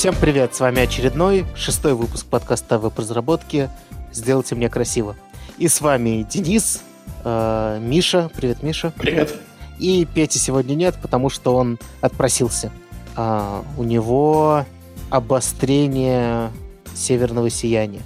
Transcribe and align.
Всем 0.00 0.14
привет, 0.18 0.54
с 0.54 0.60
вами 0.60 0.80
очередной, 0.80 1.44
шестой 1.54 1.92
выпуск 1.92 2.24
подкаста 2.24 2.78
веб-разработки 2.78 3.68
«Сделайте 4.12 4.54
мне 4.54 4.70
красиво». 4.70 5.14
И 5.58 5.68
с 5.68 5.82
вами 5.82 6.26
Денис, 6.26 6.80
э, 7.22 7.78
Миша, 7.82 8.30
привет, 8.34 8.62
Миша. 8.62 8.94
Привет. 8.96 9.34
И 9.78 10.06
Пети 10.06 10.38
сегодня 10.38 10.74
нет, 10.74 10.96
потому 11.02 11.28
что 11.28 11.54
он 11.54 11.78
отпросился. 12.00 12.72
А, 13.14 13.62
у 13.76 13.82
него 13.82 14.64
обострение 15.10 16.50
северного 16.94 17.50
сияния. 17.50 18.00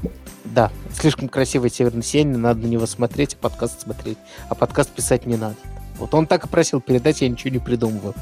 Да, 0.46 0.72
слишком 0.98 1.28
красивое 1.28 1.68
северное 1.68 2.00
сияние, 2.00 2.38
надо 2.38 2.60
на 2.60 2.66
него 2.66 2.86
смотреть, 2.86 3.34
а 3.34 3.42
подкаст 3.42 3.82
смотреть. 3.82 4.16
А 4.48 4.54
подкаст 4.54 4.88
писать 4.88 5.26
не 5.26 5.36
надо. 5.36 5.56
Вот 5.98 6.14
он 6.14 6.26
так 6.26 6.46
и 6.46 6.48
просил 6.48 6.80
передать, 6.80 7.20
я 7.20 7.28
ничего 7.28 7.50
не 7.50 7.58
придумываю. 7.58 8.14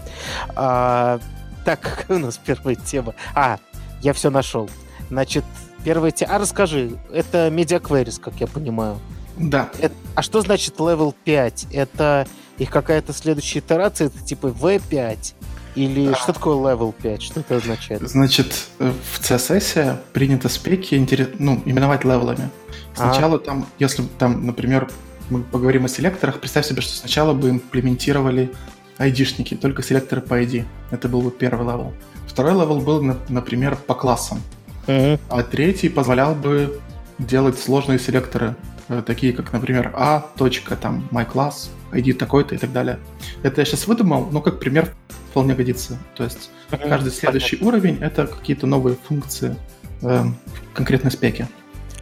А, 0.57 1.21
так, 1.67 1.81
какая 1.99 2.17
у 2.17 2.21
нас 2.21 2.39
первая 2.39 2.77
тема? 2.77 3.15
А, 3.35 3.59
я 4.01 4.15
все 4.15 4.31
нашел. 4.31 4.71
Значит, 5.11 5.45
первая 5.85 6.13
тема... 6.13 6.37
А 6.37 6.39
расскажи, 6.39 6.97
это 7.13 7.49
Media 7.49 7.81
Queries, 7.81 8.21
как 8.21 8.35
я 8.37 8.47
понимаю. 8.47 8.99
Да. 9.37 9.69
Это... 9.81 9.95
А 10.15 10.23
что 10.23 10.41
значит 10.41 10.77
level 10.77 11.15
5? 11.25 11.67
Это 11.73 12.27
их 12.57 12.71
какая-то 12.71 13.13
следующая 13.13 13.59
итерация? 13.59 14.07
Это 14.07 14.19
типа 14.21 14.47
V5? 14.47 15.35
Или 15.75 16.15
что 16.15 16.33
такое 16.33 16.55
level 16.55 16.95
5? 17.03 17.23
Что 17.23 17.41
это 17.41 17.57
означает? 17.57 18.09
Значит, 18.09 18.69
в 18.79 19.21
CSS 19.21 19.99
принято 20.15 20.49
спеки 20.49 20.95
ну, 21.39 21.61
именовать 21.67 22.05
левелами. 22.05 22.49
Сначала 22.95 23.37
а. 23.37 23.39
там, 23.39 23.67
если 23.79 24.05
там, 24.19 24.47
например, 24.47 24.89
мы 25.29 25.43
поговорим 25.43 25.85
о 25.85 25.89
селекторах, 25.89 26.41
представь 26.41 26.65
себе, 26.65 26.81
что 26.81 26.95
сначала 26.95 27.35
бы 27.35 27.51
имплементировали 27.51 28.53
ID-шники, 28.99 29.57
только 29.57 29.83
селекторы 29.83 30.21
по 30.21 30.41
ID. 30.41 30.65
Это 30.91 31.09
был 31.09 31.23
бы 31.23 31.31
первый 31.31 31.67
level. 31.67 31.95
Второй 32.27 32.53
level 32.53 32.81
был, 32.81 33.03
например, 33.29 33.77
по 33.77 33.95
классам. 33.95 34.41
Mm-hmm. 34.87 35.21
А 35.29 35.43
третий 35.43 35.89
позволял 35.89 36.35
бы 36.35 36.81
делать 37.19 37.59
сложные 37.59 37.99
селекторы, 37.99 38.55
э, 38.89 39.03
такие 39.05 39.33
как, 39.33 39.53
например, 39.53 39.93
a, 39.95 40.25
точка, 40.37 40.77
там, 40.77 41.09
my 41.11 41.31
class, 41.31 41.69
ID 41.93 42.15
такой-то 42.15 42.55
и 42.55 42.59
так 42.59 42.73
далее. 42.73 42.99
Это 43.43 43.61
я 43.61 43.65
сейчас 43.65 43.87
выдумал, 43.87 44.29
но 44.31 44.41
как 44.41 44.61
пример 44.61 44.95
вполне 45.31 45.55
годится. 45.55 45.99
То 46.15 46.25
есть 46.25 46.51
mm-hmm. 46.71 46.89
каждый 46.89 47.13
следующий 47.13 47.57
Понятно. 47.57 47.79
уровень— 47.79 47.99
это 48.01 48.27
какие-то 48.27 48.67
новые 48.67 48.97
функции 48.97 49.57
э, 50.03 50.23
в 50.25 50.75
конкретной 50.75 51.11
спеке. 51.11 51.49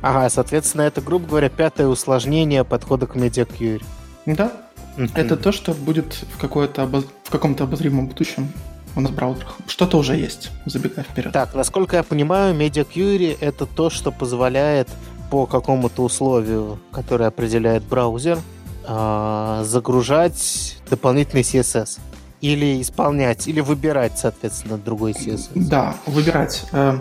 Ага, 0.02 0.28
соответственно, 0.28 0.82
это, 0.82 1.00
грубо 1.00 1.26
говоря, 1.26 1.48
пятое 1.48 1.86
усложнение 1.86 2.62
подхода 2.64 3.06
к 3.06 3.16
MediaQuery. 3.16 3.82
Да, 4.26 4.52
Mm-hmm. 4.96 5.10
Это 5.14 5.36
то, 5.36 5.52
что 5.52 5.74
будет 5.74 6.14
в, 6.14 6.38
какое-то 6.38 6.82
обоз... 6.82 7.04
в 7.24 7.30
каком-то 7.30 7.64
обозримом 7.64 8.06
будущем 8.06 8.48
у 8.96 9.00
нас 9.00 9.10
в 9.10 9.14
браузерах. 9.14 9.56
Что-то 9.66 9.98
уже 9.98 10.16
есть, 10.16 10.50
забегая 10.66 11.04
вперед. 11.04 11.32
Так, 11.32 11.54
насколько 11.54 11.96
я 11.96 12.02
понимаю, 12.02 12.54
Media 12.54 12.86
Query— 12.86 13.36
это 13.40 13.66
то, 13.66 13.90
что 13.90 14.12
позволяет 14.12 14.88
по 15.30 15.46
какому-то 15.46 16.02
условию, 16.02 16.78
которое 16.92 17.26
определяет 17.26 17.82
браузер, 17.82 18.38
а, 18.86 19.64
загружать 19.64 20.76
дополнительный 20.88 21.42
CSS. 21.42 21.98
Или 22.40 22.82
исполнять, 22.82 23.48
или 23.48 23.60
выбирать, 23.60 24.18
соответственно, 24.18 24.76
другой 24.76 25.12
CSS. 25.12 25.48
Да, 25.54 25.96
выбирать. 26.04 26.66
Э, 26.72 26.98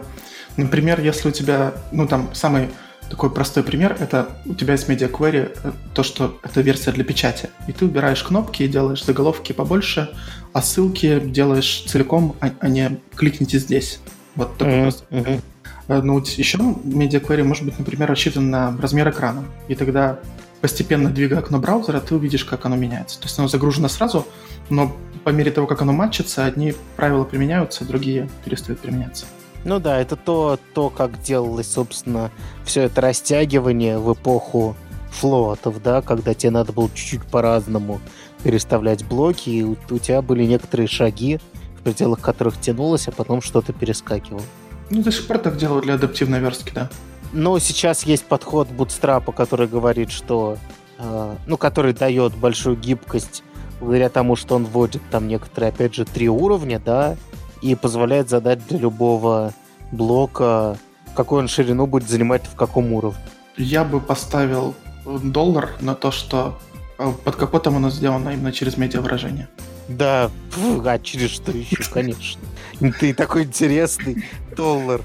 например, 0.56 1.02
если 1.02 1.28
у 1.28 1.32
тебя, 1.32 1.74
ну 1.92 2.08
там, 2.08 2.34
самый 2.34 2.70
такой 3.10 3.30
простой 3.30 3.64
пример– 3.64 3.96
это 4.00 4.30
у 4.46 4.54
тебя 4.54 4.74
есть 4.74 4.90
Media 4.90 5.10
Query, 5.10 5.58
э, 5.64 5.72
то, 5.94 6.04
что 6.04 6.40
это 6.44 6.62
версия 6.62 6.92
для 6.92 7.04
печати. 7.04 7.50
И 7.68 7.72
ты 7.72 7.86
убираешь 7.86 8.24
кнопки, 8.24 8.68
делаешь 8.68 9.04
заголовки 9.06 9.52
побольше, 9.52 10.10
а 10.54 10.62
ссылки 10.62 11.20
делаешь 11.20 11.84
целиком, 11.88 12.36
а, 12.40 12.52
а 12.60 12.68
не 12.68 13.00
кликните 13.16 13.60
здесь. 13.60 14.00
Вот 14.36 14.58
такой 14.58 14.74
mm-hmm. 14.74 15.24
пример. 15.24 15.42
Ну, 15.88 16.20
еще 16.20 16.58
Media 16.58 17.22
Query 17.22 17.44
может 17.44 17.66
быть, 17.66 17.78
например, 17.78 18.10
рассчитан 18.10 18.50
на 18.50 18.76
размер 18.78 19.10
экрана. 19.10 19.46
И 19.68 19.76
тогда 19.76 20.20
постепенно 20.62 21.10
двигая 21.10 21.40
окно 21.40 21.60
браузера, 21.60 22.00
ты 22.00 22.16
увидишь, 22.16 22.46
как 22.46 22.66
оно 22.66 22.76
меняется. 22.76 23.20
То 23.20 23.26
есть 23.26 23.38
оно 23.38 23.48
загружено 23.48 23.90
сразу, 23.90 24.26
но 24.70 24.96
по 25.24 25.30
мере 25.30 25.52
того, 25.52 25.68
как 25.68 25.82
оно 25.82 25.92
матчится, 25.94 26.46
одни 26.46 26.74
правила 26.96 27.26
применяются, 27.26 27.86
другие 27.86 28.30
перестают 28.46 28.80
применяться. 28.80 29.26
Ну 29.64 29.80
да, 29.80 30.00
это 30.00 30.16
то, 30.16 30.60
то, 30.74 30.90
как 30.90 31.22
делалось, 31.22 31.72
собственно, 31.72 32.32
все 32.66 32.84
это 32.84 33.02
растягивание 33.02 33.98
в 33.98 34.14
эпоху 34.14 34.76
флотов, 35.12 35.82
да, 35.82 36.02
когда 36.02 36.34
тебе 36.34 36.52
надо 36.52 36.74
было 36.74 36.90
чуть-чуть 36.94 37.24
по-разному 37.24 38.02
переставлять 38.44 39.06
блоки, 39.06 39.50
и 39.50 39.64
у, 39.64 39.78
у 39.90 39.98
тебя 40.00 40.22
были 40.22 40.44
некоторые 40.44 40.88
шаги, 40.88 41.40
в 41.80 41.84
пределах 41.84 42.20
которых 42.20 42.60
тянулось, 42.60 43.08
а 43.08 43.12
потом 43.12 43.42
что-то 43.42 43.72
перескакивало. 43.74 44.44
Ну, 44.90 45.02
до 45.02 45.12
сих 45.12 45.28
пор 45.28 45.38
так 45.38 45.58
делают 45.58 45.86
для 45.86 45.96
адаптивной 45.96 46.40
верстки, 46.40 46.72
да. 46.74 46.90
Но 47.32 47.58
сейчас 47.60 48.04
есть 48.04 48.26
подход 48.26 48.68
Bootstrap, 48.70 49.34
который 49.34 49.68
говорит, 49.68 50.12
что... 50.12 50.58
Э, 51.00 51.36
ну, 51.48 51.58
который 51.58 51.94
дает 51.94 52.36
большую 52.36 52.76
гибкость 52.76 53.44
благодаря 53.80 54.10
тому, 54.10 54.36
что 54.36 54.56
он 54.56 54.66
вводит 54.66 55.02
там 55.10 55.28
некоторые, 55.28 55.70
опять 55.70 55.96
же, 55.96 56.06
три 56.06 56.30
уровня, 56.30 56.80
да, 56.84 57.18
и 57.64 57.76
позволяет 57.76 58.30
задать 58.30 58.66
для 58.68 58.78
любого 58.78 59.54
блока, 59.92 60.78
какую 61.16 61.40
он 61.40 61.48
ширину 61.48 61.88
будет 61.88 62.10
занимать 62.10 62.46
в 62.46 62.56
каком 62.56 62.92
уровне. 62.92 63.24
Я 63.56 63.86
бы 63.86 64.02
поставил 64.02 64.76
доллар 65.06 65.72
на 65.80 65.96
то, 65.96 66.12
что 66.12 66.60
э, 67.00 67.12
под 67.24 67.36
капотом 67.38 67.78
оно 67.78 67.90
сделано 67.90 68.32
именно 68.32 68.52
через 68.52 68.76
медиавыражение. 68.78 69.48
Да, 69.88 70.30
а 70.58 71.00
через 71.00 71.30
что 71.30 71.52
еще, 71.52 71.84
конечно. 71.92 72.42
Ты 73.00 73.14
такой 73.14 73.44
интересный 73.44 74.26
доллар. 74.58 75.02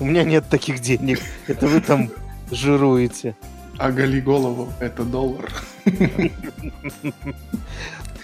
У 0.00 0.04
меня 0.04 0.24
нет 0.24 0.48
таких 0.48 0.80
денег. 0.80 1.20
Это 1.46 1.68
вы 1.68 1.80
там 1.80 2.10
жируете. 2.50 3.36
Оголи 3.78 4.20
голову, 4.20 4.72
это 4.80 5.04
доллар. 5.04 5.52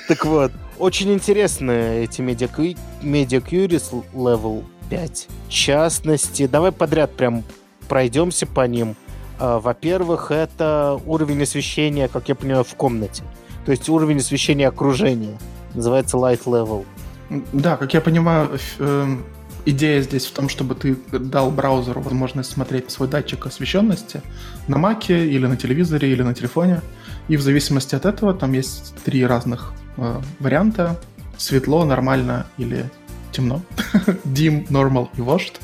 Так 0.09 0.27
вот, 0.27 0.53
очень 0.79 1.13
интересные 1.13 2.05
эти 2.05 2.21
Media, 2.21 2.51
Media 3.03 3.43
Queries 3.43 4.05
Level 4.13 4.65
5. 4.91 5.29
В 5.49 5.51
частности, 5.51 6.47
давай 6.47 6.73
подряд 6.73 7.17
прям 7.17 7.43
пройдемся 7.89 8.47
по 8.47 8.67
ним. 8.67 8.97
А, 9.39 9.61
во-первых, 9.61 10.31
это 10.31 11.01
уровень 11.07 11.43
освещения, 11.43 12.09
как 12.09 12.29
я 12.29 12.35
понимаю, 12.35 12.65
в 12.65 12.75
комнате. 12.75 13.23
То 13.65 13.71
есть 13.71 13.89
уровень 13.89 14.19
освещения 14.19 14.69
окружения. 14.69 15.39
Называется 15.75 16.19
Light 16.19 16.45
Level. 16.45 16.85
Да, 17.53 17.77
как 17.79 17.95
я 17.95 18.03
понимаю, 18.03 18.59
э, 18.79 19.17
идея 19.65 20.03
здесь 20.03 20.27
в 20.27 20.33
том, 20.33 20.51
чтобы 20.51 20.75
ты 20.75 20.97
дал 21.13 21.51
браузеру 21.51 22.03
возможность 22.03 22.53
смотреть 22.53 22.91
свой 22.91 23.09
датчик 23.09 23.47
освещенности 23.47 24.21
на 24.69 24.77
маке 24.77 25.27
или 25.27 25.47
на 25.47 25.57
телевизоре 25.57 26.11
или 26.13 26.23
на 26.23 26.35
телефоне. 26.35 26.83
И 27.29 27.39
в 27.39 27.43
зависимости 27.43 27.95
от 27.95 28.05
этого 28.05 28.35
там 28.35 28.53
есть 28.53 28.95
три 29.05 29.25
разных 29.25 29.73
э, 29.97 30.21
варианта. 30.41 30.99
Светло, 31.37 31.85
нормально 31.85 32.47
или 32.59 32.91
темно. 33.33 33.63
Dim, 34.25 34.69
normal 34.69 35.09
и 35.17 35.21
washed. 35.21 35.55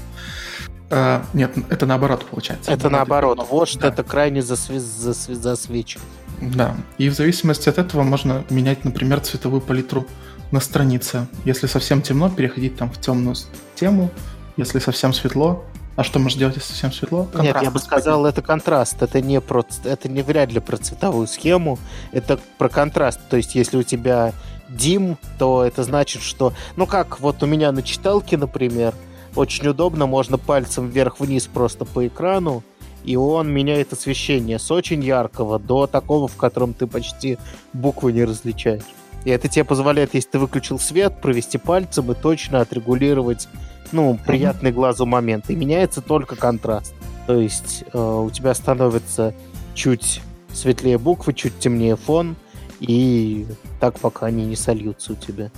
Э, 0.90 1.22
нет, 1.32 1.52
это 1.68 1.86
наоборот 1.86 2.26
получается. 2.26 2.70
Это 2.70 2.90
наоборот. 2.90 3.38
Washed 3.50 3.80
да. 3.80 3.88
это 3.88 4.02
крайне 4.02 4.40
засве- 4.40 4.78
засве- 4.78 5.34
засвечен. 5.34 6.00
Да. 6.40 6.74
И 6.98 7.08
в 7.08 7.14
зависимости 7.14 7.68
от 7.68 7.78
этого 7.78 8.02
можно 8.02 8.44
менять, 8.50 8.84
например, 8.84 9.20
цветовую 9.20 9.60
палитру 9.60 10.06
на 10.50 10.60
странице. 10.60 11.28
Если 11.44 11.66
совсем 11.66 12.02
темно, 12.02 12.30
переходить 12.30 12.76
там 12.76 12.90
в 12.90 13.00
темную 13.00 13.36
тему. 13.74 14.10
Если 14.56 14.78
совсем 14.78 15.12
светло, 15.12 15.64
а 15.96 16.04
что 16.04 16.18
можно 16.18 16.38
делать, 16.38 16.56
если 16.56 16.68
совсем 16.68 16.92
светло? 16.92 17.24
Контраст. 17.24 17.44
Нет, 17.44 17.62
я 17.62 17.70
бы 17.70 17.78
сказал, 17.78 18.24
это 18.24 18.42
контраст. 18.42 19.02
Это 19.02 19.20
не, 19.20 19.40
про, 19.40 19.64
это 19.84 20.08
не 20.08 20.22
вряд 20.22 20.52
ли 20.52 20.60
про 20.60 20.76
цветовую 20.76 21.26
схему. 21.26 21.78
Это 22.12 22.38
про 22.58 22.68
контраст. 22.68 23.20
То 23.28 23.36
есть, 23.36 23.54
если 23.54 23.76
у 23.76 23.82
тебя 23.82 24.32
дим, 24.68 25.18
то 25.38 25.64
это 25.64 25.82
значит, 25.82 26.22
что... 26.22 26.52
Ну 26.76 26.86
как, 26.86 27.20
вот 27.20 27.42
у 27.42 27.46
меня 27.46 27.72
на 27.72 27.82
читалке, 27.82 28.36
например, 28.36 28.94
очень 29.34 29.68
удобно, 29.68 30.06
можно 30.06 30.38
пальцем 30.38 30.88
вверх-вниз 30.88 31.46
просто 31.46 31.84
по 31.84 32.06
экрану, 32.06 32.62
и 33.04 33.16
он 33.16 33.50
меняет 33.50 33.92
освещение 33.92 34.58
с 34.58 34.70
очень 34.70 35.02
яркого 35.02 35.58
до 35.58 35.86
такого, 35.86 36.28
в 36.28 36.36
котором 36.36 36.74
ты 36.74 36.86
почти 36.86 37.38
буквы 37.72 38.12
не 38.12 38.24
различаешь. 38.24 38.82
И 39.24 39.30
это 39.30 39.48
тебе 39.48 39.64
позволяет, 39.64 40.14
если 40.14 40.30
ты 40.30 40.38
выключил 40.38 40.78
свет, 40.78 41.20
провести 41.20 41.58
пальцем 41.58 42.10
и 42.10 42.14
точно 42.14 42.60
отрегулировать 42.60 43.48
ну, 43.92 44.18
приятный 44.26 44.72
глазу 44.72 45.06
момент. 45.06 45.50
И 45.50 45.56
меняется 45.56 46.00
только 46.00 46.36
контраст. 46.36 46.94
То 47.26 47.38
есть 47.38 47.84
э, 47.92 47.98
у 47.98 48.30
тебя 48.30 48.54
становится 48.54 49.34
чуть 49.74 50.20
светлее 50.52 50.98
буквы, 50.98 51.32
чуть 51.32 51.58
темнее 51.58 51.96
фон, 51.96 52.36
и 52.80 53.46
так 53.78 53.98
пока 54.00 54.26
они 54.26 54.44
не 54.44 54.56
сольются 54.56 55.12
у 55.12 55.16
тебя. 55.16 55.50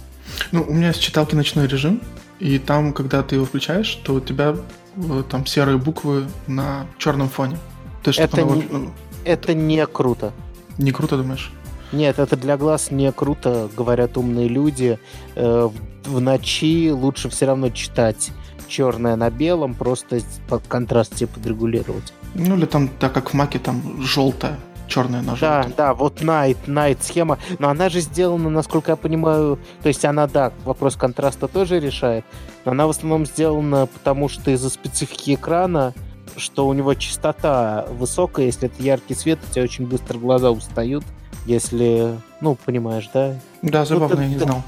Ну, 0.51 0.65
у 0.69 0.73
меня 0.73 0.89
есть 0.89 1.01
читалки 1.01 1.35
ночной 1.35 1.67
режим, 1.67 2.01
и 2.39 2.59
там, 2.59 2.93
когда 2.93 3.23
ты 3.23 3.37
его 3.37 3.45
включаешь, 3.45 3.95
то 4.05 4.15
у 4.15 4.21
тебя 4.21 4.57
э, 4.97 5.23
там 5.31 5.47
серые 5.47 5.79
буквы 5.79 6.27
на 6.47 6.87
черном 6.99 7.29
фоне. 7.29 7.57
То 8.03 8.09
есть, 8.09 8.19
это, 8.19 8.43
не, 8.43 8.67
ну, 8.71 8.91
это 9.25 9.55
не 9.55 9.87
круто. 9.87 10.33
Не 10.79 10.91
круто, 10.91 11.17
думаешь? 11.17 11.53
Нет, 11.93 12.19
это 12.19 12.37
для 12.37 12.57
глаз 12.57 12.91
не 12.91 13.13
круто, 13.13 13.69
говорят 13.77 14.17
умные 14.17 14.49
люди. 14.49 14.99
Э, 15.35 15.69
в 16.05 16.21
ночи 16.21 16.91
лучше 16.91 17.29
все 17.29 17.47
равно 17.47 17.71
читать 17.71 18.31
черное 18.67 19.17
на 19.17 19.31
белом, 19.31 19.75
просто 19.75 20.21
под 20.49 20.67
контраст 20.67 21.15
тебе 21.15 21.29
подрегулировать. 21.29 22.13
Ну 22.35 22.57
или 22.57 22.65
там, 22.65 22.89
так 22.89 23.13
как 23.13 23.31
в 23.31 23.35
маке 23.35 23.59
там 23.59 24.01
желтое, 24.03 24.57
черное 24.89 25.21
на 25.21 25.37
желтое. 25.37 25.65
Да, 25.65 25.89
да, 25.89 25.95
вот 25.95 26.23
Night, 26.23 26.57
Night 26.67 26.99
схема, 27.03 27.39
но 27.59 27.69
она 27.69 27.91
же 27.91 28.01
сделана, 28.01 28.49
насколько 28.49 28.93
я 28.93 28.97
понимаю, 28.97 29.59
то 29.83 29.89
есть 29.89 30.05
она, 30.05 30.27
да, 30.27 30.53
вопрос 30.65 30.97
контраста 30.97 31.49
тоже 31.49 31.81
решает, 31.81 32.25
но 32.65 32.73
она 32.73 32.87
в 32.87 32.91
основном 32.91 33.27
сделана 33.27 33.87
потому, 33.87 34.29
что 34.29 34.51
из-за 34.51 34.71
специфики 34.71 35.35
экрана, 35.35 35.93
что 36.37 36.67
у 36.67 36.73
него 36.73 36.95
частота 36.95 37.87
высокая, 37.91 38.47
если 38.47 38.69
это 38.69 38.83
яркий 38.83 39.15
свет, 39.15 39.39
у 39.47 39.53
тебя 39.53 39.65
очень 39.65 39.87
быстро 39.87 40.19
глаза 40.19 40.51
устают, 40.51 41.05
если, 41.47 42.17
ну, 42.41 42.55
понимаешь, 42.55 43.09
да? 43.13 43.35
Да, 43.63 43.85
забавно, 43.85 44.17
ну, 44.17 44.23
я 44.23 44.29
не 44.29 44.39
знал. 44.39 44.63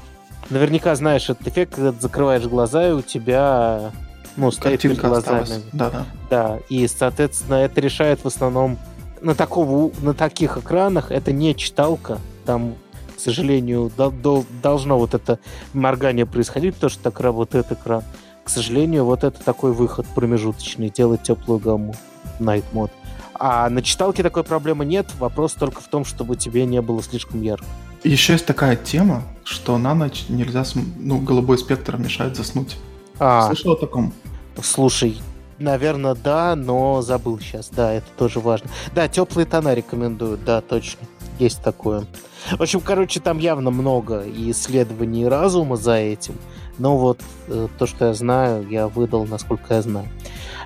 Наверняка 0.49 0.95
знаешь 0.95 1.29
этот 1.29 1.47
эффект, 1.47 1.75
когда 1.75 1.91
ты 1.91 2.01
закрываешь 2.01 2.43
глаза, 2.43 2.89
и 2.89 2.91
у 2.91 3.01
тебя 3.01 3.91
ну, 4.35 4.51
стоит 4.51 4.81
перед 4.81 4.99
глазами. 4.99 5.63
Да, 5.73 5.89
да. 5.89 6.05
Да, 6.29 6.59
и, 6.69 6.87
соответственно, 6.87 7.55
это 7.55 7.81
решает 7.81 8.19
в 8.23 8.27
основном 8.27 8.77
на, 9.21 9.33
такого, 9.33 9.91
на 10.01 10.13
таких 10.13 10.57
экранах 10.57 11.11
это 11.11 11.31
не 11.31 11.55
читалка. 11.55 12.19
Там, 12.45 12.75
к 13.15 13.19
сожалению, 13.19 13.91
до, 13.97 14.11
до, 14.11 14.43
должно 14.61 14.99
вот 14.99 15.13
это 15.13 15.39
моргание 15.73 16.25
происходить, 16.25 16.75
потому 16.75 16.91
что 16.91 17.03
так 17.03 17.19
работает 17.19 17.71
экран. 17.71 18.03
К 18.43 18.49
сожалению, 18.49 19.05
вот 19.05 19.23
это 19.23 19.43
такой 19.43 19.71
выход 19.71 20.05
промежуточный, 20.13 20.89
делать 20.89 21.23
теплую 21.23 21.59
гамму 21.59 21.95
Night 22.39 22.65
Mode. 22.73 22.91
А 23.37 23.69
на 23.69 23.81
читалке 23.81 24.23
такой 24.23 24.43
проблемы 24.43 24.85
нет. 24.85 25.07
Вопрос 25.19 25.53
только 25.53 25.81
в 25.81 25.87
том, 25.87 26.05
чтобы 26.05 26.35
тебе 26.35 26.65
не 26.65 26.81
было 26.81 27.01
слишком 27.03 27.41
ярко. 27.41 27.65
Еще 28.03 28.33
есть 28.33 28.45
такая 28.45 28.75
тема, 28.75 29.23
что 29.43 29.77
на 29.77 29.95
ночь 29.95 30.25
нельзя, 30.29 30.63
ну, 30.97 31.19
голубой 31.19 31.57
спектр 31.57 31.97
мешает 31.97 32.35
заснуть. 32.35 32.77
А, 33.19 33.47
Слышал 33.47 33.71
о 33.71 33.75
таком? 33.75 34.13
Слушай, 34.61 35.17
наверное, 35.57 36.15
да, 36.15 36.55
но 36.55 37.01
забыл 37.01 37.39
сейчас. 37.39 37.69
Да, 37.69 37.93
это 37.93 38.07
тоже 38.17 38.39
важно. 38.39 38.69
Да, 38.93 39.07
теплые 39.07 39.45
тона 39.45 39.73
рекомендуют, 39.73 40.43
да, 40.45 40.61
точно. 40.61 41.07
Есть 41.39 41.61
такое. 41.63 42.05
В 42.51 42.61
общем, 42.61 42.79
короче, 42.79 43.19
там 43.19 43.39
явно 43.39 43.71
много 43.71 44.23
исследований 44.27 45.27
разума 45.27 45.75
за 45.75 45.95
этим. 45.95 46.35
Но 46.77 46.97
вот 46.97 47.19
э, 47.47 47.67
то, 47.77 47.87
что 47.87 48.05
я 48.05 48.13
знаю, 48.13 48.67
я 48.69 48.87
выдал, 48.87 49.25
насколько 49.25 49.73
я 49.73 49.81
знаю. 49.81 50.07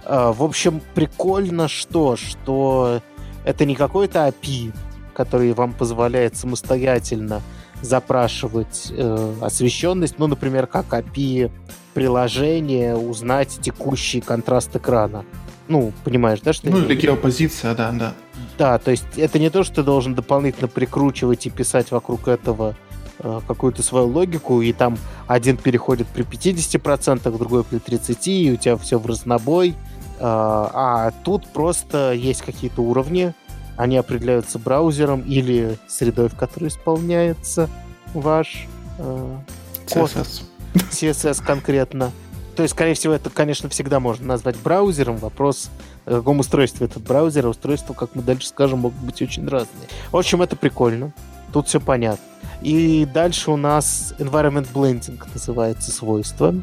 Э, 0.09 0.33
в 0.35 0.43
общем, 0.43 0.81
прикольно 0.95 1.67
что, 1.67 2.15
что 2.15 3.01
это 3.45 3.65
не 3.65 3.75
какой-то 3.75 4.27
API, 4.27 4.73
который 5.13 5.53
вам 5.53 5.73
позволяет 5.73 6.35
самостоятельно 6.35 7.41
запрашивать 7.81 8.91
э, 8.91 9.33
освещенность, 9.39 10.15
ну, 10.17 10.27
например, 10.27 10.65
как 10.65 10.87
API 10.87 11.51
приложения 11.93 12.95
узнать 12.95 13.59
текущий 13.61 14.19
контраст 14.19 14.75
экрана. 14.75 15.25
Ну, 15.67 15.93
понимаешь, 16.03 16.39
да, 16.41 16.53
что... 16.53 16.69
Ну, 16.71 16.79
или 16.79 16.95
геопозиция, 16.95 17.75
да, 17.75 17.91
да. 17.91 18.13
Да, 18.57 18.79
то 18.79 18.89
есть 18.89 19.05
это 19.15 19.37
не 19.37 19.51
то, 19.51 19.63
что 19.63 19.75
ты 19.75 19.83
должен 19.83 20.15
дополнительно 20.15 20.67
прикручивать 20.67 21.45
и 21.45 21.51
писать 21.51 21.91
вокруг 21.91 22.27
этого 22.27 22.75
э, 23.19 23.41
какую-то 23.47 23.83
свою 23.83 24.07
логику, 24.07 24.61
и 24.63 24.73
там 24.73 24.97
один 25.27 25.57
переходит 25.57 26.07
при 26.07 26.23
50%, 26.23 27.37
другой 27.37 27.63
при 27.63 27.77
30%, 27.77 28.27
и 28.27 28.51
у 28.53 28.55
тебя 28.55 28.75
все 28.77 28.97
в 28.97 29.05
разнобой. 29.05 29.75
Э, 30.19 30.67
а 30.73 31.11
тут 31.23 31.47
просто 31.47 32.13
есть 32.13 32.41
какие-то 32.41 32.81
уровни, 32.81 33.33
они 33.77 33.97
определяются 33.97 34.59
браузером 34.59 35.21
или 35.21 35.77
средой, 35.87 36.27
в 36.27 36.35
которой 36.35 36.67
исполняется 36.67 37.69
ваш 38.13 38.67
э, 38.97 39.37
CSS. 39.87 40.43
CSS 40.73 41.43
конкретно. 41.43 42.11
То 42.57 42.63
есть, 42.63 42.75
скорее 42.75 42.93
всего, 42.93 43.13
это, 43.13 43.29
конечно, 43.29 43.69
всегда 43.69 44.01
можно 44.01 44.27
назвать 44.27 44.57
браузером. 44.57 45.15
Вопрос, 45.15 45.69
на 46.05 46.17
каком 46.17 46.39
устройстве 46.39 46.87
этот 46.87 47.03
браузер, 47.03 47.45
а 47.45 47.49
устройства, 47.49 47.93
как 47.93 48.15
мы 48.15 48.21
дальше 48.21 48.47
скажем, 48.47 48.79
могут 48.79 48.99
быть 48.99 49.21
очень 49.21 49.47
разные. 49.47 49.87
В 50.11 50.17
общем, 50.17 50.41
это 50.41 50.57
прикольно. 50.57 51.13
Тут 51.53 51.69
все 51.69 51.79
понятно. 51.79 52.25
И 52.61 53.05
дальше 53.05 53.51
у 53.51 53.55
нас 53.55 54.13
environment 54.19 54.67
blending 54.73 55.21
называется 55.33 55.91
свойство. 55.91 56.53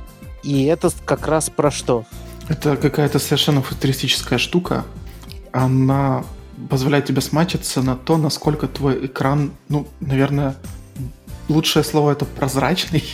И 0.43 0.65
это 0.65 0.91
как 1.07 1.27
раз 1.27 1.49
про 1.49 1.71
что? 1.71 2.05
Это 2.49 2.77
какая-то 2.77 3.19
совершенно 3.19 3.63
футуристическая 3.63 4.39
штука. 4.39 4.85
Она 5.53 6.25
позволяет 6.71 7.07
тебе 7.07 7.21
смачиться 7.21 7.83
на 7.83 7.97
то, 7.97 8.17
насколько 8.17 8.67
твой 8.69 9.07
экран, 9.07 9.53
ну, 9.69 9.89
наверное, 10.01 10.57
лучшее 11.49 11.83
слово 11.85 12.13
это 12.13 12.25
прозрачный. 12.25 13.05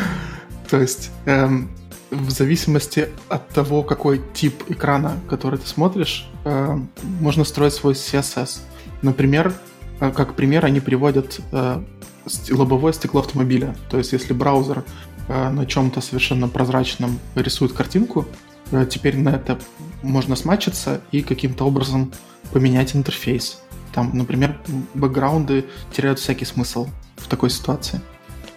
то 0.70 0.78
есть 0.78 1.10
эм, 1.24 1.70
в 2.10 2.30
зависимости 2.30 3.08
от 3.28 3.48
того, 3.48 3.82
какой 3.82 4.22
тип 4.34 4.64
экрана, 4.68 5.18
который 5.28 5.58
ты 5.58 5.66
смотришь, 5.66 6.28
э, 6.44 6.78
можно 7.20 7.44
строить 7.44 7.74
свой 7.74 7.94
CSS. 7.94 8.60
Например, 9.02 9.52
э, 10.00 10.10
как 10.10 10.34
пример, 10.34 10.64
они 10.64 10.80
приводят 10.80 11.40
э, 11.52 11.82
лобовое 12.50 12.92
стекло 12.92 13.20
автомобиля. 13.20 13.76
То 13.90 13.98
есть, 13.98 14.12
если 14.12 14.32
браузер 14.32 14.84
э, 15.28 15.50
на 15.50 15.66
чем-то 15.66 16.00
совершенно 16.00 16.48
прозрачном 16.48 17.18
рисует 17.34 17.72
картинку, 17.72 18.26
теперь 18.90 19.16
на 19.16 19.30
это 19.30 19.58
можно 20.02 20.36
смачиться 20.36 21.00
и 21.12 21.22
каким-то 21.22 21.64
образом 21.64 22.12
поменять 22.52 22.94
интерфейс. 22.94 23.60
Там, 23.92 24.10
например, 24.14 24.58
бэкграунды 24.94 25.64
теряют 25.92 26.18
всякий 26.18 26.44
смысл 26.44 26.88
в 27.16 27.28
такой 27.28 27.50
ситуации. 27.50 28.00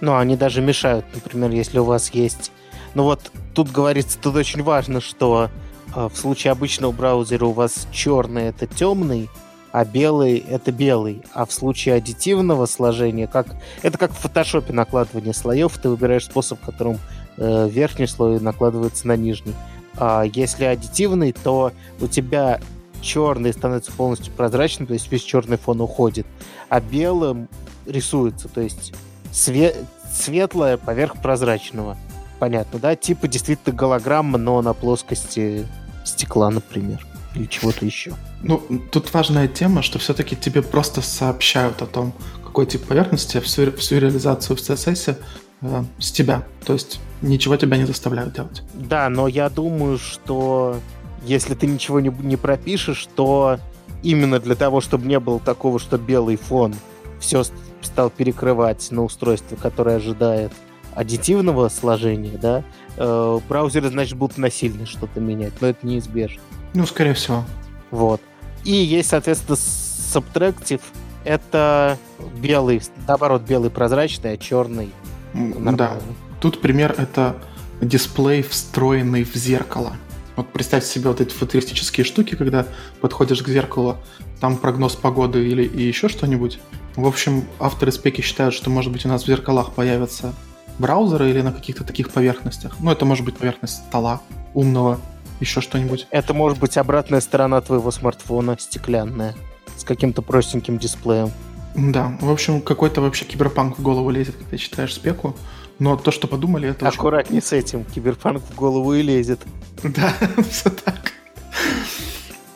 Ну, 0.01 0.15
они 0.15 0.35
даже 0.35 0.61
мешают, 0.61 1.05
например, 1.13 1.51
если 1.51 1.79
у 1.79 1.83
вас 1.83 2.09
есть... 2.11 2.51
Ну 2.93 3.03
вот, 3.03 3.31
тут 3.53 3.71
говорится, 3.71 4.17
тут 4.19 4.35
очень 4.35 4.63
важно, 4.63 4.99
что 4.99 5.49
э, 5.95 6.09
в 6.11 6.17
случае 6.17 6.51
обычного 6.51 6.91
браузера 6.91 7.45
у 7.45 7.53
вас 7.53 7.87
черный 7.91 8.45
это 8.45 8.67
темный, 8.67 9.29
а 9.71 9.85
белый 9.85 10.39
это 10.39 10.71
белый. 10.71 11.21
А 11.33 11.45
в 11.45 11.53
случае 11.53 11.95
аддитивного 11.95 12.65
сложения, 12.65 13.27
как 13.27 13.47
это 13.81 13.97
как 13.97 14.11
в 14.11 14.17
фотошопе 14.17 14.73
накладывание 14.73 15.33
слоев, 15.33 15.77
ты 15.77 15.87
выбираешь 15.87 16.25
способ, 16.25 16.59
которым 16.59 16.99
э, 17.37 17.69
верхний 17.69 18.07
слой 18.07 18.39
накладывается 18.39 19.07
на 19.07 19.15
нижний. 19.15 19.53
А 19.97 20.23
если 20.23 20.65
аддитивный, 20.65 21.33
то 21.33 21.71
у 21.99 22.07
тебя 22.07 22.59
черный 23.01 23.53
становится 23.53 23.91
полностью 23.91 24.33
прозрачным, 24.33 24.87
то 24.87 24.93
есть 24.93 25.11
весь 25.11 25.23
черный 25.23 25.57
фон 25.57 25.81
уходит, 25.81 26.25
а 26.69 26.79
белым 26.79 27.49
рисуется, 27.85 28.47
то 28.47 28.61
есть 28.61 28.93
све- 29.31 29.75
светлое 30.11 30.77
поверх 30.77 31.21
прозрачного. 31.21 31.97
Понятно, 32.39 32.79
да? 32.79 32.95
Типа 32.95 33.27
действительно 33.27 33.75
голограмма, 33.75 34.37
но 34.37 34.61
на 34.61 34.73
плоскости 34.73 35.67
стекла, 36.05 36.49
например, 36.49 37.05
или 37.35 37.45
чего-то 37.45 37.85
еще. 37.85 38.13
Ну, 38.41 38.61
тут 38.91 39.13
важная 39.13 39.47
тема, 39.47 39.81
что 39.81 39.99
все-таки 39.99 40.35
тебе 40.35 40.61
просто 40.61 41.01
сообщают 41.01 41.81
о 41.81 41.85
том, 41.85 42.13
какой 42.43 42.65
тип 42.65 42.85
поверхности, 42.87 43.39
всю, 43.39 43.71
всю 43.73 43.99
реализацию 43.99 44.57
в 44.57 44.59
CSS 44.59 45.17
э, 45.61 45.83
с 45.97 46.11
тебя. 46.11 46.43
То 46.65 46.73
есть 46.73 46.99
ничего 47.21 47.57
тебя 47.57 47.77
не 47.77 47.85
заставляют 47.85 48.33
делать. 48.33 48.63
Да, 48.73 49.09
но 49.09 49.27
я 49.27 49.49
думаю, 49.49 49.97
что 49.97 50.77
если 51.23 51.55
ты 51.55 51.67
ничего 51.67 51.99
не, 51.99 52.09
не 52.09 52.35
пропишешь, 52.35 53.07
то 53.15 53.59
именно 54.03 54.39
для 54.39 54.55
того, 54.55 54.81
чтобы 54.81 55.07
не 55.07 55.19
было 55.19 55.39
такого, 55.39 55.79
что 55.79 55.97
белый 55.97 56.35
фон 56.35 56.73
все 57.19 57.43
стал 57.81 58.09
перекрывать 58.09 58.89
на 58.91 59.03
устройстве, 59.03 59.57
которое 59.57 59.97
ожидает 59.97 60.51
аддитивного 60.95 61.69
сложения, 61.69 62.37
да, 62.37 62.63
э, 62.97 63.39
браузеры, 63.47 63.89
значит, 63.89 64.17
будут 64.17 64.37
насильно 64.37 64.85
что-то 64.85 65.19
менять, 65.19 65.53
но 65.61 65.67
это 65.67 65.85
неизбежно. 65.85 66.41
Ну, 66.73 66.85
скорее 66.85 67.13
всего. 67.13 67.43
Вот. 67.91 68.21
И 68.63 68.71
есть, 68.71 69.09
соответственно, 69.09 69.55
Subtractive. 69.55 70.81
Это 71.23 71.97
белый, 72.37 72.81
наоборот, 73.07 73.43
белый 73.43 73.69
прозрачный, 73.69 74.33
а 74.33 74.37
черный 74.37 74.91
нормальный. 75.33 75.77
Да. 75.77 75.97
Тут 76.39 76.61
пример 76.61 76.95
это 76.97 77.35
дисплей, 77.81 78.41
встроенный 78.41 79.23
в 79.23 79.35
зеркало. 79.35 79.95
Вот 80.35 80.51
представь 80.51 80.85
себе 80.85 81.09
вот 81.09 81.21
эти 81.21 81.33
футуристические 81.33 82.05
штуки, 82.05 82.35
когда 82.35 82.65
подходишь 83.01 83.41
к 83.41 83.47
зеркалу, 83.47 83.97
там 84.39 84.57
прогноз 84.57 84.95
погоды 84.95 85.47
или 85.47 85.63
и 85.63 85.83
еще 85.83 86.09
что-нибудь. 86.09 86.59
В 86.95 87.05
общем, 87.05 87.45
авторы 87.59 87.91
спеки 87.91 88.21
считают, 88.21 88.53
что, 88.53 88.69
может 88.69 88.91
быть, 88.91 89.05
у 89.05 89.09
нас 89.09 89.23
в 89.23 89.27
зеркалах 89.27 89.73
появятся 89.73 90.33
браузеры 90.79 91.29
или 91.29 91.41
на 91.41 91.51
каких-то 91.51 91.83
таких 91.83 92.11
поверхностях. 92.11 92.77
Ну, 92.79 92.91
это 92.91 93.05
может 93.05 93.23
быть 93.25 93.37
поверхность 93.37 93.85
стола 93.87 94.21
умного, 94.53 94.99
еще 95.39 95.61
что-нибудь. 95.61 96.07
Это 96.11 96.33
может 96.33 96.59
быть 96.59 96.77
обратная 96.77 97.21
сторона 97.21 97.61
твоего 97.61 97.91
смартфона, 97.91 98.57
стеклянная, 98.59 99.35
с 99.77 99.83
каким-то 99.83 100.21
простеньким 100.21 100.77
дисплеем. 100.77 101.31
Да, 101.75 102.17
в 102.19 102.29
общем, 102.29 102.61
какой-то 102.61 103.01
вообще 103.01 103.25
киберпанк 103.25 103.79
в 103.79 103.81
голову 103.81 104.09
лезет, 104.09 104.35
когда 104.35 104.57
читаешь 104.57 104.93
спеку. 104.93 105.35
Но 105.79 105.97
то, 105.97 106.11
что 106.11 106.27
подумали, 106.27 106.69
это 106.69 106.87
Аккуратнее 106.87 107.39
очень... 107.39 107.47
с 107.47 107.53
этим. 107.53 107.85
Киберпанк 107.85 108.43
в 108.43 108.55
голову 108.55 108.93
и 108.93 109.01
лезет. 109.01 109.39
Да, 109.83 110.13
все 110.49 110.69
так. 110.69 111.13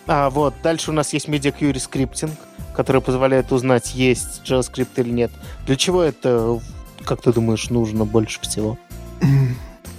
А 0.05 0.29
вот, 0.29 0.53
дальше 0.61 0.91
у 0.91 0.93
нас 0.93 1.11
есть 1.13 1.27
Media 1.27 1.51
Query 1.57 1.75
Scripting. 1.75 2.31
которая 2.75 3.01
позволяет 3.01 3.51
узнать, 3.51 3.95
есть 3.95 4.41
JavaScript 4.45 4.89
или 4.97 5.09
нет. 5.09 5.31
Для 5.65 5.75
чего 5.75 6.03
это, 6.03 6.61
как 7.03 7.23
ты 7.23 7.33
думаешь, 7.33 7.69
нужно 7.71 8.05
больше 8.05 8.39
всего? 8.41 8.77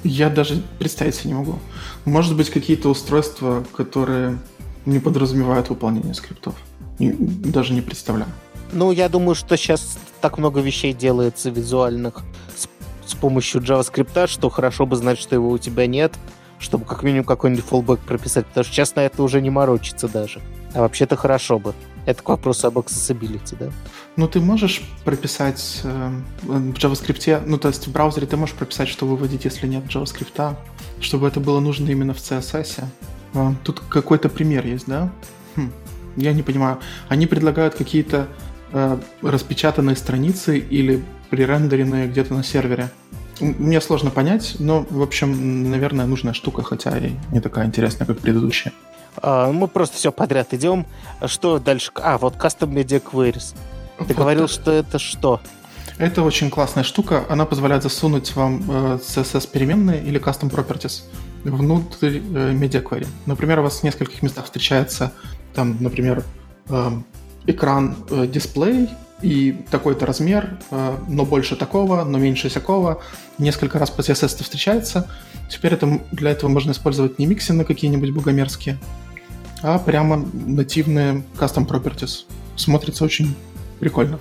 Я 0.04 0.30
даже 0.30 0.62
представить 0.78 1.16
себе 1.16 1.30
не 1.30 1.34
могу. 1.34 1.58
Может 2.04 2.36
быть, 2.36 2.50
какие-то 2.50 2.88
устройства, 2.90 3.64
которые 3.76 4.38
не 4.84 5.00
подразумевают 5.00 5.68
выполнение 5.68 6.14
скриптов. 6.14 6.54
Даже 7.00 7.72
не 7.72 7.80
представляю. 7.80 8.30
Ну, 8.72 8.92
я 8.92 9.08
думаю, 9.08 9.34
что 9.34 9.56
сейчас 9.56 9.98
так 10.20 10.38
много 10.38 10.60
вещей 10.60 10.92
делается 10.92 11.50
визуальных 11.50 12.22
с, 12.56 12.68
с 13.08 13.14
помощью 13.14 13.60
JavaScript, 13.60 14.26
что 14.26 14.50
хорошо 14.50 14.86
бы 14.86 14.96
знать, 14.96 15.18
что 15.18 15.34
его 15.34 15.50
у 15.50 15.58
тебя 15.58 15.86
нет, 15.86 16.14
чтобы 16.58 16.84
как 16.84 17.02
минимум 17.02 17.24
какой-нибудь 17.24 17.64
fallback 17.64 17.98
прописать, 18.06 18.46
потому 18.46 18.64
что 18.64 18.72
сейчас 18.72 18.94
на 18.96 19.00
это 19.00 19.22
уже 19.22 19.40
не 19.40 19.50
морочится 19.50 20.08
даже. 20.08 20.40
А 20.74 20.80
вообще-то 20.80 21.16
хорошо 21.16 21.58
бы. 21.58 21.74
Это 22.06 22.22
к 22.22 22.28
вопросу 22.28 22.68
об 22.68 22.78
accessibility, 22.78 23.56
да? 23.58 23.70
Ну, 24.16 24.28
ты 24.28 24.40
можешь 24.40 24.82
прописать 25.04 25.80
э, 25.82 26.10
в 26.42 26.72
JavaScript, 26.72 27.42
ну, 27.46 27.58
то 27.58 27.68
есть 27.68 27.88
в 27.88 27.92
браузере 27.92 28.26
ты 28.26 28.36
можешь 28.36 28.54
прописать, 28.54 28.88
что 28.88 29.06
выводить, 29.06 29.44
если 29.44 29.66
нет 29.66 29.84
JavaScript, 29.84 30.56
чтобы 31.00 31.28
это 31.28 31.40
было 31.40 31.60
нужно 31.60 31.90
именно 31.90 32.14
в 32.14 32.18
CSS. 32.18 32.84
А, 33.34 33.54
тут 33.64 33.80
какой-то 33.80 34.28
пример 34.28 34.66
есть, 34.66 34.86
да? 34.86 35.10
Хм, 35.56 35.72
я 36.16 36.32
не 36.32 36.42
понимаю. 36.42 36.78
Они 37.08 37.26
предлагают 37.26 37.74
какие-то 37.74 38.28
э, 38.72 38.98
распечатанные 39.22 39.96
страницы 39.96 40.58
или 40.58 41.04
пререндеренные 41.30 42.08
где-то 42.08 42.34
на 42.34 42.44
сервере. 42.44 42.90
Мне 43.40 43.80
сложно 43.80 44.10
понять, 44.10 44.56
но, 44.58 44.86
в 44.88 45.02
общем, 45.02 45.70
наверное, 45.70 46.06
нужная 46.06 46.32
штука, 46.32 46.62
хотя 46.62 46.96
и 46.98 47.12
не 47.32 47.40
такая 47.40 47.66
интересная, 47.66 48.06
как 48.06 48.18
предыдущая. 48.18 48.72
А, 49.22 49.52
мы 49.52 49.68
просто 49.68 49.96
все 49.96 50.12
подряд 50.12 50.54
идем. 50.54 50.86
Что 51.26 51.58
дальше? 51.58 51.90
А, 51.96 52.18
вот 52.18 52.36
Custom 52.36 52.72
Media 52.72 53.02
Queries. 53.02 53.54
Ты 53.98 54.04
вот 54.04 54.16
говорил, 54.16 54.44
это. 54.44 54.52
что 54.52 54.72
это 54.72 54.98
что? 54.98 55.40
Это 55.98 56.22
очень 56.22 56.50
классная 56.50 56.84
штука. 56.84 57.24
Она 57.28 57.46
позволяет 57.46 57.82
засунуть 57.82 58.34
вам 58.36 58.62
э, 58.68 58.98
CSS-переменные 58.98 60.04
или 60.04 60.20
Custom 60.20 60.50
Properties 60.50 61.02
внутрь 61.44 62.18
э, 62.18 62.52
Media 62.52 62.82
Query. 62.82 63.06
Например, 63.26 63.60
у 63.60 63.62
вас 63.62 63.80
в 63.80 63.82
нескольких 63.82 64.22
местах 64.22 64.44
встречается, 64.44 65.12
там, 65.54 65.76
например, 65.80 66.22
э, 66.68 66.90
экран 67.46 67.96
э, 68.10 68.26
дисплей 68.26 68.88
и 69.22 69.64
такой-то 69.70 70.06
размер, 70.06 70.58
э, 70.70 70.96
но 71.08 71.24
больше 71.24 71.56
такого, 71.56 72.04
но 72.04 72.18
меньше 72.18 72.48
всякого. 72.48 73.02
Несколько 73.38 73.78
раз 73.78 73.90
по 73.90 74.00
CSS 74.00 74.34
это 74.34 74.44
встречается. 74.44 75.10
Теперь 75.48 75.74
это, 75.74 76.00
для 76.12 76.30
этого 76.30 76.50
можно 76.50 76.72
использовать 76.72 77.18
не 77.18 77.26
миксины 77.26 77.64
какие-нибудь 77.64 78.10
богомерзкие, 78.10 78.78
а 79.62 79.78
прямо 79.78 80.24
нативные 80.32 81.24
custom 81.38 81.66
properties. 81.66 82.24
Смотрится 82.56 83.04
очень 83.04 83.34
прикольно. 83.78 84.18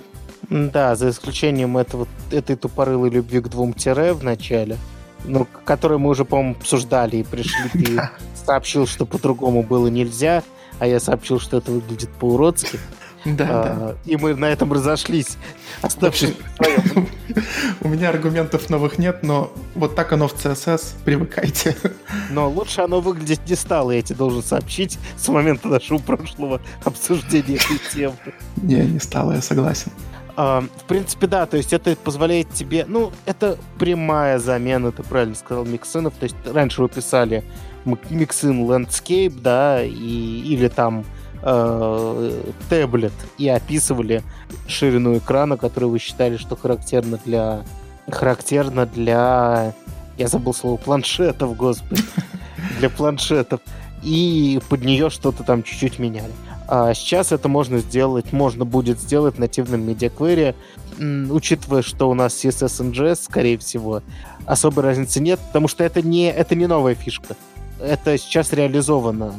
Да, 0.50 0.96
за 0.96 1.10
исключением 1.10 1.78
этого, 1.78 2.08
этой 2.32 2.56
тупорылой 2.56 3.10
любви 3.10 3.40
к 3.40 3.48
двум 3.48 3.74
тире 3.74 4.14
в 4.14 4.24
начале, 4.24 4.78
ну, 5.24 5.48
которую 5.66 6.00
мы 6.00 6.10
уже, 6.10 6.24
по-моему, 6.24 6.56
обсуждали 6.56 7.18
и 7.18 7.24
пришли, 7.24 7.70
ты 7.74 8.10
сообщил, 8.46 8.86
что 8.86 9.06
по-другому 9.06 9.64
было 9.64 9.88
нельзя, 9.88 10.44
а 10.80 10.88
я 10.88 11.00
сообщил, 11.00 11.40
что 11.40 11.58
это 11.58 11.72
выглядит 11.72 12.10
по-уродски. 12.12 12.80
Да, 13.26 13.48
а, 13.50 13.76
да. 13.76 13.96
И 14.06 14.18
мы 14.18 14.36
на 14.36 14.46
этом 14.46 14.72
разошлись, 14.72 15.38
оставшись 15.82 16.36
У 17.82 17.88
меня 17.88 18.10
аргументов 18.10 18.70
новых 18.70 19.00
нет, 19.00 19.24
но 19.24 19.52
вот 19.74 19.96
так 19.96 20.14
оно 20.14 20.28
в 20.28 20.34
CSS, 20.34 20.94
привыкайте. 21.04 21.76
Но 22.30 22.50
лучше 22.50 22.82
оно 22.82 23.02
выглядеть 23.02 23.42
не 23.48 23.56
стало, 23.56 23.92
я 23.92 24.02
тебе 24.02 24.18
должен 24.18 24.44
сообщить 24.44 25.00
с 25.18 25.28
момента 25.28 25.68
нашего 25.68 25.98
прошлого 25.98 26.62
обсуждения 26.84 27.56
этой 27.56 27.80
темы. 27.94 28.16
Не, 28.62 28.86
не 28.86 29.00
стало, 29.00 29.34
я 29.34 29.42
согласен. 29.42 29.92
А, 30.38 30.62
в 30.62 30.84
принципе, 30.84 31.28
да, 31.28 31.46
то 31.46 31.58
есть 31.58 31.74
это 31.74 31.96
позволяет 31.96 32.50
тебе, 32.50 32.86
ну, 32.88 33.12
это 33.26 33.58
прямая 33.80 34.38
замена, 34.40 34.92
ты 34.92 35.02
правильно 35.04 35.36
сказал, 35.36 35.66
миксинов, 35.66 36.14
то 36.20 36.26
есть 36.26 36.36
раньше 36.46 36.82
вы 36.82 36.90
писали 36.90 37.44
миксин 37.86 38.66
landscape, 38.70 39.40
да, 39.40 39.84
и, 39.84 39.94
или 39.94 40.68
там 40.68 41.06
э, 41.46 42.42
таблет 42.70 43.14
и 43.38 43.48
описывали 43.48 44.24
ширину 44.68 45.18
экрана, 45.18 45.58
которую 45.58 45.92
вы 45.92 46.00
считали, 46.00 46.38
что 46.38 46.56
характерно 46.56 47.20
для 47.24 47.64
характерно 48.12 48.86
для 48.86 49.74
я 50.18 50.28
забыл 50.28 50.54
слово 50.54 50.78
планшетов, 50.78 51.56
господи, 51.56 52.02
для 52.80 52.90
планшетов. 52.90 53.62
И 54.04 54.60
под 54.70 54.84
нее 54.84 55.10
что-то 55.10 55.44
там 55.44 55.64
чуть-чуть 55.64 56.00
меняли. 56.00 56.32
А 56.68 56.94
сейчас 56.94 57.32
это 57.32 57.48
можно 57.48 57.80
сделать, 57.80 58.32
можно 58.34 58.66
будет 58.66 59.00
сделать 59.00 59.38
нативным 59.40 59.86
медиаквери, 59.88 60.56
учитывая, 61.00 61.82
что 61.82 62.10
у 62.10 62.14
нас 62.14 62.34
CSS 62.34 62.92
NGS, 62.92 63.24
скорее 63.24 63.58
всего, 63.58 64.02
особой 64.46 64.84
разницы 64.84 65.20
нет, 65.20 65.40
потому 65.48 65.68
что 65.68 65.84
это 65.84 66.02
не, 66.02 66.32
это 66.32 66.56
не 66.56 66.68
новая 66.68 66.96
фишка. 66.96 67.36
Это 67.80 68.18
сейчас 68.18 68.54
реализовано 68.54 69.34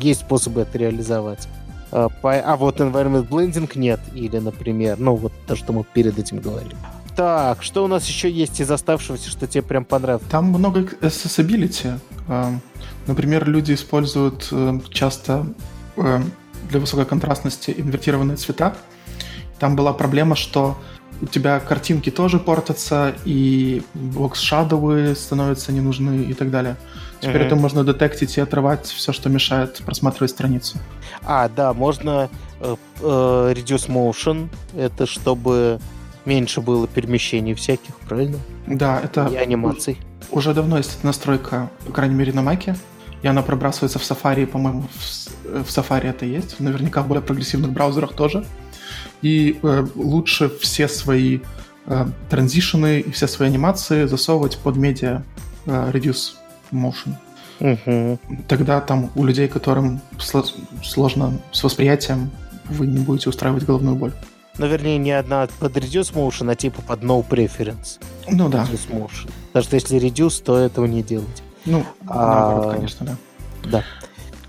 есть 0.00 0.20
способы 0.20 0.62
это 0.62 0.78
реализовать. 0.78 1.48
А, 1.90 2.08
а 2.22 2.56
вот 2.56 2.80
Environment 2.80 3.26
Blending 3.28 3.70
нет. 3.76 4.00
Или, 4.14 4.38
например, 4.38 4.98
ну 4.98 5.14
вот 5.14 5.32
то, 5.46 5.56
что 5.56 5.72
мы 5.72 5.84
перед 5.84 6.18
этим 6.18 6.38
говорили. 6.38 6.76
Так, 7.16 7.62
что 7.62 7.84
у 7.84 7.88
нас 7.88 8.06
еще 8.06 8.30
есть 8.30 8.60
из 8.60 8.70
оставшегося, 8.70 9.28
что 9.28 9.46
тебе 9.46 9.62
прям 9.62 9.84
понравилось? 9.84 10.24
Там 10.30 10.46
много 10.46 10.80
accessibility. 10.80 11.98
А, 12.28 12.52
например, 13.06 13.48
люди 13.48 13.72
используют 13.72 14.48
э, 14.52 14.78
часто 14.90 15.46
э, 15.96 16.20
для 16.70 16.80
высокой 16.80 17.06
контрастности 17.06 17.74
инвертированные 17.76 18.36
цвета. 18.36 18.76
Там 19.58 19.74
была 19.74 19.92
проблема, 19.92 20.36
что 20.36 20.78
у 21.20 21.26
тебя 21.26 21.58
картинки 21.58 22.10
тоже 22.10 22.38
портятся, 22.38 23.14
и 23.24 23.82
бокс-шадовые 23.94 25.16
становятся 25.16 25.72
не 25.72 25.80
нужны 25.80 26.22
и 26.22 26.34
так 26.34 26.50
далее. 26.50 26.76
Теперь 27.20 27.42
mm-hmm. 27.42 27.46
это 27.46 27.56
можно 27.56 27.84
детектить 27.84 28.36
и 28.38 28.40
отрывать 28.40 28.86
все, 28.86 29.12
что 29.12 29.28
мешает 29.28 29.78
просматривать 29.84 30.30
страницу. 30.30 30.78
А, 31.24 31.48
да, 31.48 31.72
можно 31.72 32.28
э, 32.60 32.76
э, 33.00 33.54
reduce 33.56 33.88
motion, 33.88 34.48
это 34.76 35.06
чтобы 35.06 35.80
меньше 36.24 36.60
было 36.60 36.86
перемещений 36.86 37.54
всяких, 37.54 37.96
правильно? 38.08 38.38
Да, 38.66 39.00
это... 39.02 39.26
И 39.26 39.36
анимаций. 39.36 39.98
Уже 40.30 40.54
давно 40.54 40.76
есть 40.76 40.96
эта 40.98 41.06
настройка, 41.06 41.70
по 41.86 41.92
крайней 41.92 42.14
мере, 42.14 42.32
на 42.32 42.42
Маке. 42.42 42.76
И 43.22 43.26
она 43.26 43.42
пробрасывается 43.42 43.98
в 43.98 44.02
Safari, 44.02 44.46
по-моему, 44.46 44.82
в, 44.94 45.64
в 45.64 45.68
Safari 45.68 46.08
это 46.08 46.24
есть. 46.24 46.60
Наверняка 46.60 47.02
в 47.02 47.08
более 47.08 47.22
прогрессивных 47.22 47.72
браузерах 47.72 48.12
тоже. 48.12 48.44
И 49.22 49.58
э, 49.60 49.86
лучше 49.96 50.48
все 50.60 50.86
свои 50.86 51.40
э, 51.86 52.06
транзишены 52.30 53.00
и 53.00 53.10
все 53.10 53.26
свои 53.26 53.48
анимации 53.48 54.06
засовывать 54.06 54.58
под 54.58 54.76
медиа 54.76 55.24
э, 55.66 55.90
Reduce 55.92 56.37
motion. 56.72 57.14
Угу. 57.60 58.18
Тогда 58.46 58.80
там 58.80 59.10
у 59.14 59.24
людей, 59.24 59.48
которым 59.48 60.00
сложно 60.82 61.38
с 61.50 61.64
восприятием, 61.64 62.30
вы 62.66 62.86
не 62.86 62.98
будете 62.98 63.30
устраивать 63.30 63.64
головную 63.64 63.96
боль. 63.96 64.12
Ну, 64.58 64.66
вернее, 64.66 64.98
не 64.98 65.12
одна 65.12 65.48
под 65.60 65.76
reduce 65.76 66.12
motion, 66.12 66.50
а 66.50 66.56
типа 66.56 66.82
под 66.82 67.02
no 67.02 67.26
preference. 67.26 68.00
Ну 68.28 68.48
да. 68.48 68.64
Reduce 68.64 68.90
motion. 68.90 69.30
Потому 69.48 69.64
что 69.64 69.76
если 69.76 70.00
reduce, 70.00 70.42
то 70.42 70.58
этого 70.58 70.86
не 70.86 71.02
делать. 71.02 71.42
Ну, 71.64 71.84
а... 72.06 72.48
наоборот, 72.48 72.74
конечно, 72.74 73.06
да. 73.06 73.16
Да. 73.70 73.84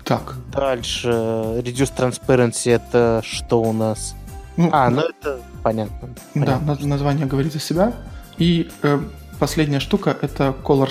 Так. 0.04 0.36
Дальше. 0.52 1.08
Reduce 1.08 1.92
transparency 1.96 2.72
это 2.72 3.22
что 3.24 3.62
у 3.62 3.72
нас? 3.72 4.14
Ну, 4.56 4.68
а, 4.72 4.90
ну 4.90 5.02
это 5.02 5.40
понятно. 5.62 6.08
понятно. 6.34 6.76
Да, 6.76 6.86
название 6.86 7.26
говорит 7.26 7.52
за 7.52 7.60
себя. 7.60 7.92
И 8.36 8.68
э, 8.82 9.00
последняя 9.38 9.80
штука 9.80 10.16
это 10.20 10.54
color 10.64 10.90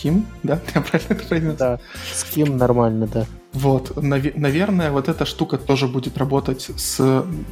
Ским, 0.00 0.26
да? 0.42 0.58
Я 0.74 0.80
правильно 0.80 1.14
произнес? 1.14 1.54
Да, 1.56 1.78
Ским 2.14 2.56
нормально, 2.56 3.06
да. 3.06 3.26
Вот, 3.52 4.02
нав- 4.02 4.34
наверное, 4.34 4.92
вот 4.92 5.10
эта 5.10 5.26
штука 5.26 5.58
тоже 5.58 5.88
будет 5.88 6.16
работать 6.16 6.70
с 6.74 7.00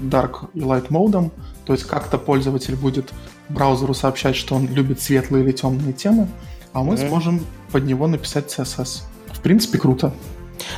Dark 0.01 0.49
и 0.55 0.61
Light 0.61 0.87
модом, 0.89 1.31
то 1.67 1.75
есть 1.75 1.85
как-то 1.85 2.17
пользователь 2.17 2.75
будет 2.75 3.13
браузеру 3.51 3.93
сообщать, 3.93 4.35
что 4.35 4.55
он 4.55 4.67
любит 4.67 5.03
светлые 5.03 5.45
или 5.45 5.53
темные 5.53 5.93
темы, 5.93 6.27
а 6.73 6.83
мы 6.83 6.95
mm-hmm. 6.95 7.09
сможем 7.09 7.47
под 7.71 7.85
него 7.85 8.07
написать 8.07 8.47
CSS. 8.47 9.03
В 9.27 9.41
принципе, 9.43 9.77
круто. 9.77 10.15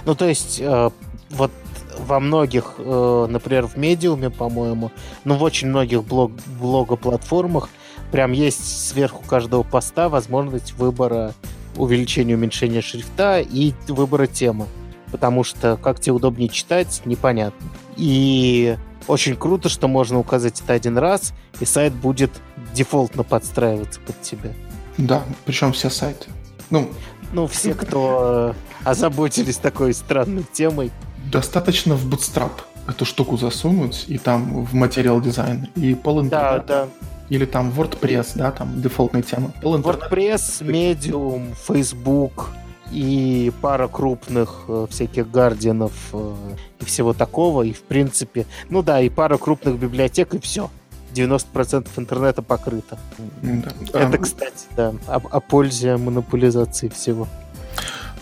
Ну, 0.04 0.16
то 0.16 0.28
есть, 0.28 0.58
э, 0.60 0.90
вот 1.30 1.52
во 1.98 2.18
многих, 2.18 2.74
э, 2.78 3.26
например, 3.30 3.68
в 3.68 3.76
Медиуме, 3.76 4.30
по-моему, 4.30 4.90
ну, 5.24 5.36
в 5.36 5.42
очень 5.44 5.68
многих 5.68 6.02
блог, 6.02 6.32
блогоплатформах 6.60 7.68
прям 8.10 8.32
есть 8.32 8.88
сверху 8.88 9.22
каждого 9.24 9.62
поста 9.62 10.08
возможность 10.08 10.72
выбора 10.72 11.34
увеличения, 11.80 12.34
уменьшения 12.34 12.80
шрифта 12.80 13.40
и 13.40 13.72
выбора 13.88 14.26
темы. 14.26 14.66
Потому 15.10 15.42
что 15.42 15.76
как 15.76 16.00
тебе 16.00 16.12
удобнее 16.12 16.48
читать, 16.48 17.02
непонятно. 17.04 17.66
И 17.96 18.76
очень 19.06 19.34
круто, 19.34 19.68
что 19.68 19.88
можно 19.88 20.18
указать 20.18 20.60
это 20.60 20.72
один 20.72 20.96
раз, 20.98 21.32
и 21.58 21.64
сайт 21.64 21.92
будет 21.92 22.30
дефолтно 22.74 23.24
подстраиваться 23.24 23.98
под 24.00 24.20
тебя. 24.22 24.50
Да, 24.98 25.22
причем 25.44 25.72
все 25.72 25.90
сайты. 25.90 26.28
Ну, 26.70 26.90
ну 27.32 27.46
все, 27.46 27.74
кто 27.74 28.54
озаботились 28.84 29.56
такой 29.56 29.94
странной 29.94 30.44
темой. 30.52 30.90
Достаточно 31.32 31.96
в 31.96 32.06
Bootstrap 32.06 32.52
эту 32.88 33.04
штуку 33.04 33.36
засунуть 33.36 34.04
и 34.08 34.18
там 34.18 34.64
в 34.64 34.74
материал 34.74 35.20
дизайн 35.20 35.68
и 35.76 35.94
пол 35.94 36.22
Да, 36.22 36.58
да. 36.58 36.88
Или 37.30 37.46
там 37.46 37.70
WordPress, 37.70 38.32
да, 38.34 38.50
там 38.50 38.82
дефолтная 38.82 39.22
тема. 39.22 39.52
Пол 39.62 39.78
WordPress, 39.78 40.62
Medium, 40.62 41.54
Facebook 41.66 42.50
и 42.90 43.52
пара 43.60 43.88
крупных 43.88 44.64
э, 44.68 44.86
всяких 44.90 45.30
гардианов 45.30 45.92
э, 46.12 46.34
и 46.80 46.84
всего 46.84 47.12
такого. 47.12 47.62
И, 47.62 47.72
в 47.72 47.82
принципе, 47.82 48.46
ну 48.68 48.82
да, 48.82 49.00
и 49.00 49.08
пара 49.08 49.38
крупных 49.38 49.78
библиотек, 49.78 50.34
и 50.34 50.40
все. 50.40 50.70
90% 51.14 51.88
интернета 51.96 52.42
покрыто. 52.42 52.98
Да. 53.42 53.72
Это, 53.92 54.06
а, 54.06 54.18
кстати, 54.18 54.66
да, 54.76 54.94
о, 55.06 55.16
о 55.16 55.40
пользе 55.40 55.96
монополизации 55.96 56.88
всего. 56.88 57.26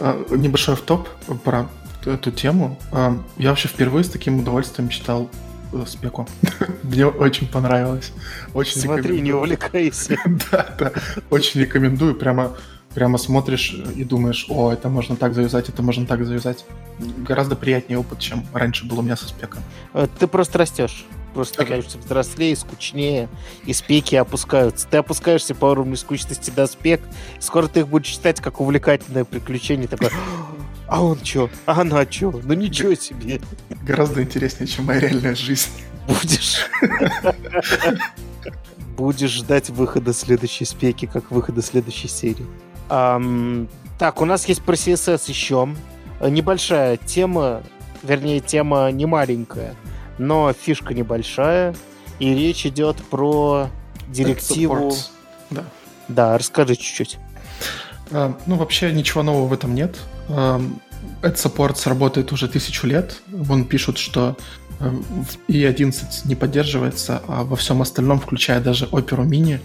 А, 0.00 0.22
небольшой 0.30 0.76
топ 0.76 1.08
про 1.44 1.68
эту 2.04 2.30
тему. 2.30 2.78
А, 2.92 3.18
я 3.36 3.50
вообще 3.50 3.68
впервые 3.68 4.04
с 4.04 4.10
таким 4.10 4.40
удовольствием 4.40 4.88
читал 4.88 5.28
спеку. 5.86 6.26
Мне 6.82 7.06
очень 7.06 7.46
понравилось. 7.48 8.12
Очень 8.54 8.80
Смотри, 8.80 9.20
не 9.20 9.32
увлекайся. 9.32 10.16
да, 10.50 10.74
да. 10.78 10.92
Очень 11.30 11.60
рекомендую. 11.60 12.14
Прямо 12.14 12.56
прямо 12.94 13.18
смотришь 13.18 13.76
и 13.94 14.02
думаешь, 14.02 14.46
о, 14.48 14.72
это 14.72 14.88
можно 14.88 15.14
так 15.14 15.34
завязать, 15.34 15.68
это 15.68 15.82
можно 15.82 16.06
так 16.06 16.24
завязать. 16.24 16.64
Гораздо 17.18 17.54
приятнее 17.54 17.98
опыт, 17.98 18.18
чем 18.18 18.44
раньше 18.52 18.86
был 18.86 18.98
у 18.98 19.02
меня 19.02 19.16
со 19.16 19.28
спеком. 19.28 19.62
Э, 19.94 20.08
ты 20.18 20.26
просто 20.26 20.58
растешь 20.58 21.04
просто 21.38 21.62
okay. 21.62 21.66
становишься 21.66 21.98
взрослее, 21.98 22.56
скучнее, 22.56 23.28
и 23.64 23.72
спеки 23.72 24.16
опускаются. 24.16 24.88
Ты 24.88 24.96
опускаешься 24.96 25.54
по 25.54 25.66
уровню 25.66 25.96
скучности 25.96 26.50
до 26.50 26.66
спек, 26.66 27.00
скоро 27.38 27.68
ты 27.68 27.80
их 27.80 27.88
будешь 27.88 28.08
читать 28.08 28.40
как 28.40 28.60
увлекательное 28.60 29.24
приключение. 29.24 29.86
Такое, 29.86 30.10
а 30.88 31.02
он 31.02 31.20
чё? 31.20 31.48
А 31.66 31.80
она 31.80 32.04
чё? 32.06 32.32
Ну 32.44 32.54
ничего 32.54 32.94
себе. 32.94 33.40
Гораздо 33.82 34.22
интереснее, 34.22 34.66
чем 34.66 34.86
моя 34.86 35.00
реальная 35.00 35.34
жизнь. 35.34 35.70
Будешь. 36.06 36.66
Будешь 38.96 39.30
ждать 39.30 39.70
выхода 39.70 40.12
следующей 40.12 40.64
спеки, 40.64 41.06
как 41.06 41.30
выхода 41.30 41.62
следующей 41.62 42.08
серии. 42.08 42.46
Um, 42.88 43.68
так, 43.98 44.20
у 44.20 44.24
нас 44.24 44.48
есть 44.48 44.62
про 44.62 44.74
CSS 44.74 45.28
еще. 45.28 45.68
Небольшая 46.20 46.96
тема, 46.96 47.62
вернее, 48.02 48.40
тема 48.40 48.90
не 48.90 49.06
маленькая 49.06 49.76
но 50.18 50.52
фишка 50.52 50.94
небольшая, 50.94 51.74
и 52.18 52.34
речь 52.34 52.66
идет 52.66 52.96
про 52.96 53.68
директиву... 54.08 54.92
Да. 55.50 55.64
Да, 56.08 56.38
расскажи 56.38 56.74
чуть-чуть. 56.76 57.18
Uh, 58.10 58.34
ну, 58.46 58.56
вообще 58.56 58.92
ничего 58.92 59.22
нового 59.22 59.48
в 59.48 59.52
этом 59.52 59.74
нет. 59.74 59.96
Uh, 60.28 60.70
Supports 61.22 61.88
работает 61.88 62.32
уже 62.32 62.48
тысячу 62.48 62.86
лет. 62.86 63.20
Вон 63.28 63.64
пишут, 63.64 63.98
что 63.98 64.36
uh, 64.80 65.04
i11 65.48 66.02
не 66.24 66.34
поддерживается, 66.34 67.22
а 67.28 67.44
во 67.44 67.56
всем 67.56 67.82
остальном, 67.82 68.20
включая 68.20 68.60
даже 68.60 68.86
Opera 68.86 69.26
Mini, 69.26 69.60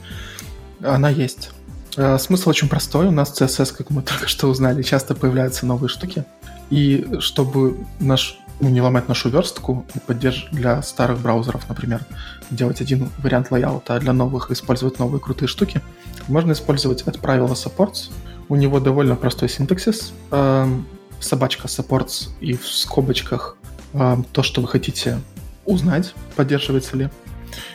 она 0.81 1.09
есть. 1.09 1.51
Uh, 1.95 2.17
смысл 2.19 2.50
очень 2.50 2.67
простой. 2.67 3.07
У 3.07 3.12
нас 3.12 3.39
CSS, 3.39 3.75
как 3.77 3.89
мы 3.89 4.01
только 4.03 4.27
что 4.27 4.47
узнали, 4.47 4.81
часто 4.81 5.15
появляются 5.15 5.65
новые 5.65 5.89
штуки. 5.89 6.25
И 6.69 7.05
чтобы 7.19 7.77
наш 8.00 8.39
ну, 8.59 8.69
не 8.69 8.81
ломать 8.81 9.07
нашу 9.07 9.29
верстку 9.29 9.85
поддерж... 10.07 10.47
для 10.51 10.81
старых 10.81 11.19
браузеров, 11.19 11.67
например, 11.69 12.05
делать 12.50 12.81
один 12.81 13.09
вариант 13.17 13.51
лайаута, 13.51 13.95
а 13.95 14.00
для 14.00 14.13
новых 14.13 14.51
использовать 14.51 15.00
новые 15.00 15.19
крутые 15.19 15.47
штуки, 15.50 15.81
можно 16.27 16.53
использовать 16.53 17.01
от 17.01 17.19
правила 17.19 17.53
supports. 17.53 18.09
У 18.50 18.55
него 18.55 18.79
довольно 18.79 19.15
простой 19.15 19.50
синтаксис. 19.50 20.13
Эм, 20.31 20.85
собачка 21.19 21.67
supports 21.67 22.29
и 22.41 22.55
в 22.55 22.67
скобочках 22.67 23.57
эм, 23.93 24.23
то, 24.23 24.43
что 24.43 24.62
вы 24.62 24.67
хотите 24.67 25.19
узнать, 25.65 26.13
поддерживается 26.35 26.97
ли. 26.97 27.09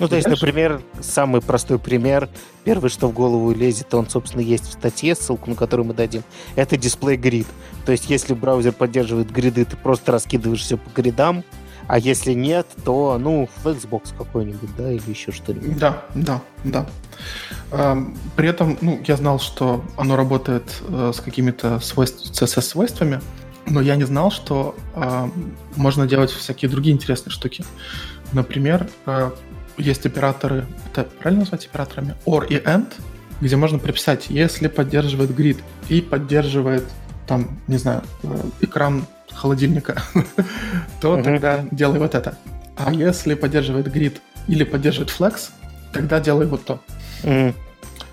Ну, 0.01 0.09
то 0.09 0.17
есть, 0.17 0.27
Дальше? 0.27 0.45
например, 0.45 0.83
самый 1.01 1.41
простой 1.41 1.79
пример, 1.79 2.29
первый, 2.65 2.91
что 2.91 3.09
в 3.09 3.13
голову 3.13 3.53
лезет, 3.53 3.95
он, 3.95 4.09
собственно, 4.09 4.41
есть 4.41 4.69
в 4.69 4.73
статье, 4.73 5.15
ссылку 5.15 5.51
на 5.51 5.57
которую 5.57 5.87
мы 5.87 5.95
дадим, 5.95 6.23
это 6.57 6.77
дисплей 6.77 7.17
грид. 7.17 7.47
То 7.87 7.93
есть, 7.93 8.11
если 8.11 8.35
браузер 8.35 8.73
поддерживает 8.73 9.31
гриды, 9.31 9.65
ты 9.65 9.77
просто 9.77 10.13
раскидываешь 10.13 10.63
все 10.63 10.77
по 10.77 10.91
гридам, 11.01 11.45
а 11.89 11.99
если 11.99 12.35
нет, 12.35 12.67
то, 12.85 13.19
ну, 13.19 13.49
в 13.63 13.67
Xbox 13.67 14.17
какой-нибудь, 14.17 14.77
да, 14.77 14.93
или 14.93 15.09
еще 15.09 15.33
что-нибудь. 15.33 15.79
Да, 15.79 16.05
да, 16.15 16.43
да. 16.63 16.87
При 18.37 18.49
этом, 18.49 18.79
ну, 18.81 19.01
я 19.07 19.17
знал, 19.17 19.41
что 19.41 19.83
оно 19.97 20.15
работает 20.15 20.83
э, 20.87 21.13
с 21.15 21.21
какими-то 21.21 21.81
свойств, 21.81 22.31
CSS-свойствами, 22.31 23.21
но 23.67 23.81
я 23.81 23.97
не 23.97 24.05
знал, 24.05 24.31
что 24.31 24.75
э, 24.95 25.29
можно 25.77 26.07
делать 26.07 26.31
всякие 26.31 26.71
другие 26.71 26.95
интересные 26.95 27.33
штуки. 27.33 27.65
Например, 28.33 28.89
э, 29.07 29.31
есть 29.79 30.07
операторы, 30.07 30.67
это 30.91 31.05
правильно 31.05 31.45
назвать 31.45 31.67
операторами? 31.67 32.15
OR 32.27 32.47
и 32.49 32.57
AND, 32.57 32.93
где 33.41 33.57
можно 33.57 33.79
прописать, 33.79 34.27
если 34.29 34.69
поддерживает 34.69 35.31
grid 35.31 35.59
и 35.89 36.01
поддерживает 36.01 36.85
там, 37.27 37.59
не 37.67 37.77
знаю, 37.77 38.03
э, 38.23 38.29
экран 38.61 39.07
холодильника, 39.33 40.03
то 41.01 41.23
тогда 41.23 41.65
делай 41.71 41.99
вот 41.99 42.15
это. 42.15 42.37
А 42.77 42.93
если 42.93 43.35
поддерживает 43.35 43.89
grid 43.89 44.19
или 44.47 44.65
поддерживает 44.65 45.11
flex, 45.11 45.51
тогда 45.93 46.21
делай 46.21 46.47
вот 46.47 46.65
то. 46.65 46.81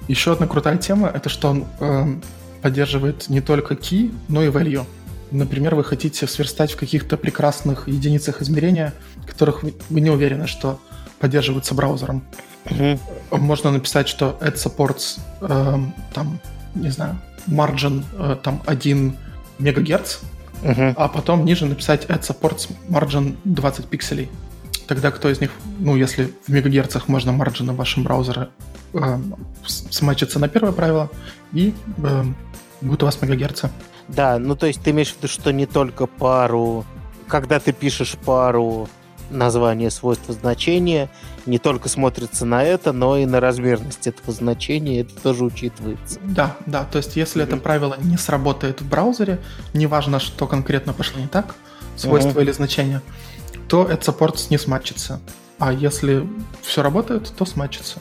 Еще 0.07 0.33
одна 0.33 0.47
крутая 0.47 0.77
тема 0.77 1.07
это 1.07 1.29
что 1.29 1.49
он 1.49 1.65
э, 1.79 2.15
поддерживает 2.61 3.27
не 3.29 3.41
только 3.41 3.73
key, 3.73 4.13
но 4.27 4.43
и 4.43 4.49
value. 4.49 4.85
Например, 5.31 5.73
вы 5.75 5.83
хотите 5.83 6.27
сверстать 6.27 6.73
в 6.73 6.77
каких-то 6.77 7.17
прекрасных 7.17 7.87
единицах 7.87 8.41
измерения, 8.41 8.93
которых 9.25 9.63
вы, 9.63 9.73
не 9.89 10.11
уверены, 10.11 10.45
что 10.45 10.79
поддерживаются 11.19 11.73
браузером. 11.73 12.23
Mm-hmm. 12.65 12.99
Можно 13.31 13.71
написать, 13.71 14.07
что 14.07 14.37
it 14.41 14.55
supports 14.55 15.19
э, 15.41 15.77
там, 16.13 16.39
не 16.75 16.89
знаю, 16.89 17.19
margin 17.47 18.03
э, 18.17 18.37
там 18.41 18.61
1 18.65 19.15
мегагерц, 19.59 20.19
uh-huh. 20.65 20.93
а 20.97 21.07
потом 21.07 21.45
ниже 21.45 21.65
написать 21.65 22.05
it 22.05 22.21
supports 22.21 22.69
margin 22.89 23.37
20 23.43 23.85
пикселей. 23.85 24.29
Тогда 24.87 25.11
кто 25.11 25.29
из 25.29 25.41
них, 25.41 25.51
ну, 25.79 25.95
если 25.95 26.31
в 26.45 26.49
мегагерцах 26.49 27.07
можно 27.07 27.31
марджины 27.31 27.73
в 27.73 27.75
вашем 27.75 28.03
браузере 28.03 28.49
э, 28.93 29.19
смачиться 29.65 30.39
на 30.39 30.47
первое 30.47 30.73
правило, 30.73 31.09
и 31.53 31.73
э, 31.97 32.23
будет 32.81 33.03
у 33.03 33.05
вас 33.05 33.21
мегагерцы. 33.21 33.69
Да, 34.07 34.37
ну 34.37 34.55
то 34.55 34.67
есть 34.67 34.81
ты 34.81 34.91
имеешь 34.91 35.11
в 35.11 35.17
виду, 35.17 35.27
что 35.27 35.51
не 35.51 35.65
только 35.65 36.05
пару, 36.05 36.85
когда 37.27 37.59
ты 37.59 37.71
пишешь 37.71 38.15
пару 38.25 38.87
название, 39.29 39.91
свойства, 39.91 40.33
значения 40.33 41.09
не 41.45 41.59
только 41.59 41.89
смотрится 41.89 42.45
на 42.45 42.63
это, 42.63 42.91
но 42.91 43.17
и 43.17 43.25
на 43.25 43.39
размерность 43.39 44.07
этого 44.07 44.31
значения, 44.31 45.01
это 45.01 45.15
тоже 45.21 45.43
учитывается. 45.43 46.19
Да, 46.23 46.55
да, 46.65 46.83
то 46.83 46.97
есть 46.97 47.15
если 47.15 47.43
mm-hmm. 47.43 47.47
это 47.47 47.57
правило 47.57 47.97
не 48.01 48.17
сработает 48.17 48.81
в 48.81 48.89
браузере, 48.89 49.39
неважно, 49.73 50.19
что 50.19 50.47
конкретно 50.47 50.93
пошло 50.93 51.19
не 51.19 51.27
так, 51.27 51.55
свойство 51.95 52.39
mm-hmm. 52.39 52.43
или 52.43 52.51
значение, 52.51 53.01
то 53.67 53.85
этот 53.85 54.05
саппорт 54.05 54.49
не 54.49 54.57
сматчится. 54.57 55.19
А 55.59 55.71
если 55.71 56.27
все 56.61 56.81
работает, 56.81 57.31
то 57.37 57.45
сматчится. 57.45 57.99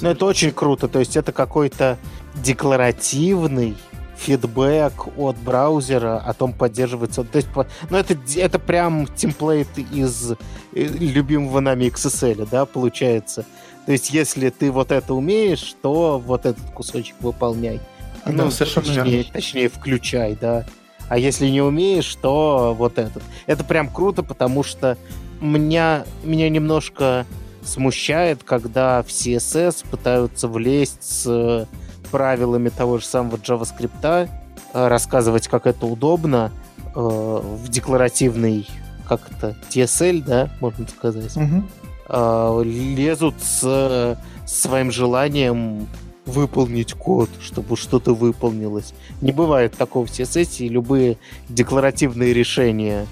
Ну, 0.00 0.10
это 0.10 0.24
очень 0.24 0.52
круто. 0.52 0.88
То 0.88 1.00
есть 1.00 1.16
это 1.16 1.32
какой-то 1.32 1.98
декларативный 2.36 3.76
фидбэк 4.24 5.18
от 5.18 5.36
браузера 5.36 6.18
о 6.18 6.32
том, 6.32 6.52
поддерживается... 6.52 7.24
То 7.24 7.36
есть, 7.36 7.48
ну, 7.90 7.96
это, 7.96 8.16
это 8.36 8.58
прям 8.58 9.06
темплейт 9.06 9.68
из 9.92 10.32
э, 10.32 10.36
любимого 10.72 11.60
нами 11.60 11.84
XSL, 11.84 12.48
да, 12.50 12.64
получается. 12.64 13.44
То 13.86 13.92
есть, 13.92 14.10
если 14.10 14.48
ты 14.48 14.70
вот 14.70 14.92
это 14.92 15.14
умеешь, 15.14 15.74
то 15.82 16.18
вот 16.18 16.46
этот 16.46 16.64
кусочек 16.70 17.16
выполняй. 17.20 17.80
Ну, 18.26 18.50
совершенно 18.50 18.86
точнее, 18.86 19.16
верно. 19.16 19.32
точнее, 19.32 19.68
включай, 19.68 20.38
да. 20.40 20.64
А 21.08 21.18
если 21.18 21.48
не 21.48 21.60
умеешь, 21.60 22.14
то 22.14 22.74
вот 22.76 22.98
этот. 22.98 23.22
Это 23.46 23.62
прям 23.62 23.90
круто, 23.90 24.22
потому 24.22 24.62
что 24.62 24.96
меня, 25.42 26.06
меня 26.22 26.48
немножко 26.48 27.26
смущает, 27.62 28.42
когда 28.42 29.02
в 29.02 29.08
CSS 29.08 29.84
пытаются 29.90 30.48
влезть 30.48 31.02
с 31.02 31.68
правилами 32.14 32.68
того 32.68 32.98
же 32.98 33.06
самого 33.06 33.38
JavaScript, 33.38 34.28
э, 34.72 34.86
рассказывать, 34.86 35.48
как 35.48 35.66
это 35.66 35.84
удобно 35.84 36.52
э, 36.78 36.90
в 36.94 37.68
декларативный, 37.68 38.68
как 39.08 39.20
это, 39.32 39.56
TSL, 39.68 40.22
да, 40.22 40.48
можно 40.60 40.86
сказать, 40.86 41.36
угу. 41.36 42.62
лезут 42.62 43.34
с 43.40 44.16
своим 44.46 44.92
желанием 44.92 45.88
выполнить 46.24 46.94
код, 46.94 47.30
чтобы 47.40 47.76
что-то 47.76 48.14
выполнилось. 48.14 48.94
Не 49.20 49.32
бывает 49.32 49.76
такого 49.76 50.06
в 50.06 50.10
CSS, 50.10 50.64
и 50.64 50.68
любые 50.68 51.18
декларативные 51.48 52.32
решения 52.32 53.06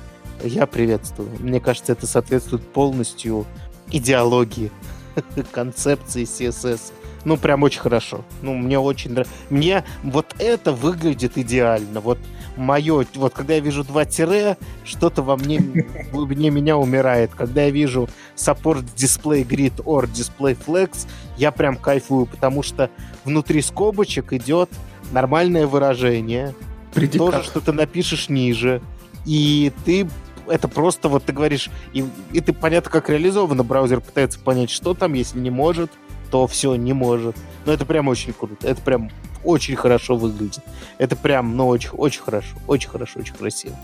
я 0.44 0.68
приветствую. 0.68 1.28
Мне 1.40 1.58
кажется, 1.58 1.90
это 1.90 2.06
соответствует 2.06 2.62
полностью 2.72 3.46
идеологии, 3.90 4.70
концепции 5.50 6.22
CSS 6.22 6.92
ну, 7.24 7.36
прям 7.36 7.62
очень 7.62 7.80
хорошо. 7.80 8.24
Ну, 8.40 8.54
мне 8.54 8.78
очень 8.78 9.12
нравится. 9.12 9.34
Мне 9.50 9.84
вот 10.02 10.34
это 10.38 10.72
выглядит 10.72 11.38
идеально. 11.38 12.00
Вот 12.00 12.18
мое, 12.56 13.06
вот 13.14 13.32
когда 13.32 13.54
я 13.54 13.60
вижу 13.60 13.84
два 13.84 14.04
тире, 14.04 14.56
что-то 14.84 15.22
во 15.22 15.36
мне, 15.36 15.58
в 16.10 16.10
глубине 16.12 16.50
меня 16.50 16.76
умирает. 16.76 17.30
Когда 17.34 17.64
я 17.64 17.70
вижу 17.70 18.08
support 18.36 18.84
display 18.96 19.46
grid 19.46 19.76
or 19.84 20.10
display 20.10 20.56
flex, 20.66 21.06
я 21.36 21.52
прям 21.52 21.76
кайфую, 21.76 22.26
потому 22.26 22.62
что 22.62 22.90
внутри 23.24 23.62
скобочек 23.62 24.32
идет 24.32 24.70
нормальное 25.12 25.66
выражение. 25.66 26.54
Предикат. 26.92 27.30
Тоже, 27.30 27.44
что 27.44 27.60
ты 27.60 27.72
напишешь 27.72 28.28
ниже. 28.28 28.82
И 29.24 29.72
ты 29.84 30.08
это 30.48 30.66
просто, 30.66 31.08
вот 31.08 31.24
ты 31.24 31.32
говоришь, 31.32 31.70
и, 31.92 32.04
и 32.32 32.40
ты 32.40 32.52
понятно, 32.52 32.90
как 32.90 33.08
реализовано, 33.08 33.62
браузер 33.62 34.00
пытается 34.00 34.40
понять, 34.40 34.70
что 34.70 34.92
там, 34.92 35.12
если 35.14 35.38
не 35.38 35.50
может, 35.50 35.90
то 36.32 36.46
все, 36.46 36.74
не 36.76 36.94
может. 36.94 37.36
Но 37.66 37.72
это 37.72 37.84
прям 37.84 38.08
очень 38.08 38.32
круто, 38.32 38.66
это 38.66 38.80
прям 38.80 39.10
очень 39.44 39.76
хорошо 39.76 40.16
выглядит. 40.16 40.64
Это 40.98 41.14
прям, 41.14 41.56
ну, 41.56 41.68
очень, 41.68 41.90
очень 41.90 42.22
хорошо, 42.22 42.56
очень 42.66 42.88
хорошо, 42.88 43.20
очень 43.20 43.34
красиво. 43.34 43.76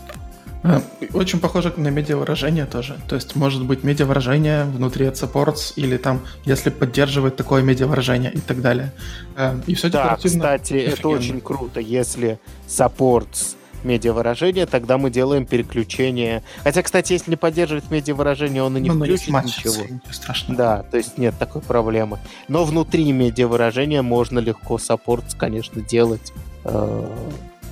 Э, 0.63 0.81
очень 1.13 1.39
похоже 1.39 1.71
на 1.77 1.89
медиавыражение 1.89 2.65
тоже. 2.65 2.97
То 3.07 3.15
есть, 3.15 3.35
может 3.35 3.63
быть, 3.63 3.83
медиавыражение 3.83 4.65
внутри 4.65 5.05
от 5.05 5.13
supports 5.13 5.73
или 5.75 5.97
там, 5.97 6.21
если 6.43 6.71
поддерживает 6.71 7.35
такое 7.35 7.61
медиавыражение 7.61 8.33
и 8.33 8.39
так 8.39 8.61
далее. 8.61 8.91
Э, 9.37 9.55
и 9.67 9.75
все 9.75 9.89
да, 9.89 10.17
кстати, 10.21 10.73
это 10.73 11.07
очень 11.07 11.39
круто, 11.41 11.79
если 11.79 12.39
supports 12.67 13.55
медиавыражение, 13.83 14.65
тогда 14.65 14.97
мы 14.97 15.09
делаем 15.09 15.45
переключение. 15.45 16.43
Хотя, 16.63 16.81
кстати, 16.81 17.13
если 17.13 17.31
не 17.31 17.37
поддерживает 17.37 17.89
медиавыражение, 17.91 18.63
он 18.63 18.77
и 18.77 18.81
не 18.81 18.89
ну, 18.89 19.03
включит 19.03 19.29
не 19.29 19.41
ничего. 19.41 19.99
Страшно. 20.11 20.55
Да, 20.55 20.83
то 20.83 20.97
есть 20.97 21.17
нет 21.17 21.35
такой 21.37 21.61
проблемы. 21.61 22.19
Но 22.47 22.65
внутри 22.65 23.11
медиавыражения 23.11 24.01
можно 24.01 24.39
легко 24.39 24.77
саппорт, 24.77 25.33
конечно, 25.35 25.81
делать. 25.81 26.33
Э, 26.63 27.07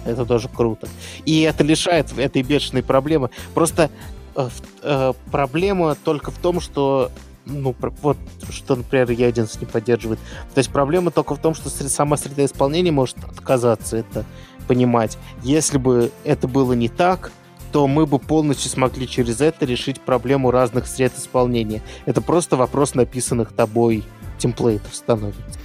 это 0.06 0.26
тоже 0.26 0.50
круто. 0.50 0.88
И 1.26 1.42
это 1.42 1.64
лишает 1.64 2.18
этой 2.18 2.42
бешеной 2.42 2.84
проблемы. 2.84 3.30
Просто 3.54 3.90
э, 4.36 4.50
э, 4.84 5.14
проблема 5.32 5.96
только 5.96 6.32
в 6.32 6.38
том, 6.38 6.62
что 6.62 7.12
ну, 7.50 7.76
вот, 8.02 8.18
что, 8.50 8.76
например, 8.76 9.10
E11 9.10 9.60
не 9.60 9.66
поддерживает. 9.66 10.20
То 10.54 10.60
есть 10.60 10.70
проблема 10.70 11.12
только 11.12 11.36
в 11.36 11.40
том, 11.40 11.54
что 11.54 11.70
сама 11.70 12.18
среда 12.18 12.46
исполнения 12.46 12.92
может 12.92 13.18
отказаться. 13.24 13.98
Это 13.98 14.26
понимать. 14.68 15.18
Если 15.44 15.78
бы 15.78 16.12
это 16.24 16.48
было 16.48 16.74
не 16.74 16.90
так, 16.90 17.32
то 17.72 17.88
мы 17.88 18.06
бы 18.06 18.20
полностью 18.20 18.70
смогли 18.70 19.08
через 19.08 19.42
это 19.42 19.66
решить 19.66 20.00
проблему 20.02 20.52
разных 20.52 20.88
сред 20.88 21.18
исполнения. 21.18 21.82
Это 22.06 22.22
просто 22.22 22.56
вопрос 22.56 22.96
написанных 22.96 23.52
тобой 23.52 24.04
темплейтов 24.38 24.94
становится. 24.96 25.60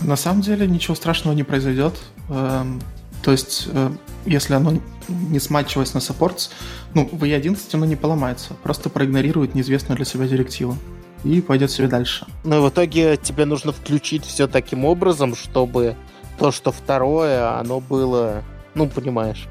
На 0.00 0.16
самом 0.16 0.40
деле 0.40 0.66
ничего 0.66 0.94
страшного 0.94 1.34
не 1.34 1.42
произойдет. 1.42 1.94
Эм, 2.28 2.80
то 3.22 3.30
есть, 3.30 3.68
э, 3.72 3.90
если 4.26 4.54
оно 4.54 4.74
не 5.08 5.38
сматчилось 5.38 5.94
на 5.94 6.00
саппортс, 6.00 6.50
ну, 6.94 7.08
в 7.10 7.22
E11 7.24 7.58
оно 7.72 7.84
не 7.84 7.96
поломается. 7.96 8.54
Просто 8.62 8.88
проигнорирует 8.88 9.54
неизвестную 9.54 9.96
для 9.96 10.04
себя 10.04 10.26
директиву 10.26 10.76
и 11.24 11.40
пойдет 11.40 11.70
себе 11.70 11.88
дальше. 11.88 12.26
Но 12.44 12.62
в 12.62 12.68
итоге 12.68 13.16
тебе 13.16 13.44
нужно 13.44 13.72
включить 13.72 14.24
все 14.24 14.48
таким 14.48 14.84
образом, 14.84 15.36
чтобы 15.36 15.96
то, 16.38 16.50
что 16.50 16.72
второе, 16.72 17.58
оно 17.58 17.80
было, 17.80 18.42
ну, 18.74 18.88
понимаешь. 18.88 19.48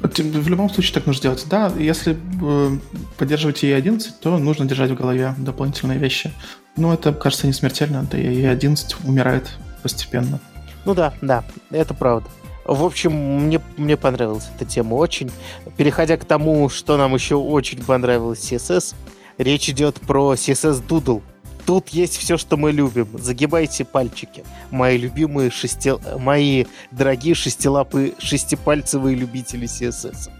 В 0.00 0.48
любом 0.48 0.70
случае 0.70 0.94
так 0.94 1.06
нужно 1.06 1.22
делать. 1.22 1.44
Да, 1.48 1.72
если 1.76 2.16
э, 2.42 2.78
поддерживать 3.18 3.64
E11, 3.64 4.12
то 4.20 4.38
нужно 4.38 4.66
держать 4.66 4.90
в 4.90 4.94
голове 4.94 5.34
дополнительные 5.38 5.98
вещи. 5.98 6.32
Но 6.76 6.92
это, 6.92 7.12
кажется, 7.12 7.46
не 7.46 7.52
смертельно, 7.52 8.06
да 8.10 8.18
и 8.18 8.42
E11 8.42 8.96
умирает 9.04 9.50
постепенно. 9.82 10.38
Ну 10.84 10.94
да, 10.94 11.14
да, 11.20 11.44
это 11.70 11.94
правда. 11.94 12.28
В 12.64 12.84
общем, 12.84 13.12
мне, 13.12 13.60
мне 13.76 13.96
понравилась 13.96 14.48
эта 14.54 14.64
тема 14.64 14.94
очень. 14.94 15.30
Переходя 15.76 16.16
к 16.16 16.24
тому, 16.24 16.68
что 16.68 16.96
нам 16.96 17.14
еще 17.14 17.36
очень 17.36 17.82
понравилось 17.82 18.40
CSS, 18.40 18.94
речь 19.38 19.68
идет 19.68 20.00
про 20.00 20.34
CSS 20.34 20.84
Doodle. 20.86 21.22
Тут 21.66 21.88
есть 21.88 22.16
все, 22.16 22.38
что 22.38 22.56
мы 22.56 22.70
любим. 22.70 23.08
Загибайте 23.14 23.84
пальчики. 23.84 24.44
Мои 24.70 24.96
любимые 24.96 25.50
шести... 25.50 25.92
Мои 26.16 26.64
дорогие 26.92 27.34
шестилапые, 27.34 28.14
шестипальцевые 28.18 29.16
любители 29.16 29.66
CSS. 29.66 30.30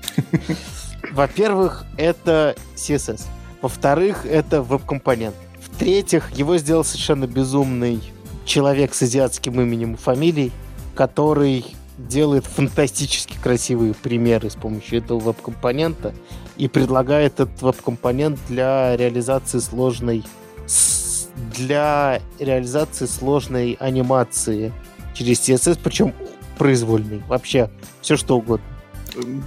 Во-первых, 1.13 1.85
это 1.99 2.55
CSS. 2.77 3.23
Во-вторых, 3.61 4.25
это 4.25 4.63
веб-компонент. 4.63 5.35
В-третьих, 5.61 6.31
его 6.31 6.57
сделал 6.59 6.85
совершенно 6.85 7.27
безумный 7.27 8.01
человек 8.45 8.95
с 8.95 9.03
азиатским 9.03 9.61
именем 9.61 9.95
и 9.95 9.97
фамилией, 9.97 10.53
который 10.95 11.67
делает 11.99 12.45
фантастически 12.45 13.37
красивые 13.43 13.95
примеры 13.95 14.49
с 14.49 14.55
помощью 14.55 14.99
этого 14.99 15.19
веб-компонента 15.19 16.15
и 16.57 16.69
предлагает 16.69 17.41
этот 17.41 17.61
веб-компонент 17.63 18.39
для 18.49 18.97
реализации 18.97 19.59
сложной 19.59 20.23
для 21.55 22.21
реализации 22.39 23.07
сложной 23.07 23.77
анимации 23.81 24.73
через 25.15 25.41
CSS, 25.41 25.79
причем 25.83 26.15
произвольный, 26.59 27.23
вообще 27.29 27.71
все 28.01 28.17
что 28.17 28.39
угодно. 28.39 28.67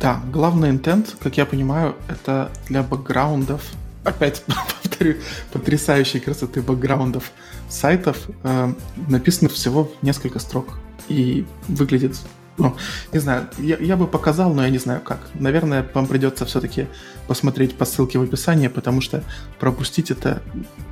Да, 0.02 0.21
главный 0.32 0.69
интент, 0.69 1.15
как 1.19 1.38
я 1.38 1.45
понимаю, 1.45 1.95
это 2.08 2.52
для 2.67 2.82
бэкграундов, 2.82 3.62
опять 4.04 4.43
повторю, 4.82 5.17
потрясающей 5.52 6.19
красоты 6.19 6.62
бэкграундов 6.62 7.32
сайтов, 7.69 8.17
э, 8.43 8.73
написано 9.08 9.49
всего 9.49 9.91
несколько 10.02 10.39
строк 10.39 10.80
и 11.08 11.45
выглядит 11.67 12.15
ну, 12.60 12.76
не 13.13 13.19
знаю, 13.19 13.48
я, 13.58 13.78
я 13.78 13.95
бы 13.95 14.06
показал, 14.06 14.54
но 14.54 14.63
я 14.63 14.69
не 14.69 14.78
знаю 14.78 15.02
как. 15.02 15.19
Наверное, 15.34 15.86
вам 15.93 16.08
придется 16.08 16.45
все-таки 16.45 16.88
посмотреть 17.28 17.78
по 17.78 17.86
ссылке 17.86 18.19
в 18.19 18.24
описании, 18.24 18.67
потому 18.67 19.02
что 19.02 19.24
пропустить 19.60 20.12
это 20.12 20.41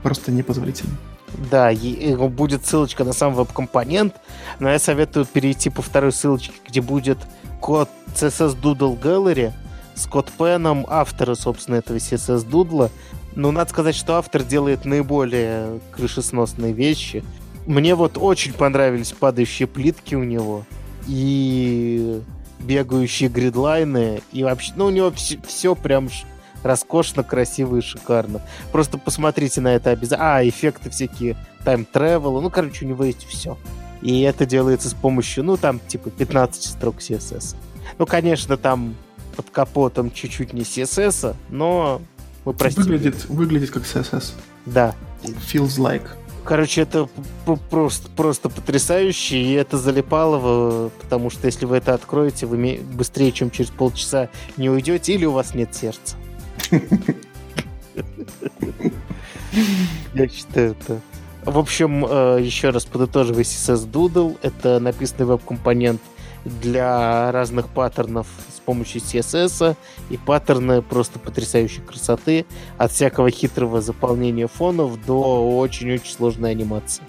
просто 0.01 0.32
непозволительно. 0.32 0.93
Да, 1.51 1.71
будет 2.30 2.65
ссылочка 2.65 3.03
на 3.03 3.13
сам 3.13 3.34
веб-компонент, 3.34 4.15
но 4.60 4.69
я 4.69 4.80
советую 4.80 5.25
перейти 5.25 5.69
по 5.69 5.82
второй 5.82 6.13
ссылочке, 6.13 6.53
где 6.67 6.82
будет 6.82 7.17
код 7.60 7.89
CSS 8.15 8.60
Doodle 8.60 8.99
Gallery 8.99 9.51
с 9.93 10.06
код 10.06 10.32
пеном 10.38 10.86
автора, 10.89 11.36
собственно, 11.36 11.75
этого 11.75 11.97
CSS 11.97 12.47
Doodle. 12.49 12.89
Ну, 13.36 13.51
надо 13.51 13.69
сказать, 13.69 13.95
что 13.95 14.15
автор 14.15 14.43
делает 14.43 14.86
наиболее 14.86 15.80
крышесносные 15.91 16.71
вещи. 16.71 17.23
Мне 17.65 17.93
вот 17.95 18.17
очень 18.17 18.53
понравились 18.53 19.12
падающие 19.12 19.67
плитки 19.67 20.15
у 20.15 20.23
него 20.23 20.63
и 21.08 22.22
бегающие 22.60 23.30
гридлайны, 23.30 24.22
и 24.32 24.43
вообще, 24.43 24.74
ну, 24.76 24.86
у 24.86 24.89
него 24.89 25.12
все, 25.12 25.39
все 25.46 25.76
прям 25.76 26.10
роскошно, 26.63 27.24
красиво 27.24 27.78
и 27.78 27.82
шикарно. 27.82 28.41
Просто 28.72 28.98
посмотрите 28.98 29.62
на 29.62 29.76
это 29.76 29.91
обязательно. 29.91 30.38
А, 30.38 30.48
эффекты 30.48 30.89
всякие, 30.89 31.38
тайм-тревел, 31.63 32.41
ну, 32.41 32.50
короче, 32.50 32.86
у 32.86 32.89
него 32.89 33.04
есть 33.04 33.26
все. 33.26 33.58
И 34.02 34.22
это 34.22 34.46
делается 34.46 34.89
с 34.89 34.93
помощью, 34.93 35.43
ну, 35.43 35.58
там, 35.58 35.80
типа, 35.88 36.10
15 36.10 36.63
строк 36.63 36.98
CSS. 36.98 37.56
Ну, 37.98 38.06
конечно, 38.06 38.58
там 38.58 38.96
под 39.36 39.50
капотом 39.50 40.12
чуть-чуть 40.12 40.54
не 40.54 40.62
CSS, 40.62 41.36
но 41.50 42.02
мы 42.46 42.54
простим. 42.54 42.84
Выглядит, 42.84 43.26
выглядит 43.26 43.72
как 43.72 43.84
CSS. 43.84 44.34
Да. 44.65 44.96
Feels 45.24 45.78
like. 45.78 46.08
Короче, 46.47 46.81
это 46.83 47.10
просто, 47.69 48.10
просто 48.10 48.47
потрясающе, 48.47 49.38
и 49.38 49.51
это 49.51 49.77
залипало, 49.77 50.89
потому 51.01 51.29
что 51.29 51.45
если 51.45 51.65
вы 51.65 51.75
это 51.75 51.93
откроете, 51.93 52.45
вы 52.45 52.79
быстрее, 52.93 53.33
чем 53.33 53.51
через 53.51 53.69
полчаса 53.69 54.29
не 54.55 54.69
уйдете, 54.69 55.13
или 55.13 55.25
у 55.25 55.33
вас 55.33 55.53
нет 55.53 55.75
сердца. 55.75 56.15
Я 60.13 60.29
считаю 60.29 60.71
это. 60.71 61.01
В 61.43 61.57
общем, 61.57 62.05
э, 62.05 62.39
еще 62.41 62.69
раз 62.69 62.86
подытоживая 62.86 63.43
CSS 63.43 63.86
Doodle, 63.89 64.38
это 64.41 64.79
написанный 64.79 65.25
веб-компонент 65.25 66.01
для 66.62 67.31
разных 67.31 67.67
паттернов 67.69 68.27
с 68.55 68.60
помощью 68.60 69.01
CSS, 69.01 69.75
и 70.10 70.17
паттерны 70.17 70.81
просто 70.81 71.19
потрясающей 71.19 71.81
красоты, 71.81 72.45
от 72.77 72.91
всякого 72.91 73.29
хитрого 73.29 73.81
заполнения 73.81 74.47
фонов 74.47 75.03
до 75.05 75.57
очень-очень 75.57 76.12
сложной 76.12 76.51
анимации. 76.51 77.03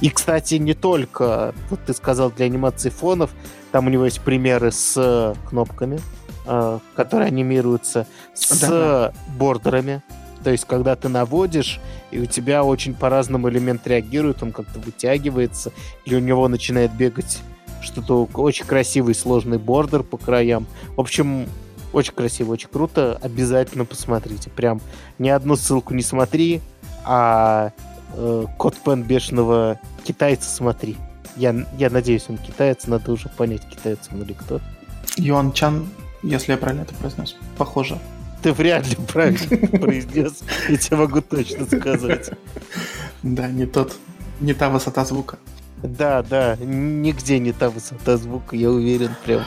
И, 0.00 0.10
кстати, 0.10 0.56
не 0.56 0.74
только, 0.74 1.54
вот 1.68 1.80
ты 1.84 1.94
сказал, 1.94 2.30
для 2.30 2.46
анимации 2.46 2.90
фонов, 2.90 3.30
там 3.72 3.86
у 3.86 3.90
него 3.90 4.04
есть 4.04 4.20
примеры 4.20 4.70
с 4.70 5.34
кнопками, 5.48 6.00
э, 6.46 6.78
которые 6.94 7.28
анимируются, 7.28 8.06
с 8.34 8.60
да, 8.60 9.12
бордерами, 9.36 10.02
то 10.42 10.50
есть, 10.50 10.64
когда 10.66 10.96
ты 10.96 11.08
наводишь, 11.08 11.80
и 12.10 12.18
у 12.18 12.26
тебя 12.26 12.64
очень 12.64 12.94
по-разному 12.94 13.50
элемент 13.50 13.86
реагирует, 13.86 14.42
он 14.42 14.52
как-то 14.52 14.78
вытягивается, 14.78 15.72
или 16.04 16.14
у 16.14 16.20
него 16.20 16.48
начинает 16.48 16.92
бегать 16.92 17.40
что-то 17.80 18.28
очень 18.34 18.66
красивый, 18.66 19.14
сложный 19.14 19.58
бордер 19.58 20.02
по 20.02 20.16
краям. 20.16 20.66
В 20.96 21.00
общем, 21.00 21.46
очень 21.92 22.12
красиво, 22.12 22.52
очень 22.52 22.68
круто. 22.68 23.18
Обязательно 23.22 23.84
посмотрите. 23.84 24.50
Прям 24.50 24.80
ни 25.18 25.28
одну 25.28 25.56
ссылку 25.56 25.94
не 25.94 26.02
смотри, 26.02 26.60
а 27.04 27.72
э, 28.14 28.44
код 28.58 28.76
пен 28.76 29.02
бешеного 29.02 29.80
китайца 30.04 30.48
смотри. 30.48 30.96
Я, 31.36 31.54
я 31.78 31.90
надеюсь, 31.90 32.26
он 32.28 32.38
китаец, 32.38 32.86
надо 32.86 33.12
уже 33.12 33.28
понять, 33.28 33.62
китаец 33.68 34.08
он 34.12 34.22
или 34.22 34.32
кто. 34.32 34.60
Юан 35.16 35.52
Чан 35.52 35.88
если 36.22 36.52
я 36.52 36.58
правильно 36.58 36.82
это 36.82 36.94
произнес. 36.94 37.36
Похоже. 37.56 37.98
Ты 38.42 38.52
вряд 38.52 38.86
ли 38.88 38.96
правильно 38.96 39.78
произнес, 39.78 40.42
я 40.68 40.76
тебе 40.76 40.96
могу 40.96 41.20
точно 41.20 41.66
сказать. 41.66 42.30
Да, 43.22 43.48
не 43.48 43.66
тот, 43.66 43.94
не 44.40 44.54
та 44.54 44.70
высота 44.70 45.04
звука. 45.04 45.38
Да, 45.82 46.22
да, 46.22 46.56
нигде 46.56 47.38
не 47.38 47.52
та 47.52 47.70
высота 47.70 48.16
звука, 48.16 48.56
я 48.56 48.70
уверен 48.70 49.14
прям. 49.24 49.44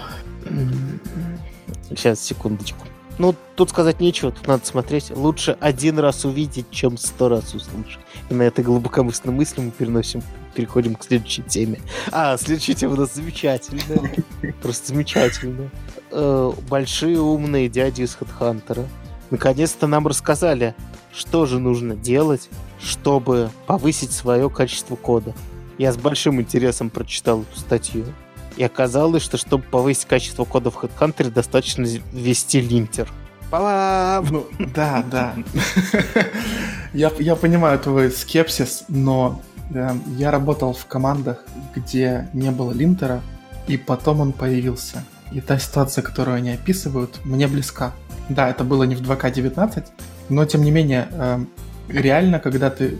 Сейчас, 1.89 2.19
секундочку. 2.19 2.87
Ну, 3.19 3.35
тут 3.55 3.69
сказать 3.69 3.99
нечего, 3.99 4.31
тут 4.31 4.47
надо 4.47 4.65
смотреть. 4.65 5.11
Лучше 5.15 5.55
один 5.59 5.99
раз 5.99 6.25
увидеть, 6.25 6.65
чем 6.71 6.97
сто 6.97 7.29
раз 7.29 7.53
услышать. 7.53 7.99
И 8.29 8.33
на 8.33 8.41
этой 8.41 8.63
глубокомысленной 8.63 9.35
мысли 9.35 9.61
мы 9.61 9.69
переносим, 9.69 10.23
переходим 10.55 10.95
к 10.95 11.03
следующей 11.03 11.43
теме. 11.43 11.79
А, 12.11 12.35
следующая 12.37 12.73
тема 12.73 12.93
у 12.93 12.97
нас 12.97 13.13
замечательная. 13.13 14.11
Просто 14.63 14.87
замечательная. 14.87 15.69
Э, 16.09 16.51
большие 16.67 17.19
умные 17.19 17.69
дяди 17.69 18.01
из 18.01 18.15
Хедхантера 18.15 18.87
наконец-то 19.29 19.87
нам 19.87 20.07
рассказали, 20.07 20.75
что 21.13 21.45
же 21.45 21.59
нужно 21.59 21.95
делать, 21.95 22.49
чтобы 22.79 23.49
повысить 23.65 24.11
свое 24.11 24.49
качество 24.49 24.95
кода. 24.95 25.33
Я 25.77 25.91
с 25.91 25.97
большим 25.97 26.39
интересом 26.39 26.89
прочитал 26.89 27.41
эту 27.41 27.59
статью. 27.59 28.05
И 28.57 28.63
оказалось, 28.63 29.23
что 29.23 29.37
чтобы 29.37 29.63
повысить 29.63 30.05
качество 30.05 30.45
кода 30.45 30.69
в 30.69 30.77
HeadHunter, 30.77 31.31
достаточно 31.31 31.85
ввести 32.11 32.61
линтер. 32.61 33.11
Ну, 34.29 34.47
да, 34.75 35.03
да. 35.09 35.35
я, 36.93 37.11
я 37.19 37.35
понимаю 37.35 37.79
твой 37.79 38.11
скепсис, 38.11 38.85
но 38.87 39.41
э, 39.73 39.91
я 40.17 40.31
работал 40.31 40.73
в 40.73 40.85
командах, 40.85 41.43
где 41.75 42.29
не 42.33 42.51
было 42.51 42.71
линтера, 42.71 43.21
и 43.67 43.77
потом 43.77 44.21
он 44.21 44.33
появился. 44.33 45.03
И 45.31 45.41
та 45.41 45.57
ситуация, 45.57 46.03
которую 46.03 46.37
они 46.37 46.51
описывают, 46.51 47.19
мне 47.23 47.47
близка. 47.47 47.93
Да, 48.29 48.49
это 48.49 48.63
было 48.63 48.83
не 48.83 48.95
в 48.95 49.01
2К19, 49.01 49.85
но 50.29 50.45
тем 50.45 50.63
не 50.63 50.71
менее, 50.71 51.07
э, 51.11 51.39
реально, 51.89 52.39
когда 52.39 52.69
ты 52.69 52.99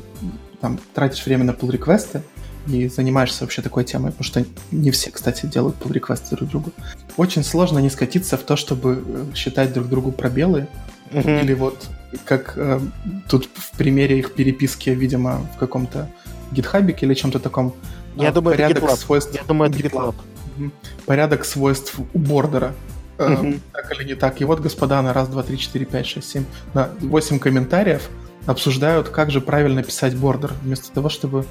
там 0.62 0.80
тратишь 0.94 1.26
время 1.26 1.44
на 1.44 1.52
pull 1.52 1.72
реквесты 1.72 2.24
и 2.68 2.88
занимаешься 2.88 3.44
вообще 3.44 3.62
такой 3.62 3.84
темой, 3.84 4.12
потому 4.12 4.24
что 4.24 4.46
не 4.72 4.92
все, 4.92 5.12
кстати, 5.12 5.46
делают 5.46 5.76
pull 5.80 5.94
реквесты 5.94 6.36
друг 6.36 6.50
другу, 6.50 6.72
очень 7.18 7.44
сложно 7.44 7.80
не 7.80 7.90
скатиться 7.90 8.38
в 8.38 8.44
то, 8.44 8.56
чтобы 8.56 9.04
э, 9.06 9.26
считать 9.36 9.74
друг 9.74 9.88
другу 9.88 10.12
пробелы, 10.12 10.68
mm-hmm. 11.12 11.44
или 11.44 11.54
вот 11.54 11.88
как 12.26 12.54
э, 12.56 12.80
тут 13.28 13.50
в 13.54 13.78
примере 13.78 14.20
их 14.20 14.34
переписки, 14.34 14.90
видимо, 14.90 15.48
в 15.56 15.58
каком-то 15.58 16.10
гитхабике 16.52 17.06
или 17.06 17.14
чем-то 17.14 17.40
таком. 17.40 17.74
Я 18.16 18.30
э, 18.30 18.34
думаю, 18.34 18.56
порядок 18.56 18.78
это 18.78 18.86
GitLab. 18.86 18.98
свойств. 18.98 19.36
Я 19.36 19.44
думаю, 19.44 19.72
это 19.72 19.80
GitLab. 19.80 20.16
GitLab. 20.58 20.72
Порядок 21.06 21.46
свойств 21.46 22.00
у 22.14 22.20
бордера. 22.20 22.74
Uh-huh. 23.18 23.60
Так 23.72 23.92
или 23.92 24.08
не 24.10 24.16
так. 24.16 24.42
И 24.42 24.46
вот, 24.46 24.60
господа, 24.60 25.02
на 25.02 25.14
раз, 25.14 25.28
два, 25.28 25.44
три, 25.44 25.58
четыре, 25.58 25.86
пять, 25.86 26.08
шесть, 26.08 26.30
семь, 26.30 26.46
на 26.74 26.90
восемь 27.00 27.40
комментариев 27.40 28.10
обсуждают, 28.46 29.10
как 29.10 29.32
же 29.32 29.40
правильно 29.40 29.84
писать 29.84 30.16
бордер, 30.16 30.52
вместо 30.64 30.92
того, 30.92 31.10
чтобы 31.10 31.40
э, 31.42 31.46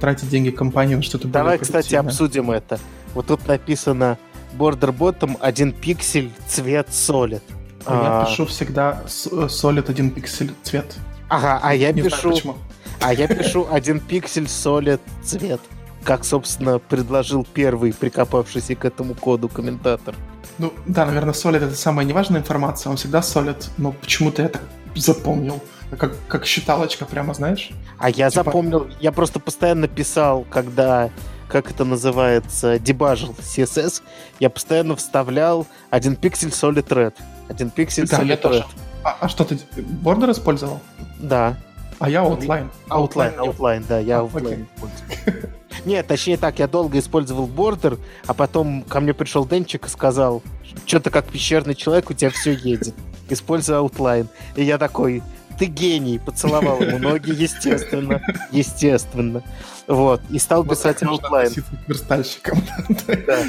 тратить 0.00 0.28
деньги 0.28 0.50
компании 0.50 0.94
на 0.94 1.02
что-то 1.02 1.28
Давай, 1.28 1.58
кстати, 1.58 1.94
обсудим 1.94 2.50
это. 2.50 2.78
Вот 3.14 3.26
тут 3.26 3.46
написано 3.46 4.18
border 4.58 4.96
bottom 4.96 5.36
один 5.40 5.72
пиксель, 5.72 6.30
цвет 6.46 6.88
solid. 6.88 7.42
А, 7.86 8.20
а... 8.20 8.20
Я 8.20 8.26
пишу 8.26 8.46
всегда 8.46 9.02
solid 9.06 9.88
э, 9.88 9.90
один 9.90 10.10
пиксель, 10.10 10.52
цвет. 10.62 10.96
Ага, 11.28 11.60
а 11.62 11.74
я 11.74 11.92
не 11.92 12.02
пишу... 12.02 12.34
Знаю, 12.34 12.56
а 13.00 13.14
я 13.14 13.26
пишу 13.26 13.66
один 13.70 14.00
пиксель, 14.00 14.44
solid, 14.44 15.00
цвет. 15.22 15.60
Как, 16.04 16.24
собственно, 16.24 16.78
предложил 16.78 17.46
первый 17.52 17.92
прикопавшийся 17.92 18.74
к 18.74 18.84
этому 18.84 19.14
коду 19.14 19.48
комментатор. 19.48 20.14
Ну, 20.58 20.72
да, 20.86 21.06
наверное, 21.06 21.34
Solid— 21.34 21.56
это 21.64 21.74
самая 21.74 22.06
неважная 22.06 22.40
информация, 22.40 22.90
он 22.90 22.96
всегда 22.96 23.20
Solid, 23.20 23.68
но 23.76 23.92
почему-то 23.92 24.42
я 24.42 24.48
так 24.48 24.62
запомнил. 24.94 25.62
Как, 25.98 26.12
как 26.28 26.46
считалочка 26.46 27.04
прямо, 27.04 27.34
знаешь? 27.34 27.70
А 27.98 28.10
я 28.10 28.30
типа... 28.30 28.44
запомнил, 28.44 28.88
я 29.00 29.12
просто 29.12 29.40
постоянно 29.40 29.88
писал, 29.88 30.46
когда, 30.48 31.10
как 31.48 31.70
это 31.70 31.84
называется, 31.84 32.78
дебажил 32.78 33.34
CSS, 33.38 34.02
я 34.38 34.50
постоянно 34.50 34.94
вставлял 34.96 35.66
один 35.90 36.16
пиксель 36.16 36.50
Solid 36.50 36.86
Red. 36.88 37.14
Один 37.48 37.70
пиксель 37.70 38.08
да, 38.08 38.20
Solid 38.20 38.42
Red. 38.42 38.64
А, 39.02 39.16
а 39.20 39.28
что, 39.28 39.44
ты 39.44 39.58
бордер 39.76 40.30
использовал? 40.30 40.80
Да. 41.18 41.56
А 41.98 42.08
я 42.08 42.22
Outline. 42.22 42.68
Outline, 42.88 43.36
Outline, 43.36 43.36
outline 43.36 43.84
да, 43.88 43.98
я 43.98 44.20
а, 44.20 44.22
Outline. 44.22 44.66
Нет, 45.84 46.06
точнее 46.06 46.36
так, 46.36 46.58
я 46.58 46.68
долго 46.68 46.98
использовал 46.98 47.46
бордер, 47.46 47.98
а 48.26 48.34
потом 48.34 48.82
ко 48.82 49.00
мне 49.00 49.14
пришел 49.14 49.46
Денчик 49.46 49.86
и 49.86 49.88
сказал, 49.88 50.42
что-то 50.86 51.10
как 51.10 51.26
пещерный 51.26 51.74
человек, 51.74 52.10
у 52.10 52.14
тебя 52.14 52.30
все 52.30 52.52
едет. 52.52 52.94
Используй 53.28 53.76
Outline. 53.76 54.28
И 54.56 54.64
я 54.64 54.78
такой, 54.78 55.22
ты 55.60 55.66
гений, 55.66 56.18
поцеловал 56.18 56.80
ему 56.80 56.98
ноги, 56.98 57.32
естественно, 57.32 58.22
естественно. 58.50 59.42
Вот, 59.86 60.22
и 60.30 60.38
стал 60.38 60.62
вот 60.62 60.70
писать 60.70 61.02
верстальщиком. 61.86 62.62
Да, 63.26 63.44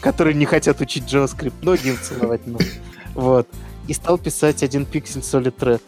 которые 0.00 0.34
не 0.34 0.44
хотят 0.44 0.80
учить 0.80 1.04
JavaScript, 1.04 1.54
ноги 1.62 1.90
им 1.90 1.98
целовать 2.02 2.44
надо. 2.48 2.64
Вот. 3.14 3.48
И 3.86 3.92
стал 3.92 4.18
писать 4.18 4.64
один 4.64 4.84
пиксель 4.84 5.20
Solid 5.20 5.56
Red 5.58 5.82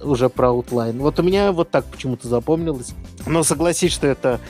уже 0.00 0.28
про 0.28 0.48
Outline. 0.48 0.98
Вот 0.98 1.20
у 1.20 1.22
меня 1.22 1.52
вот 1.52 1.70
так 1.70 1.84
почему-то 1.84 2.26
запомнилось. 2.26 2.92
Но 3.26 3.44
согласись, 3.44 3.92
что 3.92 4.08
это 4.08 4.40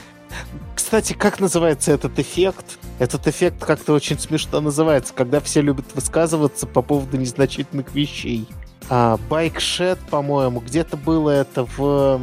кстати, 0.75 1.13
как 1.13 1.39
называется 1.39 1.91
этот 1.91 2.17
эффект? 2.19 2.79
Этот 2.97 3.27
эффект 3.27 3.63
как-то 3.63 3.93
очень 3.93 4.17
смешно 4.17 4.61
называется, 4.61 5.13
когда 5.13 5.39
все 5.39 5.61
любят 5.61 5.85
высказываться 5.93 6.65
по 6.65 6.81
поводу 6.81 7.17
незначительных 7.17 7.93
вещей. 7.93 8.47
А, 8.93 9.17
Байкшет, 9.29 9.99
по-моему, 10.09 10.59
где-то 10.59 10.97
было 10.97 11.29
это 11.29 11.63
в, 11.63 12.19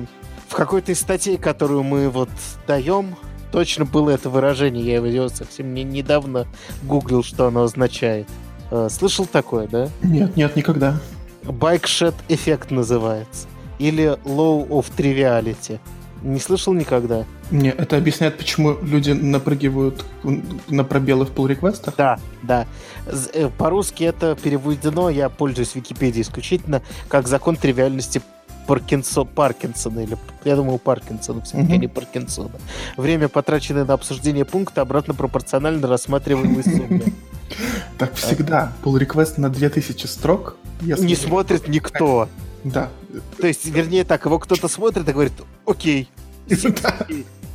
в 0.48 0.54
какой-то 0.54 0.92
из 0.92 1.00
статей, 1.00 1.38
которую 1.38 1.82
мы 1.82 2.10
вот 2.10 2.28
даем. 2.66 3.16
Точно 3.50 3.86
было 3.86 4.10
это 4.10 4.28
выражение, 4.28 4.84
я 4.84 4.96
его 4.96 5.30
совсем 5.30 5.72
не, 5.72 5.82
недавно 5.82 6.46
гуглил, 6.82 7.22
что 7.24 7.46
оно 7.46 7.62
означает. 7.62 8.28
А, 8.70 8.90
слышал 8.90 9.24
такое, 9.24 9.66
да? 9.66 9.88
Нет, 10.02 10.36
нет, 10.36 10.56
никогда. 10.56 11.00
Байкшет 11.42 12.14
эффект 12.28 12.70
называется. 12.70 13.48
Или 13.78 14.18
Low 14.26 14.68
of 14.68 14.92
Triviality. 14.94 15.80
Не 16.22 16.40
слышал 16.40 16.72
никогда? 16.72 17.24
Не, 17.50 17.70
это 17.70 17.96
объясняет, 17.96 18.36
почему 18.36 18.76
люди 18.82 19.12
напрыгивают 19.12 20.04
на 20.68 20.84
пробелы 20.84 21.24
в 21.24 21.30
pull 21.30 21.48
реквестах 21.48 21.94
Да, 21.96 22.18
да. 22.42 22.66
Э, 23.06 23.48
по-русски 23.56 24.04
это 24.04 24.36
переведено, 24.36 25.10
я 25.10 25.28
пользуюсь 25.28 25.74
Википедией 25.74 26.22
исключительно, 26.22 26.82
как 27.08 27.28
закон 27.28 27.56
тривиальности 27.56 28.20
Паркинсо, 28.66 29.24
Паркинсона, 29.24 30.00
или, 30.00 30.18
я 30.44 30.56
думаю, 30.56 30.78
Паркинсона, 30.78 31.40
все-таки 31.40 31.72
mm-hmm. 31.72 31.78
не 31.78 31.88
Паркинсона. 31.88 32.50
Время, 32.98 33.28
потраченное 33.28 33.86
на 33.86 33.94
обсуждение 33.94 34.44
пункта, 34.44 34.82
обратно 34.82 35.14
пропорционально 35.14 35.88
рассматриваемой 35.88 36.62
сумме. 36.62 37.02
Так 37.96 38.14
всегда. 38.14 38.74
Pull 38.84 39.00
request 39.00 39.40
на 39.40 39.48
2000 39.48 40.06
строк. 40.06 40.56
Не 40.82 41.16
смотрит 41.16 41.66
никто. 41.66 42.28
Да. 42.64 42.90
То 43.40 43.46
есть, 43.46 43.64
вернее 43.66 44.04
так, 44.04 44.24
его 44.24 44.38
кто-то 44.38 44.68
смотрит 44.68 45.08
и 45.08 45.12
говорит, 45.12 45.32
окей, 45.66 46.08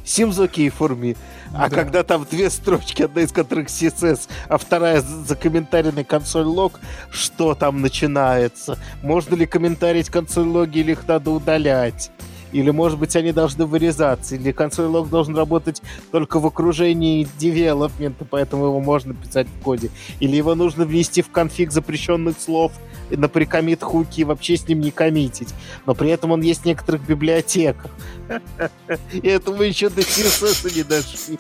Sims 0.06 0.44
окей 0.44 0.68
for 0.68 0.98
me. 0.98 1.16
А 1.54 1.70
да. 1.70 1.76
когда 1.76 2.04
там 2.04 2.26
две 2.30 2.50
строчки, 2.50 3.04
одна 3.04 3.22
из 3.22 3.32
которых 3.32 3.68
CSS, 3.68 4.28
а 4.50 4.58
вторая 4.58 5.02
за 5.02 5.36
комментарий 5.36 6.04
консоль 6.04 6.46
лог, 6.46 6.80
что 7.10 7.56
там 7.56 7.82
начинается? 7.82 8.78
Можно 9.02 9.36
ли 9.36 9.46
комментарить 9.46 10.10
консоль 10.10 10.48
логи 10.48 10.80
или 10.80 10.92
их 10.92 11.08
надо 11.08 11.32
удалять? 11.32 12.12
Или, 12.54 12.70
может 12.70 13.00
быть, 13.00 13.16
они 13.16 13.32
должны 13.32 13.66
вырезаться, 13.66 14.36
или 14.36 14.52
консоль 14.52 14.86
лог 14.86 15.10
должен 15.10 15.36
работать 15.36 15.82
только 16.12 16.40
в 16.40 16.46
окружении 16.46 17.28
девелопмента, 17.38 18.26
поэтому 18.30 18.66
его 18.66 18.80
можно 18.80 19.14
писать 19.14 19.48
в 19.48 19.64
коде. 19.64 19.90
Или 20.20 20.36
его 20.36 20.56
нужно 20.56 20.86
внести 20.86 21.22
в 21.22 21.30
конфиг 21.30 21.72
запрещенных 21.72 22.40
слов 22.40 22.72
на 23.10 23.28
прикомит 23.28 23.82
хуки 23.82 24.22
и 24.22 24.24
вообще 24.24 24.56
с 24.56 24.68
ним 24.68 24.82
не 24.82 24.92
коммитить. 24.92 25.50
Но 25.86 25.96
при 25.96 26.10
этом 26.12 26.32
он 26.32 26.42
есть 26.42 26.62
в 26.62 26.66
некоторых 26.66 27.06
библиотеках. 27.06 27.92
И 29.12 29.28
это 29.28 29.52
мы 29.52 29.66
еще 29.66 29.90
до 29.90 30.02
CSS 30.02 30.76
не 30.76 30.84
дошли. 30.84 31.38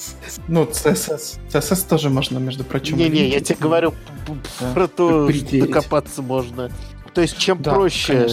Ну, 0.47 0.63
CSS. 0.63 1.39
CSS 1.49 1.87
тоже 1.87 2.09
можно, 2.09 2.39
между 2.39 2.63
прочим. 2.63 2.97
Не-не, 2.97 3.29
я 3.29 3.39
тебе 3.39 3.57
говорю 3.59 3.93
про 4.73 4.87
то, 4.87 5.29
докопаться 5.51 6.21
можно. 6.21 6.71
То 7.13 7.21
есть, 7.21 7.37
чем 7.37 7.61
проще, 7.61 8.27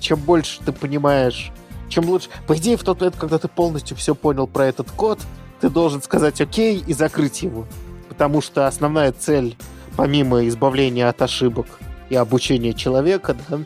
чем 0.00 0.20
больше 0.20 0.60
ты 0.64 0.72
понимаешь 0.72 1.50
чем 1.88 2.06
лучше. 2.06 2.28
По 2.46 2.56
идее, 2.56 2.76
в 2.76 2.82
тот 2.82 3.00
момент, 3.00 3.16
когда 3.16 3.38
ты 3.38 3.48
полностью 3.48 3.96
все 3.96 4.14
понял 4.14 4.46
про 4.46 4.66
этот 4.66 4.90
код, 4.90 5.20
ты 5.60 5.70
должен 5.70 6.02
сказать 6.02 6.40
«Окей» 6.40 6.82
и 6.86 6.92
закрыть 6.92 7.42
его. 7.42 7.66
Потому 8.08 8.40
что 8.40 8.66
основная 8.66 9.12
цель, 9.12 9.56
помимо 9.96 10.46
избавления 10.46 11.08
от 11.08 11.22
ошибок 11.22 11.66
и 12.10 12.16
обучения 12.16 12.74
человека, 12.74 13.36
да, 13.48 13.60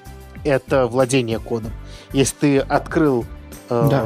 это 0.45 0.87
владение 0.87 1.39
кодом. 1.39 1.73
Если 2.13 2.37
ты 2.37 2.59
открыл 2.59 3.25
э, 3.69 3.89
да. 3.91 4.05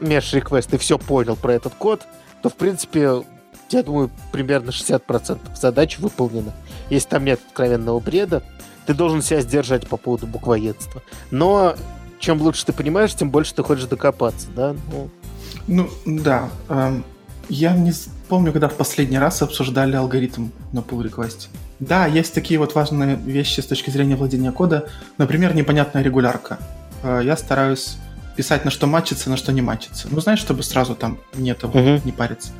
request 0.00 0.74
и 0.74 0.78
все 0.78 0.98
понял 0.98 1.36
про 1.36 1.54
этот 1.54 1.74
код, 1.74 2.02
то, 2.42 2.48
в 2.48 2.54
принципе, 2.54 3.24
я 3.70 3.82
думаю, 3.82 4.10
примерно 4.32 4.70
60% 4.70 5.38
задач 5.56 5.98
выполнено. 5.98 6.52
если 6.90 7.08
там 7.08 7.24
нет 7.24 7.40
откровенного 7.46 8.00
бреда, 8.00 8.42
ты 8.86 8.94
должен 8.94 9.22
себя 9.22 9.40
сдержать 9.40 9.88
по 9.88 9.96
поводу 9.96 10.26
буквоедства. 10.26 11.02
Но 11.30 11.74
чем 12.24 12.40
лучше 12.40 12.64
ты 12.64 12.72
понимаешь, 12.72 13.14
тем 13.14 13.30
больше 13.30 13.54
ты 13.54 13.62
хочешь 13.62 13.84
докопаться, 13.84 14.46
да? 14.56 14.74
Ну, 14.90 15.10
ну 15.66 15.88
да. 16.06 16.48
Эм, 16.70 17.04
я 17.50 17.76
не 17.76 17.92
помню, 18.28 18.50
когда 18.52 18.68
в 18.68 18.74
последний 18.74 19.18
раз 19.18 19.42
обсуждали 19.42 19.94
алгоритм 19.94 20.48
на 20.72 20.78
pull 20.78 21.02
request. 21.02 21.48
Да, 21.80 22.06
есть 22.06 22.32
такие 22.32 22.58
вот 22.58 22.74
важные 22.74 23.16
вещи 23.16 23.60
с 23.60 23.66
точки 23.66 23.90
зрения 23.90 24.16
владения 24.16 24.52
кода. 24.52 24.88
Например, 25.18 25.54
непонятная 25.54 26.02
регулярка. 26.02 26.58
Э, 27.02 27.20
я 27.22 27.36
стараюсь 27.36 27.98
писать, 28.36 28.64
на 28.64 28.70
что 28.70 28.86
матчится, 28.86 29.28
на 29.28 29.36
что 29.36 29.52
не 29.52 29.60
матчится. 29.60 30.08
Ну, 30.10 30.18
знаешь, 30.20 30.40
чтобы 30.40 30.62
сразу 30.62 30.94
там 30.94 31.18
нет 31.34 31.58
того, 31.58 31.78
uh-huh. 31.78 32.00
не 32.06 32.12
париться. 32.12 32.52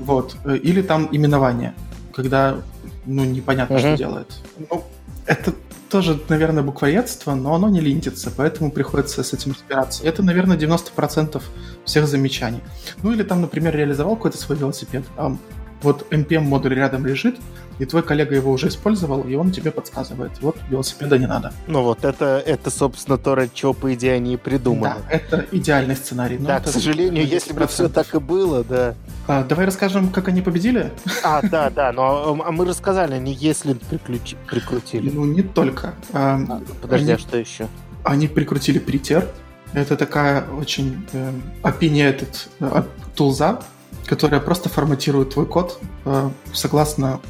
Вот. 0.00 0.34
Э, 0.46 0.56
или 0.56 0.80
там 0.80 1.10
именование, 1.12 1.74
когда, 2.14 2.56
ну, 3.04 3.24
непонятно, 3.24 3.74
uh-huh. 3.74 3.80
что 3.80 3.96
делает. 3.98 4.34
Ну, 4.70 4.82
это 5.26 5.52
тоже, 5.88 6.20
наверное, 6.28 6.62
буквоедство, 6.62 7.34
но 7.34 7.54
оно 7.54 7.68
не 7.68 7.80
линтится, 7.80 8.32
поэтому 8.36 8.70
приходится 8.70 9.22
с 9.22 9.32
этим 9.32 9.52
разбираться. 9.52 10.04
Это, 10.04 10.22
наверное, 10.22 10.56
90% 10.56 11.42
всех 11.84 12.06
замечаний. 12.06 12.60
Ну 13.02 13.12
или 13.12 13.22
там, 13.22 13.40
например, 13.40 13.76
реализовал 13.76 14.16
какой-то 14.16 14.38
свой 14.38 14.58
велосипед, 14.58 15.04
а 15.16 15.36
вот 15.82 16.06
NPM-модуль 16.10 16.74
рядом 16.74 17.06
лежит, 17.06 17.36
и 17.78 17.84
твой 17.84 18.02
коллега 18.02 18.34
его 18.34 18.52
уже 18.52 18.68
использовал, 18.68 19.22
и 19.22 19.34
он 19.34 19.50
тебе 19.50 19.70
подсказывает, 19.70 20.32
вот 20.40 20.56
велосипеда 20.68 21.18
не 21.18 21.26
надо. 21.26 21.52
Ну 21.66 21.82
вот, 21.82 22.04
это, 22.04 22.42
это 22.44 22.70
собственно, 22.70 23.18
то, 23.18 23.34
ради 23.34 23.50
чего, 23.54 23.72
по 23.72 23.92
идее, 23.94 24.14
они 24.14 24.34
и 24.34 24.36
придумали. 24.36 24.94
Да, 25.08 25.10
это 25.10 25.46
идеальный 25.50 25.96
сценарий. 25.96 26.38
Да, 26.38 26.60
к 26.60 26.68
сожалению, 26.68 27.26
если 27.26 27.52
бы 27.52 27.66
все 27.66 27.88
так 27.88 28.14
и 28.14 28.18
было, 28.18 28.64
да. 28.64 28.94
А, 29.26 29.42
давай 29.42 29.66
расскажем, 29.66 30.10
как 30.10 30.28
они 30.28 30.42
победили. 30.42 30.92
А, 31.22 31.40
да, 31.42 31.70
да, 31.70 31.92
но 31.92 32.38
а 32.44 32.52
мы 32.52 32.64
рассказали, 32.64 33.14
они 33.14 33.32
если 33.32 33.74
приключ... 33.74 34.34
прикрутили. 34.46 35.10
Ну, 35.10 35.24
не 35.24 35.42
только. 35.42 35.94
А, 36.12 36.40
а, 36.48 36.62
подожди, 36.80 37.06
они, 37.06 37.14
а 37.14 37.18
что 37.18 37.36
еще? 37.36 37.68
Они 38.02 38.28
прикрутили 38.28 38.78
притер. 38.78 39.28
Это 39.72 39.96
такая 39.96 40.44
очень 40.50 41.04
э, 41.12 41.32
опиния 41.62 42.10
этот 42.10 42.48
э, 42.60 42.84
тулза, 43.16 43.60
которая 44.06 44.40
просто 44.40 44.68
форматирует 44.68 45.30
твой 45.30 45.46
код 45.46 45.80
э, 46.04 46.30
согласно 46.52 47.20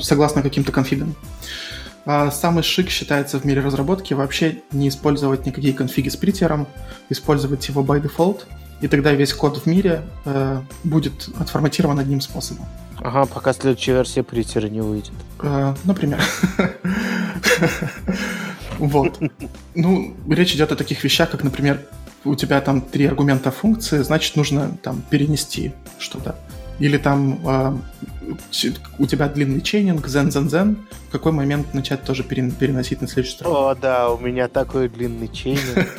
согласно 0.00 0.42
каким-то 0.42 0.72
конфигам. 0.72 1.14
А 2.04 2.30
самый 2.30 2.62
шик 2.62 2.88
считается 2.88 3.38
в 3.38 3.44
мире 3.44 3.60
разработки 3.60 4.14
вообще 4.14 4.62
не 4.72 4.88
использовать 4.88 5.44
никакие 5.44 5.74
конфиги 5.74 6.08
с 6.08 6.16
притером, 6.16 6.66
использовать 7.10 7.68
его 7.68 7.82
by 7.82 8.02
default, 8.02 8.44
и 8.80 8.88
тогда 8.88 9.12
весь 9.12 9.34
код 9.34 9.58
в 9.58 9.66
мире 9.66 10.02
э, 10.24 10.60
будет 10.84 11.28
отформатирован 11.38 11.98
одним 11.98 12.20
способом. 12.20 12.64
Ага, 13.00 13.26
пока 13.26 13.52
следующая 13.52 13.92
версия 13.92 14.22
притера 14.22 14.68
не 14.68 14.80
выйдет. 14.80 15.12
Э, 15.40 15.74
например. 15.84 16.20
Вот. 18.78 19.20
Ну, 19.74 20.14
речь 20.28 20.54
идет 20.54 20.70
о 20.70 20.76
таких 20.76 21.02
вещах, 21.02 21.30
как, 21.30 21.42
например, 21.42 21.80
у 22.24 22.36
тебя 22.36 22.60
там 22.60 22.80
три 22.80 23.06
аргумента 23.06 23.50
функции, 23.50 24.02
значит, 24.02 24.36
нужно 24.36 24.76
там 24.82 25.02
перенести 25.10 25.72
что-то. 25.98 26.36
Или 26.78 26.96
там 26.96 27.40
э, 27.44 27.76
у 28.98 29.06
тебя 29.06 29.28
длинный 29.28 29.60
чейнинг, 29.60 30.06
zen-zen-zen, 30.06 30.76
в 31.08 31.12
какой 31.12 31.32
момент 31.32 31.74
начать 31.74 32.02
тоже 32.04 32.22
переносить 32.22 33.00
на 33.00 33.08
следующую 33.08 33.36
сторону. 33.40 33.68
О, 33.68 33.74
да, 33.74 34.10
у 34.10 34.18
меня 34.18 34.48
такой 34.48 34.88
длинный 34.88 35.28
чейнинг. 35.28 35.88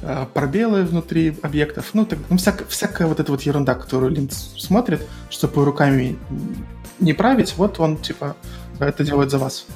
А, 0.00 0.26
пробелы 0.26 0.84
внутри 0.84 1.36
объектов, 1.42 1.90
ну, 1.92 2.06
так, 2.06 2.20
ну 2.30 2.36
всяк, 2.36 2.68
всякая 2.68 3.08
вот 3.08 3.18
эта 3.18 3.32
вот 3.32 3.42
ерунда, 3.42 3.74
которую 3.74 4.12
Линд 4.12 4.32
смотрит, 4.32 5.02
чтобы 5.28 5.64
руками 5.64 6.16
не 7.00 7.14
править, 7.14 7.54
вот 7.56 7.80
он, 7.80 7.96
типа, 7.96 8.36
это 8.78 9.04
делает 9.04 9.30
за 9.32 9.38
вас. 9.38 9.66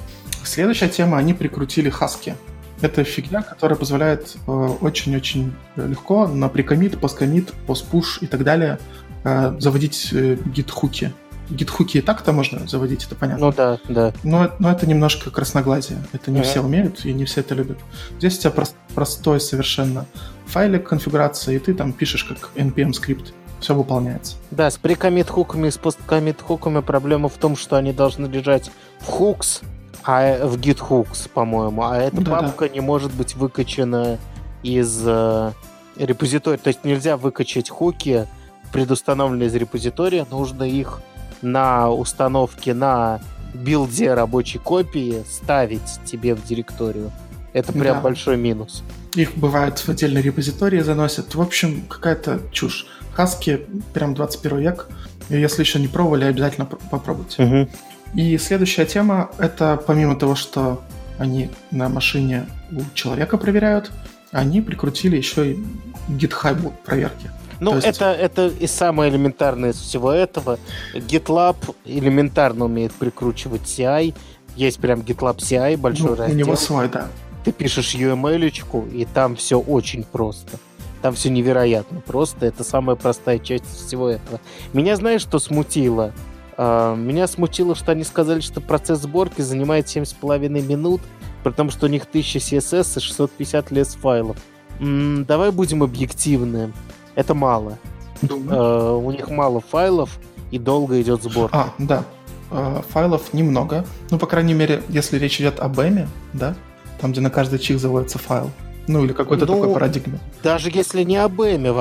Следующая 0.43 0.89
тема, 0.89 1.17
они 1.17 1.33
прикрутили 1.33 1.89
хаски. 1.89 2.35
Это 2.81 3.03
фигня, 3.03 3.41
которая 3.41 3.77
позволяет 3.77 4.35
э, 4.45 4.51
очень-очень 4.51 5.53
легко 5.77 6.27
на 6.27 6.49
прикомит, 6.49 6.99
посткомит, 6.99 7.53
постпуш 7.65 8.19
и 8.21 8.27
так 8.27 8.43
далее 8.43 8.77
э, 9.23 9.55
заводить 9.59 10.09
э, 10.11 10.37
гид-хуки. 10.45 11.13
Гид-хуки 11.49 11.97
и 11.97 12.01
так-то 12.01 12.31
можно 12.31 12.67
заводить, 12.67 13.05
это 13.05 13.15
понятно. 13.15 13.47
Ну 13.47 13.53
да, 13.53 13.79
да. 13.89 14.13
Но, 14.23 14.51
но 14.59 14.71
это 14.71 14.87
немножко 14.87 15.29
красноглазие. 15.29 15.99
Это 16.13 16.31
не 16.31 16.39
mm-hmm. 16.39 16.43
все 16.43 16.61
умеют 16.61 17.05
и 17.05 17.13
не 17.13 17.25
все 17.25 17.41
это 17.41 17.53
любят. 17.53 17.77
Здесь 18.17 18.37
у 18.37 18.41
тебя 18.41 18.51
прост, 18.51 18.75
простой 18.95 19.39
совершенно 19.39 20.05
файлик 20.45 20.87
конфигурации, 20.87 21.55
и 21.55 21.59
ты 21.59 21.73
там 21.73 21.93
пишешь 21.93 22.23
как 22.23 22.51
npm 22.55 22.93
скрипт. 22.93 23.33
Все 23.59 23.73
выполняется. 23.73 24.35
Да, 24.51 24.69
с 24.69 24.77
прикомит 24.77 25.29
хуками 25.29 25.67
и 25.67 25.71
с 25.71 25.77
посткомит 25.77 26.41
хуками 26.41 26.81
проблема 26.81 27.29
в 27.29 27.35
том, 27.35 27.55
что 27.55 27.77
они 27.77 27.93
должны 27.93 28.25
лежать 28.25 28.71
в 28.99 29.05
хукс, 29.05 29.61
а 30.03 30.45
в 30.45 30.57
git 30.57 30.79
hooks, 30.79 31.29
по-моему, 31.29 31.83
а 31.83 31.97
эта 31.97 32.17
ну, 32.17 32.25
папка 32.25 32.67
да. 32.67 32.73
не 32.73 32.81
может 32.81 33.13
быть 33.13 33.35
выкачана 33.35 34.17
из 34.63 35.01
э, 35.05 35.51
репозитория. 35.95 36.57
То 36.57 36.69
есть 36.69 36.83
нельзя 36.83 37.15
выкачать 37.15 37.69
хуки, 37.69 38.27
предустановленные 38.73 39.47
из 39.47 39.55
репозитория, 39.55 40.25
нужно 40.29 40.63
их 40.63 41.01
на 41.43 41.89
установке 41.91 42.73
на 42.73 43.21
билде 43.53 44.13
рабочей 44.13 44.57
копии 44.57 45.23
ставить 45.29 45.99
тебе 46.05 46.33
в 46.35 46.43
директорию. 46.45 47.11
Это 47.53 47.71
прям 47.71 47.97
да. 47.97 48.01
большой 48.01 48.35
минус. 48.37 48.83
Их 49.15 49.35
бывает 49.37 49.77
в 49.77 49.89
отдельной 49.89 50.21
репозитории 50.21 50.79
заносят. 50.79 51.35
В 51.35 51.41
общем, 51.41 51.83
какая-то 51.87 52.39
чушь. 52.51 52.87
Хаски 53.13 53.67
прям 53.93 54.15
21 54.15 54.57
век. 54.57 54.87
И 55.29 55.39
если 55.39 55.61
еще 55.61 55.79
не 55.79 55.87
пробовали, 55.87 56.25
обязательно 56.25 56.65
попробуйте. 56.65 57.43
Угу. 57.43 57.69
И 58.15 58.37
следующая 58.37 58.85
тема— 58.85 59.29
это 59.37 59.81
помимо 59.85 60.15
того, 60.15 60.35
что 60.35 60.81
они 61.19 61.51
на 61.69 61.89
машине 61.89 62.47
у 62.71 62.81
человека 62.95 63.37
проверяют, 63.37 63.91
они 64.31 64.61
прикрутили 64.61 65.15
еще 65.15 65.51
и 65.51 65.63
GitHub 66.09 66.73
проверки. 66.83 67.29
Ну, 67.63 67.75
есть... 67.75 67.87
это, 67.87 68.11
это 68.11 68.47
и 68.47 68.67
самое 68.67 69.09
элементарное 69.09 69.71
из 69.71 69.77
всего 69.77 70.11
этого. 70.11 70.59
GitLab 70.93 71.75
элементарно 71.85 72.65
умеет 72.65 72.91
прикручивать 72.93 73.61
CI. 73.61 74.13
Есть 74.55 74.79
прям 74.79 74.99
GitLab 74.99 75.37
CI, 75.37 75.77
большой 75.77 76.11
ну, 76.11 76.15
раздел. 76.15 76.35
У 76.35 76.39
него 76.39 76.55
свой, 76.55 76.89
да. 76.89 77.07
Ты 77.45 77.51
пишешь 77.51 77.95
UML-очку, 77.95 78.85
и 78.91 79.05
там 79.05 79.35
все 79.35 79.59
очень 79.59 80.03
просто. 80.03 80.57
Там 81.01 81.13
все 81.13 81.29
невероятно 81.29 82.01
просто. 82.01 82.45
Это 82.45 82.63
самая 82.63 82.95
простая 82.95 83.39
часть 83.39 83.65
всего 83.65 84.09
этого. 84.09 84.39
Меня 84.73 84.95
знаешь, 84.95 85.21
что 85.21 85.39
смутило? 85.39 86.13
Uh, 86.55 86.95
меня 86.95 87.27
смутило, 87.27 87.75
что 87.75 87.93
они 87.93 88.03
сказали, 88.03 88.39
что 88.39 88.61
процесс 88.61 88.99
сборки 88.99 89.41
занимает 89.41 89.87
7,5 89.87 90.49
минут, 90.49 91.01
потому 91.43 91.71
что 91.71 91.87
у 91.87 91.89
них 91.89 92.03
1000 92.03 92.37
CSS 92.37 92.97
и 92.97 93.01
650 93.01 93.71
лес 93.71 93.95
файлов. 93.95 94.37
М-м, 94.79 95.25
давай 95.25 95.51
будем 95.51 95.81
объективны 95.81 96.71
это 97.15 97.33
мало. 97.33 97.77
Э, 98.21 98.99
у 99.01 99.11
них 99.11 99.29
мало 99.29 99.61
файлов 99.61 100.19
и 100.51 100.59
долго 100.59 101.01
идет 101.01 101.23
сбор. 101.23 101.49
А, 101.51 101.73
да. 101.77 102.03
Э, 102.51 102.81
файлов 102.89 103.33
немного. 103.33 103.85
Ну, 104.11 104.17
по 104.17 104.27
крайней 104.27 104.53
мере, 104.53 104.83
если 104.89 105.17
речь 105.17 105.39
идет 105.39 105.59
об 105.59 105.79
эме, 105.79 106.07
да, 106.33 106.55
там, 106.99 107.11
где 107.11 107.21
на 107.21 107.29
каждый 107.29 107.59
чих 107.59 107.79
заводится 107.79 108.19
файл. 108.19 108.51
Ну, 108.87 109.05
или 109.05 109.13
какой-то 109.13 109.45
ну, 109.45 109.53
такой 109.53 109.73
парадигме. 109.73 110.19
Даже 110.43 110.69
если 110.69 111.03
не 111.03 111.15
об 111.15 111.41
эме, 111.41 111.73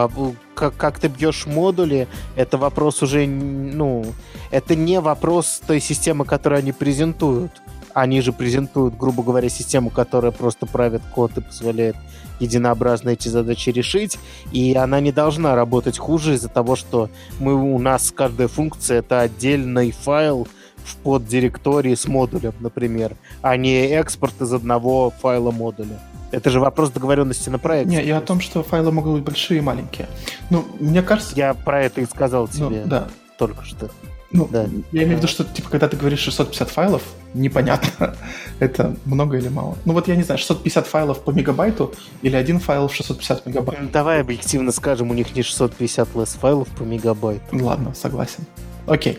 как, 0.54 0.76
как 0.76 1.00
ты 1.00 1.08
бьешь 1.08 1.46
модули, 1.46 2.06
это 2.36 2.58
вопрос 2.58 3.02
уже, 3.02 3.26
ну, 3.26 4.06
это 4.50 4.76
не 4.76 5.00
вопрос 5.00 5.60
той 5.66 5.80
системы, 5.80 6.24
которую 6.24 6.60
они 6.60 6.72
презентуют. 6.72 7.50
Они 7.94 8.20
же 8.20 8.32
презентуют, 8.32 8.96
грубо 8.96 9.22
говоря, 9.22 9.48
систему, 9.48 9.90
которая 9.90 10.32
просто 10.32 10.66
правит 10.66 11.02
код 11.14 11.36
и 11.36 11.40
позволяет 11.40 11.96
единообразно 12.40 13.10
эти 13.10 13.28
задачи 13.28 13.70
решить, 13.70 14.18
и 14.50 14.74
она 14.74 15.00
не 15.00 15.12
должна 15.12 15.54
работать 15.54 15.98
хуже 15.98 16.34
из-за 16.34 16.48
того, 16.48 16.76
что 16.76 17.08
мы, 17.38 17.54
у 17.54 17.78
нас 17.78 18.12
каждая 18.14 18.48
функция— 18.48 18.98
это 19.00 19.20
отдельный 19.20 19.92
файл 19.92 20.48
в 20.84 20.96
поддиректории 20.96 21.94
с 21.94 22.06
модулем, 22.06 22.54
например, 22.60 23.16
а 23.40 23.56
не 23.56 23.86
экспорт 23.86 24.40
из 24.40 24.52
одного 24.52 25.10
файла 25.10 25.50
модуля. 25.50 26.00
Это 26.32 26.50
же 26.50 26.60
вопрос 26.60 26.90
договоренности 26.90 27.50
на 27.50 27.58
проекте. 27.58 27.96
Не, 27.96 28.04
я 28.04 28.18
о 28.18 28.20
том, 28.20 28.40
что 28.40 28.62
файлы 28.62 28.90
могут 28.90 29.12
быть 29.12 29.22
большие 29.22 29.58
и 29.58 29.60
маленькие. 29.60 30.08
Ну, 30.50 30.64
мне 30.80 31.02
кажется... 31.02 31.34
Я 31.36 31.52
про 31.54 31.82
это 31.82 32.00
и 32.00 32.06
сказал 32.06 32.48
ну, 32.54 32.68
тебе 32.68 32.82
ну, 32.84 32.90
да. 32.90 33.08
только 33.38 33.64
что. 33.64 33.90
Ну, 34.32 34.48
да. 34.50 34.66
я 34.92 35.02
имею 35.02 35.16
в 35.16 35.18
виду, 35.18 35.28
что, 35.28 35.44
типа, 35.44 35.68
когда 35.68 35.88
ты 35.88 35.96
говоришь 35.96 36.20
650 36.20 36.70
файлов, 36.70 37.02
непонятно, 37.34 38.16
это 38.60 38.96
много 39.04 39.36
или 39.36 39.48
мало. 39.48 39.76
Ну, 39.84 39.92
вот 39.92 40.08
я 40.08 40.16
не 40.16 40.22
знаю, 40.22 40.38
650 40.38 40.86
файлов 40.86 41.20
по 41.20 41.30
мегабайту 41.30 41.92
или 42.22 42.34
один 42.34 42.58
файл 42.58 42.88
в 42.88 42.94
650 42.94 43.46
мегабайт. 43.46 43.90
Давай 43.92 44.20
объективно 44.20 44.72
скажем, 44.72 45.10
у 45.10 45.14
них 45.14 45.34
не 45.36 45.42
650 45.42 46.14
лес 46.16 46.28
файлов 46.40 46.68
по 46.68 46.82
мегабайту. 46.82 47.42
Ладно, 47.52 47.94
согласен. 47.94 48.44
Окей. 48.86 49.18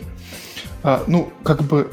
А, 0.82 1.04
ну, 1.06 1.30
как 1.44 1.62
бы, 1.62 1.90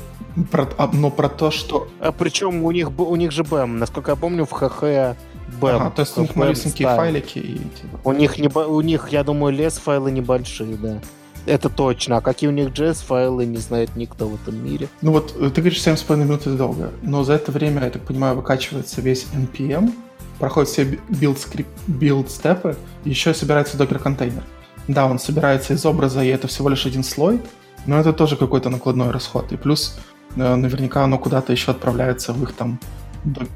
про, 0.49 0.67
а, 0.77 0.89
но 0.91 1.11
про 1.11 1.29
то, 1.29 1.51
что... 1.51 1.87
А 1.99 2.11
причем 2.11 2.63
у 2.63 2.71
них, 2.71 2.89
у 2.99 3.15
них 3.15 3.31
же 3.31 3.43
BEM, 3.43 3.67
насколько 3.67 4.11
я 4.11 4.15
помню, 4.15 4.45
в 4.45 4.51
ХХ 4.51 4.83
BEM. 4.83 5.15
Ага, 5.61 5.91
то 5.91 6.01
есть 6.01 6.17
у 6.17 6.21
них 6.21 6.35
малюсенькие 6.35 6.87
файлики 6.87 7.37
и... 7.37 7.57
Типа... 7.57 7.99
У 8.03 8.11
них, 8.13 8.37
не, 8.39 8.47
у 8.47 8.81
них, 8.81 9.09
я 9.11 9.23
думаю, 9.23 9.53
лес 9.53 9.77
файлы 9.77 10.11
небольшие, 10.11 10.75
да. 10.75 11.01
Это 11.45 11.69
точно. 11.69 12.17
А 12.17 12.21
какие 12.21 12.49
у 12.49 12.53
них 12.53 12.69
JS-файлы, 12.69 13.45
не 13.45 13.57
знает 13.57 13.95
никто 13.95 14.27
в 14.27 14.35
этом 14.35 14.63
мире. 14.63 14.87
Ну 15.01 15.11
вот, 15.11 15.35
э, 15.39 15.49
ты 15.49 15.61
говоришь, 15.61 15.79
7,5 15.79 16.15
минут 16.15 16.41
это 16.41 16.55
долго. 16.55 16.91
Но 17.01 17.23
за 17.23 17.33
это 17.33 17.51
время, 17.51 17.83
я 17.83 17.89
так 17.89 18.03
понимаю, 18.03 18.35
выкачивается 18.35 19.01
весь 19.01 19.25
NPM, 19.33 19.93
проходит 20.39 20.69
все 20.69 20.83
билд-степы, 21.09 21.67
build 21.87 22.77
еще 23.05 23.33
собирается 23.33 23.77
докер-контейнер. 23.77 24.43
Да, 24.87 25.05
он 25.05 25.19
собирается 25.19 25.73
из 25.73 25.85
образа, 25.85 26.23
и 26.23 26.27
это 26.27 26.47
всего 26.47 26.69
лишь 26.69 26.85
один 26.85 27.03
слой, 27.03 27.41
но 27.85 27.99
это 27.99 28.13
тоже 28.13 28.35
какой-то 28.35 28.69
накладной 28.69 29.11
расход. 29.11 29.51
И 29.51 29.57
плюс 29.57 29.97
э, 30.35 30.55
наверняка 30.55 31.03
оно 31.03 31.17
куда-то 31.17 31.51
еще 31.51 31.71
отправляется 31.71 32.33
в 32.33 32.43
их 32.43 32.53
там... 32.53 32.79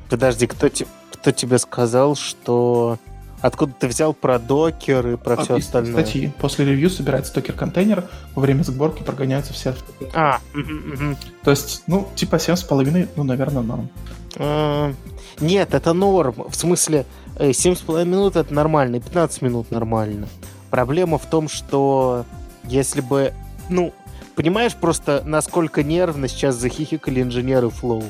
Подожди, 0.09 0.45
кто, 0.45 0.69
кто 1.11 1.31
тебе 1.31 1.57
сказал, 1.57 2.15
что 2.15 2.99
Откуда 3.45 3.73
ты 3.73 3.87
взял 3.87 4.15
про 4.15 4.39
докер 4.39 5.07
и 5.07 5.17
про 5.17 5.35
а, 5.35 5.43
все 5.43 5.57
остальное? 5.57 6.03
Статьи. 6.03 6.31
После 6.39 6.65
ревью 6.65 6.89
собирается 6.89 7.31
докер-контейнер, 7.31 8.05
во 8.33 8.41
время 8.41 8.63
сборки 8.63 9.03
прогоняются 9.03 9.53
все. 9.53 9.75
А, 10.15 10.39
угу, 10.55 10.61
угу. 10.61 11.15
То 11.43 11.51
есть, 11.51 11.83
ну, 11.85 12.07
типа 12.15 12.37
7,5, 12.37 13.09
ну, 13.15 13.23
наверное, 13.23 13.61
норм. 13.61 13.89
А, 14.37 14.91
нет, 15.39 15.75
это 15.75 15.93
норм. 15.93 16.33
В 16.49 16.55
смысле, 16.55 17.05
7,5 17.35 18.01
э, 18.01 18.05
минут 18.05 18.35
это 18.35 18.51
нормально, 18.51 18.95
и 18.95 18.99
15 18.99 19.43
минут 19.43 19.69
нормально. 19.69 20.27
Проблема 20.71 21.19
в 21.19 21.27
том, 21.27 21.47
что 21.47 22.25
если 22.63 23.01
бы, 23.01 23.31
ну, 23.69 23.93
понимаешь 24.35 24.73
просто, 24.73 25.21
насколько 25.23 25.83
нервно 25.83 26.27
сейчас 26.29 26.55
захихикали 26.55 27.21
инженеры 27.21 27.67
Flow? 27.67 28.03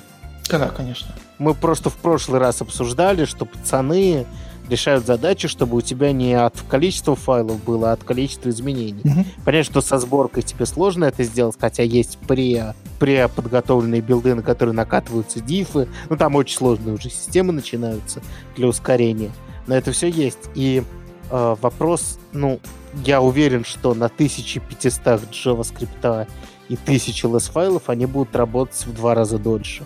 Да, 0.49 0.69
конечно. 0.69 1.13
Мы 1.39 1.53
просто 1.53 1.89
в 1.89 1.95
прошлый 1.97 2.39
раз 2.39 2.61
обсуждали, 2.61 3.25
что 3.25 3.43
пацаны 3.43 4.25
решают 4.69 5.05
задачи, 5.05 5.47
чтобы 5.47 5.77
у 5.77 5.81
тебя 5.81 6.11
не 6.11 6.33
от 6.33 6.59
количества 6.69 7.15
файлов 7.15 7.63
было, 7.63 7.91
а 7.91 7.93
от 7.93 8.03
количества 8.03 8.49
изменений. 8.49 9.01
Угу. 9.03 9.25
Понятно, 9.45 9.71
что 9.71 9.81
со 9.81 9.97
сборкой 9.97 10.43
тебе 10.43 10.65
сложно 10.65 11.05
это 11.05 11.23
сделать, 11.23 11.55
хотя 11.59 11.83
есть 11.83 12.17
пре, 12.27 12.73
пре 12.99 13.27
подготовленные 13.27 14.01
билды, 14.01 14.35
на 14.35 14.41
которые 14.41 14.75
накатываются 14.75 15.39
дифы. 15.39 15.87
Ну, 16.09 16.17
там 16.17 16.35
очень 16.35 16.57
сложные 16.57 16.95
уже 16.95 17.09
системы 17.09 17.53
начинаются 17.53 18.21
для 18.55 18.67
ускорения. 18.67 19.31
Но 19.67 19.75
это 19.75 19.91
все 19.91 20.09
есть. 20.09 20.49
И 20.55 20.83
э, 21.29 21.55
вопрос, 21.61 22.19
ну, 22.31 22.59
я 23.05 23.21
уверен, 23.21 23.65
что 23.65 23.93
на 23.93 24.05
1500 24.05 25.21
JavaScript 25.31 26.27
и 26.69 26.75
1000 26.75 27.27
LS 27.27 27.51
файлов 27.51 27.89
они 27.89 28.05
будут 28.05 28.35
работать 28.35 28.85
в 28.85 28.93
два 28.93 29.13
раза 29.15 29.37
дольше. 29.37 29.85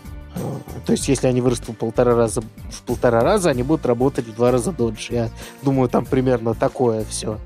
То 0.86 0.94
есть, 0.94 1.08
если 1.08 1.28
они 1.28 1.42
вырастут 1.42 1.76
в 1.76 1.78
полтора 1.78 2.16
раза, 2.16 2.42
в 2.42 2.82
полтора 2.84 3.22
раза, 3.22 3.50
они 3.50 3.64
будут 3.64 3.86
работать 3.86 4.26
в 4.26 4.36
два 4.36 4.52
раза 4.52 4.72
дольше. 4.72 5.14
Я 5.14 5.30
думаю, 5.62 5.90
там 5.90 6.06
примерно 6.06 6.54
такое 6.54 7.04
все. 7.06 7.38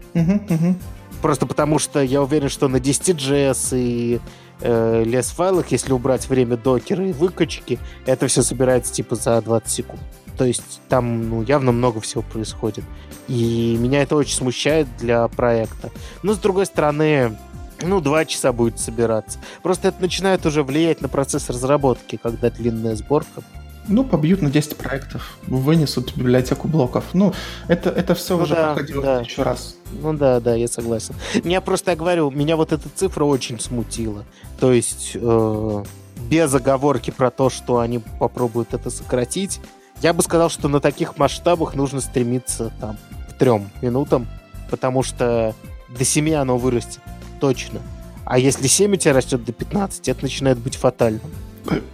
Просто 1.21 1.45
потому 1.45 1.79
что 1.79 2.01
я 2.01 2.21
уверен, 2.21 2.49
что 2.49 2.67
на 2.67 2.77
10JS 2.77 3.79
и 3.79 4.19
э, 4.59 5.03
лес 5.05 5.27
файлах, 5.27 5.71
если 5.71 5.93
убрать 5.93 6.27
время 6.27 6.57
докера 6.57 7.07
и 7.07 7.13
выкачки, 7.13 7.79
это 8.05 8.27
все 8.27 8.43
собирается 8.43 8.93
типа 8.93 9.15
за 9.15 9.41
20 9.41 9.69
секунд. 9.69 10.01
То 10.38 10.43
есть 10.45 10.81
там 10.89 11.29
ну, 11.29 11.41
явно 11.43 11.71
много 11.71 12.01
всего 12.01 12.23
происходит. 12.23 12.84
И 13.29 13.77
меня 13.79 14.01
это 14.01 14.17
очень 14.17 14.36
смущает 14.36 14.88
для 14.99 15.27
проекта. 15.29 15.91
Но 16.23 16.34
с 16.34 16.38
другой 16.39 16.65
стороны, 16.65 17.38
ну, 17.84 18.01
два 18.01 18.25
часа 18.25 18.51
будет 18.53 18.79
собираться. 18.79 19.39
Просто 19.61 19.89
это 19.89 20.01
начинает 20.01 20.45
уже 20.45 20.63
влиять 20.63 21.01
на 21.01 21.09
процесс 21.09 21.49
разработки, 21.49 22.19
когда 22.21 22.49
длинная 22.49 22.95
сборка. 22.95 23.43
Ну, 23.88 24.05
побьют 24.05 24.41
на 24.41 24.49
10 24.49 24.77
проектов, 24.77 25.38
вынесут 25.45 26.15
библиотеку 26.15 26.69
блоков. 26.69 27.03
Ну, 27.13 27.34
это, 27.67 27.89
это 27.89 28.15
все 28.15 28.38
ну, 28.38 28.43
уже 28.43 28.55
да, 28.55 28.73
проходило 28.73 29.03
да. 29.03 29.19
еще 29.19 29.43
раз. 29.43 29.75
Ну 29.91 30.13
да, 30.13 30.39
да, 30.39 30.55
я 30.55 30.67
согласен. 30.69 31.15
Меня 31.43 31.59
просто, 31.59 31.91
я 31.91 31.97
говорю, 31.97 32.31
меня 32.31 32.55
вот 32.55 32.71
эта 32.71 32.88
цифра 32.95 33.25
очень 33.25 33.59
смутила. 33.59 34.23
То 34.59 34.71
есть, 34.71 35.11
э, 35.15 35.84
без 36.29 36.53
оговорки 36.53 37.11
про 37.11 37.29
то, 37.29 37.49
что 37.49 37.79
они 37.79 37.99
попробуют 38.19 38.73
это 38.73 38.89
сократить, 38.89 39.59
я 40.01 40.13
бы 40.13 40.23
сказал, 40.23 40.49
что 40.49 40.69
на 40.69 40.79
таких 40.79 41.17
масштабах 41.17 41.75
нужно 41.75 41.99
стремиться 41.99 42.71
там 42.79 42.97
к 43.29 43.34
трем 43.34 43.69
минутам, 43.81 44.27
потому 44.69 45.03
что 45.03 45.53
до 45.89 46.05
семи 46.05 46.34
оно 46.34 46.57
вырастет 46.57 47.01
точно. 47.43 47.81
А 48.23 48.39
если 48.39 48.67
7 48.67 48.93
у 48.93 48.95
тебя 48.95 49.11
растет 49.11 49.43
до 49.43 49.51
15, 49.51 50.07
это 50.07 50.23
начинает 50.23 50.57
быть 50.59 50.77
фатальным. 50.77 51.29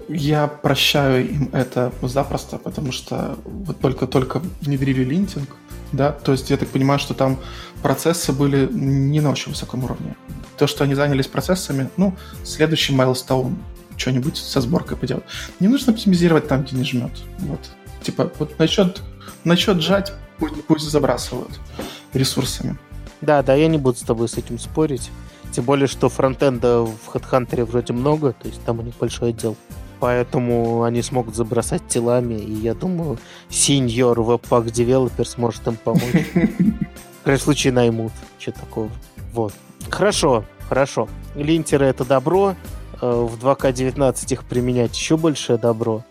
Я 0.07 0.45
прощаю 0.47 1.27
им 1.27 1.49
это 1.53 1.91
запросто, 2.03 2.59
потому 2.59 2.91
что 2.91 3.35
вот 3.45 3.79
только-только 3.79 4.43
внедрили 4.61 5.03
линтинг, 5.03 5.49
да, 5.91 6.11
то 6.11 6.33
есть 6.33 6.51
я 6.51 6.57
так 6.57 6.69
понимаю, 6.69 6.99
что 6.99 7.15
там 7.15 7.39
процессы 7.81 8.31
были 8.31 8.69
не 8.71 9.21
на 9.21 9.31
очень 9.31 9.51
высоком 9.51 9.83
уровне. 9.83 10.15
То, 10.55 10.67
что 10.67 10.83
они 10.83 10.93
занялись 10.93 11.25
процессами, 11.25 11.89
ну, 11.97 12.15
следующий 12.43 12.93
майлстоун, 12.93 13.57
что-нибудь 13.97 14.37
со 14.37 14.61
сборкой 14.61 14.97
поделать. 14.97 15.23
Не 15.59 15.67
нужно 15.67 15.93
оптимизировать 15.93 16.47
там, 16.47 16.61
где 16.61 16.75
не 16.75 16.83
жмет. 16.83 17.11
Вот. 17.39 17.71
Типа, 18.03 18.31
вот 18.37 18.59
насчет, 18.59 19.01
насчет 19.43 19.81
жать, 19.81 20.13
пусть, 20.37 20.63
пусть 20.65 20.87
забрасывают 20.91 21.59
ресурсами. 22.13 22.77
Да, 23.21 23.43
да, 23.43 23.55
я 23.55 23.67
не 23.67 23.77
буду 23.77 23.97
с 23.97 24.01
тобой 24.01 24.29
с 24.29 24.35
этим 24.35 24.59
спорить. 24.59 25.09
Тем 25.51 25.65
более, 25.65 25.87
что 25.87 26.09
фронтенда 26.09 26.81
в 26.81 27.13
HeadHunter 27.13 27.65
вроде 27.65 27.93
много, 27.93 28.33
то 28.33 28.47
есть 28.47 28.63
там 28.63 28.79
у 28.79 28.81
них 28.81 28.95
большой 28.99 29.29
отдел. 29.29 29.55
Поэтому 29.99 30.83
они 30.83 31.01
смогут 31.01 31.35
забросать 31.35 31.85
телами, 31.87 32.35
и 32.35 32.53
я 32.53 32.73
думаю, 32.73 33.17
senior 33.49 34.15
webpack 34.15 34.65
developer 34.67 35.25
сможет 35.25 35.67
им 35.67 35.75
помочь. 35.75 36.03
В 36.33 37.23
крайнем 37.23 37.43
случае 37.43 37.73
наймут. 37.73 38.13
Что 38.37 38.51
такого. 38.53 38.89
Вот. 39.33 39.53
Хорошо, 39.89 40.45
хорошо. 40.69 41.09
Линтеры 41.35 41.85
это 41.85 42.05
добро. 42.05 42.55
Э, 43.01 43.11
в 43.11 43.43
2К19 43.43 44.33
их 44.33 44.45
применять 44.45 44.95
еще 44.97 45.17
большее 45.17 45.57
добро. 45.57 46.03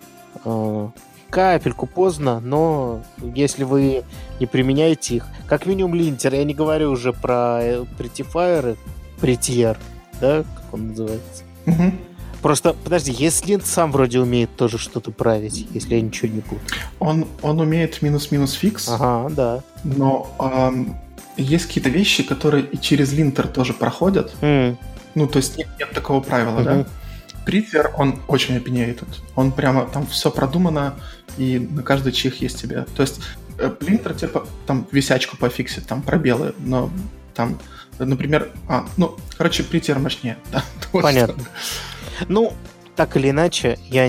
Э, 0.44 0.88
капельку 1.30 1.86
поздно, 1.86 2.40
но 2.40 3.02
если 3.34 3.64
вы 3.64 4.04
не 4.40 4.46
применяете 4.46 5.16
их, 5.16 5.26
как 5.46 5.66
минимум 5.66 5.94
линтер, 5.94 6.34
я 6.34 6.44
не 6.44 6.54
говорю 6.54 6.90
уже 6.90 7.12
про 7.12 7.58
э, 7.62 7.84
prettifier, 7.98 8.76
Претьер, 9.20 9.78
да, 10.20 10.44
как 10.54 10.74
он 10.74 10.88
называется. 10.88 11.44
Угу. 11.66 11.92
Просто, 12.42 12.72
подожди, 12.72 13.12
ESLint 13.12 13.58
сам 13.58 13.90
вроде 13.90 14.20
умеет 14.20 14.54
тоже 14.56 14.78
что-то 14.78 15.10
править, 15.10 15.66
если 15.72 15.96
я 15.96 16.00
ничего 16.00 16.32
не 16.32 16.40
путаю. 16.40 16.68
Он, 17.00 17.26
он 17.42 17.60
умеет 17.60 18.00
минус-минус 18.00 18.52
fix. 18.52 18.88
Ага, 18.88 19.28
да. 19.34 19.62
Но 19.82 20.30
эм, 20.38 20.96
есть 21.36 21.66
какие-то 21.66 21.90
вещи, 21.90 22.22
которые 22.22 22.64
и 22.64 22.78
через 22.78 23.12
линтер 23.12 23.48
тоже 23.48 23.72
проходят. 23.72 24.34
Mm. 24.40 24.76
Ну, 25.16 25.26
то 25.26 25.38
есть 25.38 25.58
нет, 25.58 25.68
нет 25.80 25.90
такого 25.90 26.20
правила, 26.20 26.60
mm-hmm. 26.60 26.84
да? 26.84 26.86
Prettier, 27.44 27.92
он 27.96 28.20
очень 28.28 28.56
opinionated. 28.56 29.08
Он 29.34 29.50
прямо, 29.50 29.86
там 29.86 30.06
все 30.06 30.30
продумано, 30.30 30.94
и 31.38 31.58
на 31.58 31.82
каждый 31.82 32.12
чих 32.12 32.40
есть 32.40 32.60
тебе. 32.60 32.86
То 32.94 33.02
есть 33.02 33.20
линтер 33.80 34.12
э, 34.12 34.14
типа 34.14 34.46
там 34.66 34.86
висячку 34.92 35.36
пофиксит, 35.36 35.86
там 35.86 36.02
пробелы, 36.02 36.54
но 36.58 36.90
там 37.34 37.58
Например, 37.98 38.50
а, 38.68 38.86
ну, 38.96 39.16
короче, 39.36 39.62
притер 39.62 39.98
мощнее. 39.98 40.38
Да, 40.52 40.62
Понятно. 40.92 41.44
Ну, 42.28 42.52
так 42.96 43.16
или 43.16 43.30
иначе, 43.30 43.78
я 43.88 44.08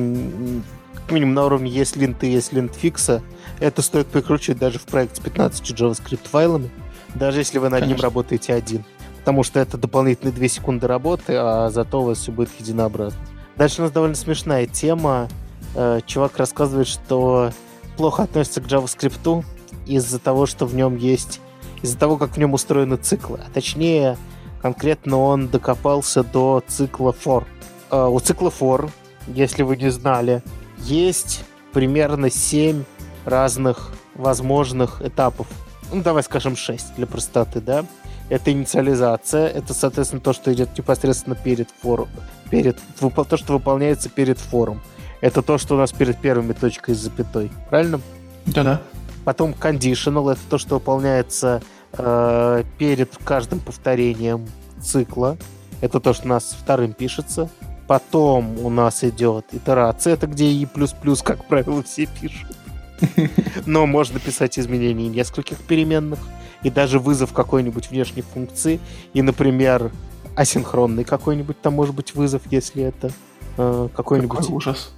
как 0.96 1.12
минимум 1.12 1.34
на 1.34 1.46
уровне 1.46 1.72
есть 1.72 1.96
линты, 1.96 2.28
есть 2.28 2.54
линт 2.54 2.76
фикса. 2.76 3.22
Это 3.60 3.82
стоит 3.82 4.08
прикручивать 4.08 4.60
даже 4.60 4.80
в 4.80 4.84
проект 4.84 5.18
с 5.18 5.20
15 5.20 5.72
JavaScript 5.72 6.28
файлами, 6.28 6.70
даже 7.16 7.40
если 7.40 7.58
вы 7.58 7.70
над 7.70 7.82
Конечно. 7.82 7.96
ним 7.96 8.04
работаете 8.04 8.54
один. 8.54 8.84
Потому 9.20 9.44
что 9.44 9.60
это 9.60 9.78
дополнительные 9.78 10.34
2 10.34 10.48
секунды 10.48 10.88
работы, 10.88 11.34
а 11.36 11.70
зато 11.72 12.02
у 12.02 12.06
вас 12.06 12.20
все 12.20 12.32
будет 12.32 12.50
единообразно. 12.60 13.20
Дальше 13.58 13.82
у 13.82 13.84
нас 13.84 13.92
довольно 13.92 14.16
смешная 14.16 14.66
тема. 14.66 15.28
Э, 15.76 16.00
чувак 16.06 16.38
рассказывает, 16.38 16.88
что 16.88 17.52
плохо 17.98 18.24
относится 18.24 18.62
к 18.62 18.66
JavaScript 18.66 19.44
из-за 19.86 20.20
того, 20.20 20.46
что 20.46 20.66
в 20.66 20.74
нем 20.74 20.96
есть 20.96 21.42
из-за 21.82 21.98
того, 21.98 22.18
как 22.18 22.32
в 22.32 22.38
нем 22.38 22.54
устроены 22.54 22.98
циклы. 22.98 23.40
А 23.46 23.50
точнее, 23.52 24.18
конкретно 24.62 25.18
он 25.18 25.48
докопался 25.48 26.24
до 26.24 26.64
цикла 26.68 27.12
for. 27.12 27.46
Uh, 27.90 28.10
у 28.10 28.20
цикла 28.20 28.50
for, 28.50 28.90
если 29.28 29.64
вы 29.64 29.78
не 29.78 29.90
знали, 29.90 30.44
есть 30.80 31.44
примерно 31.74 32.30
7 32.30 32.84
разных 33.26 33.92
возможных 34.16 35.02
этапов. 35.02 35.48
Ну, 35.92 36.02
давай 36.02 36.24
скажем 36.24 36.56
6 36.56 36.96
для 36.96 37.08
простоты, 37.08 37.62
да? 37.62 37.86
Это 38.30 38.52
инициализация, 38.52 39.48
это, 39.48 39.74
соответственно, 39.74 40.22
то, 40.22 40.34
что 40.34 40.54
идет 40.54 40.78
непосредственно 40.78 41.36
перед 41.36 41.70
форум, 41.82 42.10
перед, 42.52 42.78
то, 43.00 43.38
что 43.38 43.54
выполняется 43.54 44.08
перед 44.08 44.38
форум. 44.38 44.82
Это 45.22 45.42
то, 45.42 45.58
что 45.58 45.76
у 45.76 45.78
нас 45.78 45.92
перед 45.92 46.18
первыми 46.20 46.54
точкой 46.54 46.94
с 46.94 47.00
запятой. 47.00 47.52
Правильно? 47.70 48.00
Да-да. 48.46 48.82
Потом 49.30 49.52
conditional— 49.52 50.32
это 50.32 50.42
то, 50.50 50.58
что 50.58 50.80
выполняется 50.80 51.62
э, 51.94 52.64
перед 52.80 53.16
каждым 53.24 53.60
повторением 53.60 54.48
цикла. 54.82 55.38
Это 55.82 56.00
то, 56.00 56.14
что 56.14 56.26
у 56.26 56.30
нас 56.30 56.58
вторым 56.60 56.94
пишется. 56.94 57.48
Потом 57.86 58.58
у 58.58 58.72
нас 58.72 59.04
идет 59.04 59.46
итерация, 59.52 60.14
это 60.14 60.26
где 60.26 60.48
и 60.48 60.66
плюс-плюс, 60.66 61.22
как 61.22 61.46
правило, 61.46 61.84
все 61.84 62.08
пишут. 62.08 62.58
Но 63.68 63.86
можно 63.86 64.20
писать 64.20 64.58
изменения 64.58 65.10
нескольких 65.10 65.60
переменных 65.60 66.18
и 66.64 66.72
даже 66.72 66.98
вызов 66.98 67.32
какой-нибудь 67.32 67.92
внешней 67.92 68.24
функции. 68.24 68.80
И, 69.14 69.22
например, 69.22 69.92
асинхронный 70.36 71.04
какой-нибудь 71.04 71.62
там 71.62 71.76
может 71.76 71.94
быть 71.94 72.16
вызов, 72.16 72.42
если 72.50 72.82
это 72.82 73.12
э, 73.58 73.90
какой-нибудь... 73.96 74.40
Какой 74.40 74.56
ужас. 74.56 74.92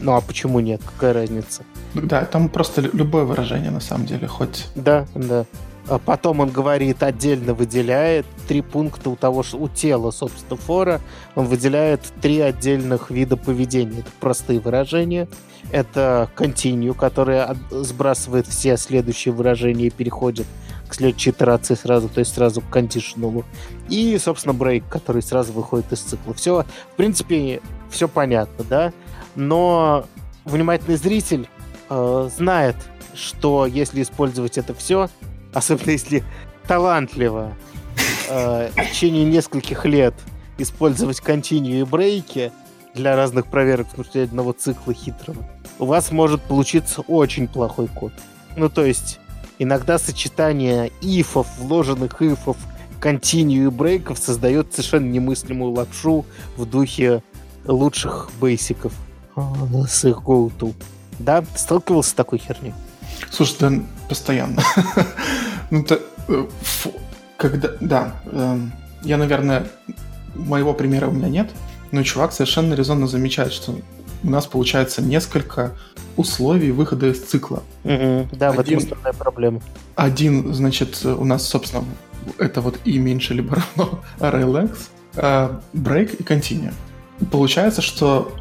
Ну 0.00 0.14
а 0.14 0.22
почему 0.22 0.60
нет? 0.60 0.80
Какая 0.82 1.12
разница? 1.12 1.64
Да, 1.94 2.24
там 2.24 2.48
просто 2.48 2.80
любое 2.80 3.24
выражение 3.24 3.70
на 3.70 3.80
самом 3.80 4.06
деле, 4.06 4.26
хоть... 4.26 4.68
Да, 4.74 5.06
да. 5.14 5.46
А 5.86 5.98
потом 5.98 6.40
он 6.40 6.50
говорит, 6.50 7.02
отдельно 7.02 7.52
выделяет 7.52 8.24
три 8.48 8.62
пункта 8.62 9.10
у 9.10 9.16
того, 9.16 9.44
у 9.52 9.68
тела, 9.68 10.10
собственно, 10.10 10.56
фора. 10.56 11.00
Он 11.34 11.46
выделяет 11.46 12.00
три 12.22 12.40
отдельных 12.40 13.10
вида 13.10 13.36
поведения. 13.36 14.00
Это 14.00 14.10
простые 14.18 14.60
выражения. 14.60 15.28
Это 15.70 16.30
continue, 16.36 16.94
которое 16.94 17.54
сбрасывает 17.70 18.46
все 18.46 18.76
следующие 18.78 19.34
выражения 19.34 19.86
и 19.86 19.90
переходит 19.90 20.46
к 20.88 20.94
следующей 20.94 21.30
итерации 21.30 21.74
сразу, 21.74 22.08
то 22.08 22.20
есть 22.20 22.34
сразу 22.34 22.60
к 22.62 22.74
conditional. 22.74 23.44
И, 23.88 24.16
собственно, 24.18 24.54
break, 24.54 24.84
который 24.88 25.22
сразу 25.22 25.52
выходит 25.52 25.92
из 25.92 26.00
цикла. 26.00 26.32
Все, 26.34 26.64
в 26.92 26.96
принципе, 26.96 27.60
все 27.90 28.08
понятно, 28.08 28.64
да? 28.68 28.92
Но 29.34 30.06
внимательный 30.44 30.96
зритель 30.96 31.48
э, 31.88 32.30
знает, 32.36 32.76
что 33.14 33.66
если 33.66 34.02
использовать 34.02 34.58
это 34.58 34.74
все, 34.74 35.08
особенно 35.52 35.90
если 35.90 36.24
талантливо 36.66 37.52
э, 38.28 38.70
в 38.70 38.90
течение 38.90 39.24
нескольких 39.24 39.84
лет 39.84 40.14
использовать 40.58 41.20
continue 41.20 41.80
и 41.80 41.84
брейки 41.84 42.52
для 42.94 43.16
разных 43.16 43.46
проверок 43.46 43.88
внутри 43.94 44.22
одного 44.22 44.52
цикла 44.52 44.94
хитрого, 44.94 45.44
у 45.78 45.86
вас 45.86 46.12
может 46.12 46.42
получиться 46.42 47.02
очень 47.02 47.48
плохой 47.48 47.88
код. 47.88 48.12
Ну, 48.56 48.68
то 48.68 48.84
есть, 48.84 49.18
иногда 49.58 49.98
сочетание 49.98 50.92
ифов, 51.00 51.46
вложенных 51.58 52.22
ифов, 52.22 52.56
continue 53.00 53.66
и 53.66 53.68
брейков 53.68 54.18
создает 54.18 54.72
совершенно 54.72 55.10
немыслимую 55.10 55.72
лапшу 55.72 56.24
в 56.56 56.64
духе 56.66 57.22
лучших 57.66 58.30
бейсиков 58.40 58.92
с 59.36 60.04
их 60.04 60.18
go-to. 60.18 60.72
Да? 61.18 61.44
Сталкивался 61.54 62.10
с 62.10 62.14
такой 62.14 62.38
херней? 62.38 62.74
Слушай, 63.30 63.56
да, 63.60 63.72
постоянно. 64.08 64.62
ну, 65.70 65.84
то, 65.84 66.00
э, 66.28 66.46
когда, 67.36 67.70
да, 67.80 68.14
э, 68.26 68.58
я, 69.02 69.16
наверное, 69.16 69.66
моего 70.34 70.74
примера 70.74 71.08
у 71.08 71.12
меня 71.12 71.28
нет, 71.28 71.50
но 71.92 72.02
чувак 72.02 72.32
совершенно 72.32 72.74
резонно 72.74 73.06
замечает, 73.06 73.52
что 73.52 73.74
у 74.22 74.30
нас 74.30 74.46
получается 74.46 75.02
несколько 75.02 75.72
условий 76.16 76.70
выхода 76.70 77.08
из 77.08 77.22
цикла. 77.22 77.62
Угу, 77.84 78.28
да, 78.32 78.50
один, 78.50 78.56
в 78.56 78.60
этом 78.60 78.78
основная 78.78 79.12
проблема. 79.12 79.60
Один, 79.94 80.54
значит, 80.54 81.04
у 81.04 81.24
нас, 81.24 81.46
собственно, 81.46 81.84
это 82.38 82.60
вот 82.60 82.78
и 82.84 82.98
меньше 82.98 83.34
либо 83.34 83.56
равно 83.56 84.00
RLX, 84.18 84.76
э, 85.16 85.58
break 85.74 86.16
и 86.16 86.22
continue. 86.22 86.72
Получается, 87.30 87.82
что 87.82 88.32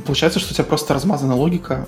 получается, 0.00 0.38
что 0.38 0.52
у 0.52 0.54
тебя 0.54 0.64
просто 0.64 0.94
размазана 0.94 1.34
логика, 1.34 1.86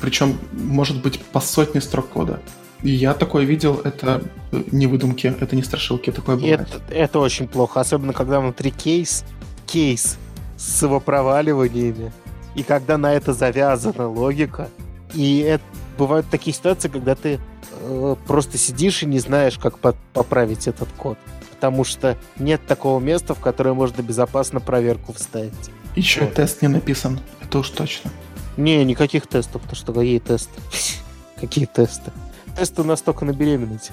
причем 0.00 0.38
может 0.52 1.02
быть 1.02 1.20
по 1.20 1.40
сотне 1.40 1.80
строк 1.80 2.08
кода. 2.08 2.40
И 2.82 2.90
я 2.90 3.14
такое 3.14 3.44
видел, 3.44 3.80
это 3.84 4.22
не 4.52 4.86
выдумки, 4.86 5.34
это 5.40 5.56
не 5.56 5.62
страшилки, 5.62 6.12
такое 6.12 6.36
бывает. 6.36 6.60
Это, 6.60 6.94
это 6.94 7.18
очень 7.18 7.48
плохо, 7.48 7.80
особенно 7.80 8.12
когда 8.12 8.40
внутри 8.40 8.70
кейс, 8.70 9.24
кейс 9.66 10.18
с 10.56 10.82
его 10.82 11.00
проваливаниями, 11.00 12.12
и 12.54 12.62
когда 12.62 12.98
на 12.98 13.12
это 13.12 13.32
завязана 13.32 14.08
логика. 14.08 14.68
И 15.14 15.38
это, 15.38 15.64
бывают 15.96 16.26
такие 16.30 16.54
ситуации, 16.54 16.88
когда 16.88 17.14
ты 17.14 17.40
э, 17.80 18.16
просто 18.26 18.58
сидишь 18.58 19.02
и 19.02 19.06
не 19.06 19.18
знаешь, 19.18 19.58
как 19.58 19.78
по 19.78 19.94
поправить 20.12 20.68
этот 20.68 20.88
код. 20.96 21.18
Потому 21.50 21.84
что 21.84 22.18
нет 22.38 22.60
такого 22.66 23.00
места, 23.00 23.34
в 23.34 23.40
которое 23.40 23.72
можно 23.72 24.02
безопасно 24.02 24.60
проверку 24.60 25.14
вставить. 25.14 25.52
Еще 25.96 26.20
вот. 26.20 26.34
тест 26.34 26.62
не 26.62 26.68
написан, 26.68 27.18
это 27.42 27.58
уж 27.58 27.70
точно. 27.70 28.10
Не, 28.56 28.84
никаких 28.84 29.26
тестов, 29.26 29.62
потому 29.62 29.76
что 29.76 29.92
какие 29.92 30.18
тесты? 30.18 30.60
Какие 31.40 31.66
тесты? 31.66 32.12
Тесты 32.56 32.80
у 32.80 32.84
нас 32.84 33.02
только 33.02 33.26
на 33.26 33.32
беременность. 33.32 33.90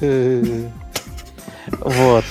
Вот. 1.80 2.24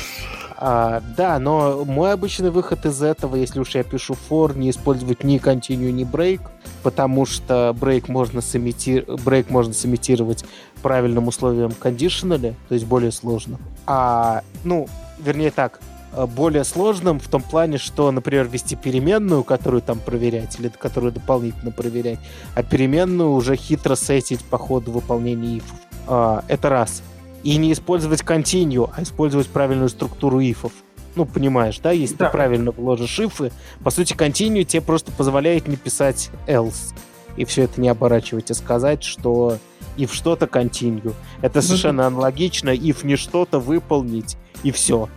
А, 0.57 1.03
да, 1.17 1.39
но 1.39 1.85
мой 1.85 2.13
обычный 2.13 2.51
выход 2.51 2.87
из 2.87 3.03
этого, 3.03 3.35
если 3.35 3.59
уж 3.59 3.75
я 3.75 3.83
пишу 3.83 4.17
for, 4.31 4.57
не 4.57 4.71
использовать 4.71 5.25
ни 5.25 5.39
continue, 5.39 5.91
ни 5.91 6.05
break, 6.05 6.41
потому 6.85 7.27
что 7.27 7.77
break 7.79 8.05
можно, 8.07 8.41
сымити... 8.41 9.05
break 9.07 9.47
можно 9.49 9.75
сымитировать 9.75 10.45
правильным 10.81 11.27
условием 11.27 11.71
conditional, 11.71 12.55
то 12.69 12.75
есть 12.75 12.87
более 12.87 13.11
сложно. 13.11 13.59
А, 13.87 14.43
ну, 14.63 14.87
вернее 15.19 15.51
так, 15.51 15.81
более 16.13 16.65
сложным 16.65 17.19
в 17.19 17.29
том 17.29 17.43
плане, 17.43 17.79
что, 17.79 18.11
например, 18.11 18.47
ввести 18.47 18.77
переменную, 18.77 19.45
которую 19.45 19.83
там 19.83 19.99
проверять, 19.99 20.59
или 20.61 20.69
которую 20.69 21.13
дополнительно 21.13 21.71
проверять, 21.71 22.19
а 22.55 22.63
переменную 22.63 23.31
уже 23.31 23.57
хитро 23.57 23.95
сетить 23.95 24.45
по 24.45 24.59
ходу 24.59 24.93
выполнения 24.93 25.59
ифов. 25.59 25.79
А, 26.07 26.45
это 26.49 26.69
раз. 26.69 27.03
И 27.43 27.57
не 27.57 27.73
использовать 27.73 28.21
continue, 28.21 28.91
а 28.95 29.03
использовать 29.03 29.49
правильную 29.49 29.89
структуру 29.89 30.41
ифов. 30.41 30.73
Ну, 31.15 31.27
понимаешь, 31.27 31.79
да? 31.81 31.91
Если 31.93 32.17
да. 32.17 32.27
ты 32.27 32.33
правильно 32.33 32.71
вложишь 32.71 33.19
ифы, 33.19 33.53
по 33.83 33.91
сути, 33.91 34.15
continue 34.15 34.65
тебе 34.65 34.83
просто 34.83 35.13
позволяет 35.13 35.69
не 35.69 35.77
писать 35.77 36.31
else. 36.47 36.95
И 37.37 37.45
все 37.45 37.63
это 37.63 37.81
не 37.81 37.89
оборачивать, 37.89 38.51
а 38.51 38.55
сказать, 38.55 39.03
что 39.03 39.59
if 39.97 40.13
что-то 40.13 40.47
continue. 40.47 41.15
Это 41.41 41.57
ну, 41.57 41.63
совершенно 41.63 42.07
аналогично, 42.07 42.71
if 42.71 43.05
не 43.07 43.17
что-то 43.17 43.59
выполнить, 43.59 44.37
и 44.63 44.71
все. 44.71 45.09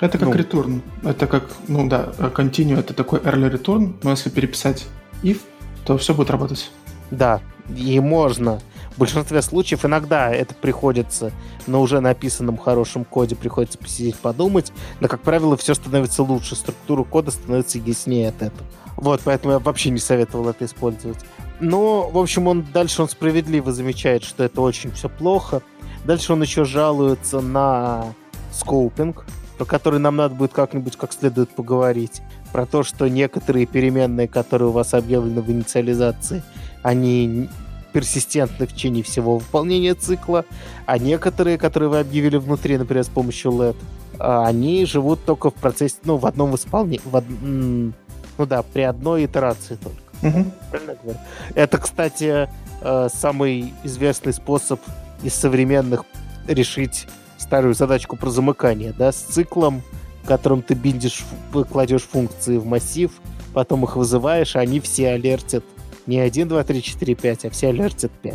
Это 0.00 0.18
как 0.18 0.28
ну, 0.28 0.34
return. 0.34 0.82
Это 1.04 1.26
как, 1.26 1.44
ну 1.68 1.88
да, 1.88 2.12
continue 2.18 2.78
это 2.78 2.94
такой 2.94 3.20
early 3.20 3.50
return, 3.50 3.94
но 4.02 4.10
если 4.10 4.30
переписать 4.30 4.86
if, 5.22 5.40
то 5.84 5.96
все 5.98 6.14
будет 6.14 6.30
работать. 6.30 6.70
Да, 7.10 7.40
и 7.74 7.98
можно. 8.00 8.60
В 8.94 8.98
большинстве 8.98 9.42
случаев 9.42 9.84
иногда 9.84 10.30
это 10.30 10.54
приходится 10.54 11.32
на 11.66 11.80
уже 11.80 12.00
написанном 12.00 12.56
хорошем 12.56 13.04
коде, 13.04 13.34
приходится 13.34 13.76
посидеть, 13.76 14.16
подумать, 14.16 14.72
но, 15.00 15.08
как 15.08 15.20
правило, 15.22 15.56
все 15.56 15.74
становится 15.74 16.22
лучше, 16.22 16.54
структура 16.54 17.02
кода 17.02 17.32
становится 17.32 17.78
яснее 17.78 18.28
от 18.28 18.42
этого. 18.42 18.66
Вот, 18.96 19.20
поэтому 19.24 19.54
я 19.54 19.58
вообще 19.58 19.90
не 19.90 19.98
советовал 19.98 20.48
это 20.48 20.64
использовать. 20.64 21.18
Но, 21.58 22.08
в 22.08 22.18
общем, 22.18 22.46
он 22.46 22.64
дальше 22.72 23.02
он 23.02 23.08
справедливо 23.08 23.72
замечает, 23.72 24.22
что 24.22 24.44
это 24.44 24.60
очень 24.60 24.92
все 24.92 25.08
плохо. 25.08 25.62
Дальше 26.04 26.32
он 26.32 26.42
еще 26.42 26.64
жалуется 26.64 27.40
на 27.40 28.14
скоупинг, 28.52 29.24
про 29.56 29.64
который 29.64 30.00
нам 30.00 30.16
надо 30.16 30.34
будет 30.34 30.52
как-нибудь 30.52 30.96
как 30.96 31.12
следует 31.12 31.50
поговорить. 31.50 32.22
Про 32.52 32.66
то, 32.66 32.82
что 32.82 33.08
некоторые 33.08 33.66
переменные, 33.66 34.28
которые 34.28 34.68
у 34.68 34.72
вас 34.72 34.94
объявлены 34.94 35.42
в 35.42 35.50
инициализации, 35.50 36.42
они 36.82 37.48
персистентны 37.92 38.66
в 38.66 38.72
течение 38.72 39.04
всего 39.04 39.38
выполнения 39.38 39.94
цикла, 39.94 40.44
а 40.84 40.98
некоторые, 40.98 41.58
которые 41.58 41.88
вы 41.88 42.00
объявили 42.00 42.36
внутри, 42.36 42.76
например, 42.76 43.04
с 43.04 43.08
помощью 43.08 43.52
LED, 43.52 43.76
а, 44.18 44.46
они 44.46 44.84
живут 44.84 45.24
только 45.24 45.50
в 45.50 45.54
процессе, 45.54 45.96
ну, 46.04 46.16
в 46.16 46.26
одном 46.26 46.56
исполнении, 46.56 47.00
в 47.04 47.14
од... 47.14 47.24
ну 47.28 48.46
да, 48.46 48.62
при 48.62 48.82
одной 48.82 49.26
итерации 49.26 49.76
только. 49.76 49.98
Угу. 50.22 50.50
Правильно 50.70 50.96
говорю? 51.02 51.18
Это, 51.54 51.78
кстати, 51.78 52.48
э, 52.80 53.08
самый 53.12 53.72
известный 53.84 54.32
способ 54.32 54.80
из 55.22 55.34
современных 55.34 56.04
решить 56.48 57.06
старую 57.38 57.74
задачку 57.74 58.16
про 58.16 58.30
замыкание, 58.30 58.94
да, 58.96 59.12
с 59.12 59.16
циклом, 59.16 59.82
в 60.22 60.26
котором 60.26 60.62
ты 60.62 60.74
биндишь, 60.74 61.24
кладешь 61.70 62.02
функции 62.02 62.56
в 62.56 62.66
массив, 62.66 63.10
потом 63.52 63.84
их 63.84 63.96
вызываешь, 63.96 64.56
а 64.56 64.60
они 64.60 64.80
все 64.80 65.10
алертят 65.10 65.64
не 66.06 66.18
1, 66.20 66.48
2, 66.48 66.64
3, 66.64 66.82
4, 66.82 67.14
5, 67.14 67.44
а 67.46 67.50
все 67.50 67.68
алертят 67.68 68.12
5. 68.22 68.34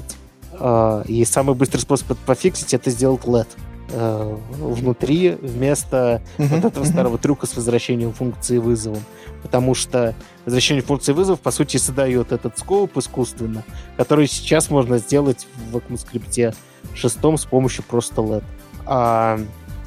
А, 0.53 1.03
и 1.07 1.23
самый 1.25 1.55
быстрый 1.55 1.79
способ 1.79 2.11
это 2.11 2.19
пофиксить, 2.25 2.73
это 2.73 2.89
сделать 2.89 3.21
LED 3.23 3.47
а, 3.91 4.39
внутри 4.59 5.31
вместо 5.31 6.21
вот 6.37 6.65
этого 6.65 6.83
старого 6.85 7.17
трюка 7.17 7.45
с 7.45 7.55
возвращением 7.55 8.13
функции 8.13 8.57
вызовом. 8.57 9.03
Потому 9.41 9.75
что 9.75 10.15
возвращение 10.45 10.83
функции 10.83 11.13
вызов, 11.13 11.39
по 11.39 11.51
сути, 11.51 11.77
создает 11.77 12.31
этот 12.31 12.57
скоуп 12.57 12.97
искусственно, 12.97 13.63
который 13.97 14.27
сейчас 14.27 14.69
можно 14.69 14.97
сделать 14.97 15.47
в 15.71 15.77
ECMAScript 15.77 16.55
шестом 16.93 17.37
с 17.37 17.45
помощью 17.45 17.83
просто 17.83 18.21
LED. 18.21 18.43
А, 18.91 19.39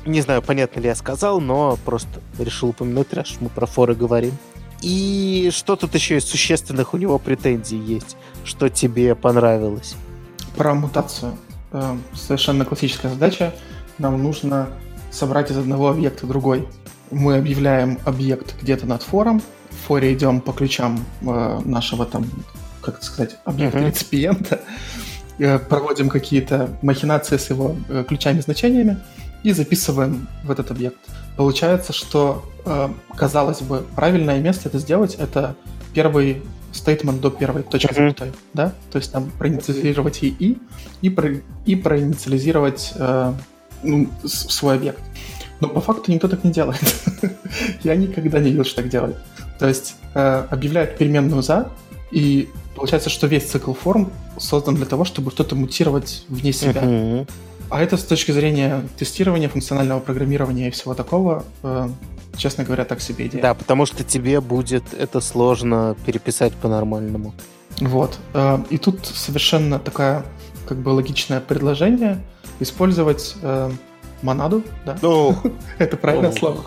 не 0.07 0.20
знаю, 0.20 0.42
понятно 0.42 0.78
ли 0.78 0.86
я 0.86 0.94
сказал, 0.94 1.40
но 1.40 1.76
просто 1.84 2.20
решил 2.38 2.68
упомянуть, 2.68 3.12
раз 3.12 3.34
мы 3.40 3.48
про 3.48 3.66
форы 3.66 3.96
говорим. 3.96 4.32
И 4.80 5.50
что 5.53 5.74
тут 5.74 5.94
еще 5.96 6.18
из 6.18 6.24
существенных 6.24 6.94
у 6.94 6.98
него 6.98 7.18
претензий 7.18 7.78
есть? 7.78 8.16
Что 8.44 8.68
тебе 8.68 9.16
понравилось? 9.16 9.96
Про 10.57 10.74
мутацию. 10.74 11.36
Э, 11.72 11.96
совершенно 12.14 12.64
классическая 12.64 13.09
задача. 13.09 13.53
Нам 13.98 14.22
нужно 14.22 14.68
собрать 15.11 15.50
из 15.50 15.57
одного 15.57 15.88
объекта 15.88 16.28
другой. 16.28 16.68
Мы 17.11 17.36
объявляем 17.36 17.98
объект 18.05 18.55
где-то 18.62 18.86
над 18.86 19.03
фором. 19.03 19.42
В 19.70 19.86
форе 19.88 20.14
идем 20.14 20.40
по 20.40 20.53
ключам 20.53 21.05
э, 21.22 21.61
нашего 21.64 22.07
там, 22.07 22.24
как 22.80 22.96
это 22.98 23.05
сказать, 23.05 23.36
объекта 23.44 23.78
uh-huh. 23.78 24.61
Э, 25.39 25.59
проводим 25.59 26.09
какие-то 26.09 26.70
махинации 26.83 27.37
с 27.37 27.51
его 27.51 27.76
э, 27.89 28.05
ключами 28.07 28.41
значениями, 28.41 28.99
и 29.43 29.53
записываем 29.53 30.28
в 30.45 30.51
этот 30.51 30.70
объект. 30.70 30.99
Получается, 31.37 31.93
что, 31.93 32.45
э, 32.64 32.89
казалось 33.16 33.61
бы, 33.62 33.85
правильное 33.97 34.41
место 34.41 34.68
это 34.68 34.78
сделать, 34.78 35.16
это 35.16 35.57
первый 35.95 36.43
стейтмент 36.72 37.20
до 37.20 37.30
первой 37.30 37.62
точки 37.62 37.93
запятой, 37.93 38.33
да? 38.55 38.72
То 38.91 38.99
есть 38.99 39.12
там 39.12 39.30
проинициализировать 39.39 40.22
ИИ 40.22 40.59
и, 41.03 41.11
про, 41.11 41.35
и 41.66 41.76
проинициализировать 41.76 42.93
э, 42.95 43.35
ну, 43.83 44.09
свой 44.24 44.76
объект. 44.76 45.01
Но 45.61 45.68
по 45.68 45.80
факту 45.80 46.11
никто 46.12 46.28
так 46.28 46.45
не 46.45 46.53
делает. 46.53 46.83
Я 47.83 47.95
никогда 47.97 48.39
не 48.39 48.51
видел, 48.51 48.64
что 48.64 48.76
так 48.83 48.89
делают. 48.89 49.16
То 49.59 49.68
есть 49.68 49.97
э, 50.14 50.47
объявляют 50.51 50.97
переменную 50.97 51.43
за, 51.43 51.70
и 52.11 52.49
получается, 52.74 53.10
что 53.10 53.26
весь 53.26 53.44
цикл 53.44 53.72
форм 53.72 54.10
создан 54.38 54.74
для 54.74 54.86
того, 54.86 55.04
чтобы 55.04 55.30
что-то 55.30 55.54
мутировать 55.54 56.24
вне 56.28 56.52
себя. 56.52 56.82
Uh-huh. 56.82 57.28
А 57.70 57.80
это 57.82 57.96
с 57.96 58.04
точки 58.04 58.32
зрения 58.32 58.82
тестирования, 58.98 59.48
функционального 59.48 60.00
программирования 60.00 60.68
и 60.68 60.70
всего 60.70 60.94
такого, 60.94 61.44
э, 61.62 61.88
честно 62.36 62.64
говоря, 62.64 62.84
так 62.84 63.00
себе 63.00 63.26
идея. 63.28 63.40
Да, 63.40 63.54
потому 63.54 63.86
что 63.86 64.04
тебе 64.04 64.40
будет 64.40 64.92
это 64.92 65.20
сложно 65.20 65.96
переписать 66.04 66.52
по-нормальному. 66.54 67.32
Вот. 67.80 68.18
Э, 68.34 68.58
и 68.68 68.78
тут 68.78 69.06
совершенно 69.06 69.78
такая 69.78 70.24
как 70.66 70.78
бы 70.78 70.90
логичное 70.90 71.40
предложение 71.40 72.22
использовать 72.60 73.36
э, 73.42 73.70
монаду, 74.22 74.62
да? 74.84 74.96
Oh. 75.02 75.34
это 75.78 75.96
правильное 75.96 76.30
oh. 76.30 76.38
слово. 76.38 76.64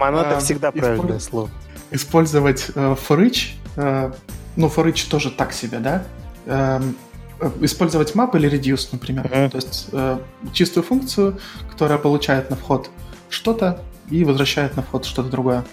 Монада 0.00 0.38
всегда 0.40 0.72
правильное 0.72 1.18
слово. 1.18 1.50
Использовать 1.90 2.70
э, 2.74 2.96
each, 3.08 3.52
э, 3.76 4.12
ну, 4.56 4.68
for 4.68 4.86
each 4.86 5.08
тоже 5.08 5.30
так 5.30 5.52
себе, 5.52 5.78
да? 5.78 6.04
Эм, 6.46 6.96
Э, 7.38 7.50
использовать 7.60 8.14
map 8.14 8.36
или 8.36 8.50
reduce, 8.50 8.88
например. 8.92 9.26
Mm-hmm. 9.26 9.50
То 9.50 9.56
есть 9.56 9.88
э, 9.92 10.18
чистую 10.52 10.84
функцию, 10.84 11.38
которая 11.70 11.98
получает 11.98 12.48
на 12.48 12.56
вход 12.56 12.90
что-то 13.28 13.82
и 14.10 14.24
возвращает 14.24 14.76
на 14.76 14.82
вход 14.82 15.04
что-то 15.04 15.28
другое. 15.28 15.64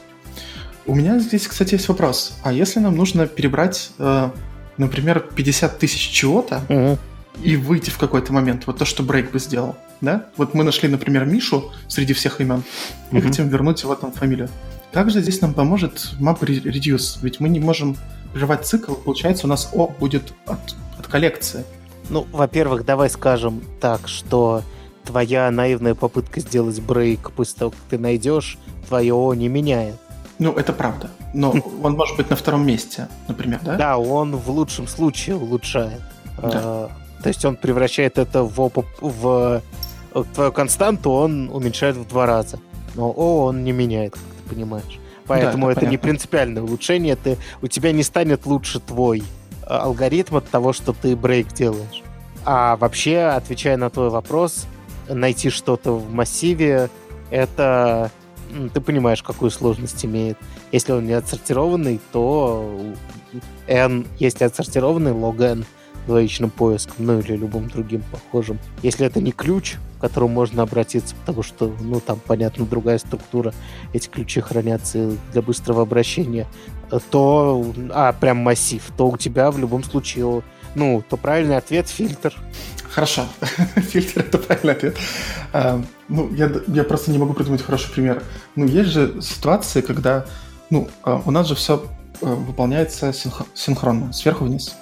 У 0.86 0.94
меня 0.94 1.20
здесь, 1.20 1.48
кстати, 1.48 1.76
есть 1.76 1.88
вопрос. 1.88 2.38
А 2.44 2.52
если 2.52 2.82
нам 2.82 2.98
нужно 2.98 3.28
перебрать, 3.28 3.92
э, 3.98 4.30
например, 4.76 5.22
50 5.22 5.80
тысяч 5.80 6.10
чего-то 6.10 6.62
mm-hmm. 6.68 6.98
и 7.44 7.56
выйти 7.56 7.90
в 7.90 7.98
какой-то 7.98 8.34
момент, 8.34 8.68
вот 8.68 8.80
то, 8.80 8.86
что 8.86 9.02
Брейк 9.02 9.32
бы 9.32 9.40
сделал, 9.40 9.78
да? 10.02 10.26
Вот 10.36 10.54
мы 10.54 10.66
нашли, 10.66 10.90
например, 10.90 11.24
Мишу 11.24 11.72
среди 11.88 12.12
всех 12.12 12.42
имен 12.42 12.64
и 13.12 13.16
mm-hmm. 13.16 13.22
хотим 13.22 13.48
вернуть 13.48 13.82
его 13.84 13.96
там 13.96 14.12
фамилию. 14.12 14.50
Как 14.94 15.10
же 15.10 15.22
здесь 15.22 15.42
нам 15.42 15.56
поможет 15.56 16.14
map 16.20 16.40
reduce? 16.40 17.18
Ведь 17.24 17.40
мы 17.40 17.50
не 17.50 17.60
можем 17.60 17.98
прерывать 18.32 18.66
цикл, 18.66 18.94
получается, 18.94 19.48
у 19.48 19.50
нас 19.50 19.70
О 19.74 19.88
будет 19.88 20.34
от 20.46 21.08
коллекции. 21.08 21.64
Ну, 22.10 22.28
во-первых, 22.32 22.86
давай 22.86 23.10
скажем 23.10 23.64
так, 23.82 24.08
что 24.08 24.62
твоя 25.04 25.50
наивная 25.50 25.96
попытка 25.96 26.40
сделать 26.40 26.80
брейк 26.80 27.32
после 27.32 27.58
того, 27.58 27.72
как 27.72 27.80
ты 27.90 27.98
найдешь, 27.98 28.58
твое 28.88 29.14
О 29.14 29.34
не 29.34 29.48
меняет. 29.48 29.96
Ну, 30.38 30.54
это 30.54 30.74
правда. 30.74 31.10
Но 31.34 31.56
он 31.82 31.94
может 31.94 32.18
быть 32.18 32.30
на 32.30 32.36
втором 32.36 32.66
месте, 32.66 33.08
например, 33.28 33.62
да? 33.64 33.76
Да, 33.76 33.98
он 33.98 34.36
в 34.36 34.50
лучшем 34.50 34.88
случае 34.88 35.38
улучшает. 35.38 36.02
Да. 36.42 36.52
А, 36.54 36.92
то 37.22 37.30
есть 37.30 37.44
он 37.46 37.56
превращает 37.56 38.18
это 38.18 38.44
в, 38.44 38.60
оп- 38.60 38.86
в, 39.02 39.62
твою 40.34 40.52
константу, 40.52 41.12
он 41.12 41.50
уменьшает 41.50 41.96
в 41.96 42.08
два 42.08 42.26
раза. 42.26 42.60
Но 42.96 43.10
О 43.10 43.46
он 43.46 43.64
не 43.64 43.72
меняет, 43.72 44.14
как 44.14 44.22
понимаешь. 44.54 45.00
Поэтому 45.26 45.68
да, 45.68 45.72
это, 45.72 45.82
это 45.82 45.90
не 45.90 45.98
принципиальное 45.98 46.64
улучшение. 46.64 47.16
Ты, 47.16 47.38
у 47.62 47.68
тебя 47.68 47.92
не 47.92 48.04
станет 48.04 48.46
лучше 48.46 48.80
твой 48.80 49.24
алгоритм 49.66 50.38
от 50.38 50.50
того, 50.50 50.74
что 50.74 50.94
ты 50.94 51.16
брейк 51.16 51.54
делаешь. 51.54 52.04
А 52.46 52.76
вообще, 52.76 53.20
отвечая 53.20 53.78
на 53.78 53.90
твой 53.90 54.10
вопрос, 54.10 54.66
найти 55.08 55.50
что-то 55.50 55.94
в 55.94 56.14
массиве, 56.14 56.90
это 57.30 58.12
ты 58.74 58.82
понимаешь, 58.82 59.24
какую 59.24 59.50
сложность 59.50 60.06
имеет. 60.06 60.38
Если 60.72 60.92
он 60.92 61.06
не 61.06 61.14
отсортированный, 61.14 62.00
то 62.12 62.94
n, 63.68 64.06
если 64.20 64.44
отсортированный, 64.44 65.12
log 65.12 65.42
n 65.42 65.66
двоичным 66.08 66.50
поиском, 66.50 67.06
ну 67.06 67.20
или 67.20 67.36
любым 67.36 67.68
другим 67.70 68.04
похожим. 68.12 68.60
Если 68.82 69.06
это 69.06 69.22
не 69.22 69.32
ключ, 69.32 69.76
к 69.98 70.02
которому 70.02 70.34
можно 70.34 70.64
обратиться, 70.64 71.16
потому 71.16 71.44
что, 71.44 71.74
ну, 71.82 72.00
там, 72.00 72.20
понятно, 72.26 72.66
другая 72.66 72.98
структура, 72.98 73.54
эти 73.94 74.08
ключи 74.08 74.42
хранятся 74.42 75.12
для 75.32 75.42
быстрого 75.42 75.82
обращения, 75.84 76.48
то, 77.12 77.66
а, 77.92 78.14
прям 78.14 78.38
массив, 78.38 78.84
то 78.98 79.08
у 79.08 79.18
тебя 79.18 79.50
в 79.52 79.58
любом 79.58 79.84
случае, 79.84 80.44
ну, 80.76 81.04
то 81.08 81.18
правильный 81.18 81.58
ответ— 81.58 81.88
фильтр. 81.90 82.36
Хорошо, 82.90 83.24
фильтр— 83.76 84.20
это 84.28 84.38
правильный 84.38 84.74
ответ. 84.74 84.98
А, 85.52 85.82
ну, 86.10 86.32
я, 86.34 86.52
я 86.68 86.84
просто 86.84 87.12
не 87.12 87.18
могу 87.18 87.34
придумать 87.34 87.62
хороший 87.62 87.92
пример. 87.92 88.24
Ну, 88.56 88.66
есть 88.66 88.90
же 88.90 89.22
ситуации, 89.22 89.82
когда, 89.82 90.26
ну, 90.70 90.90
а, 91.04 91.22
у 91.26 91.32
нас 91.32 91.48
же 91.48 91.56
все 91.56 91.84
а, 92.22 92.26
выполняется 92.26 93.14
синхронно, 93.56 94.14
сверху 94.14 94.46
вниз. 94.46 94.76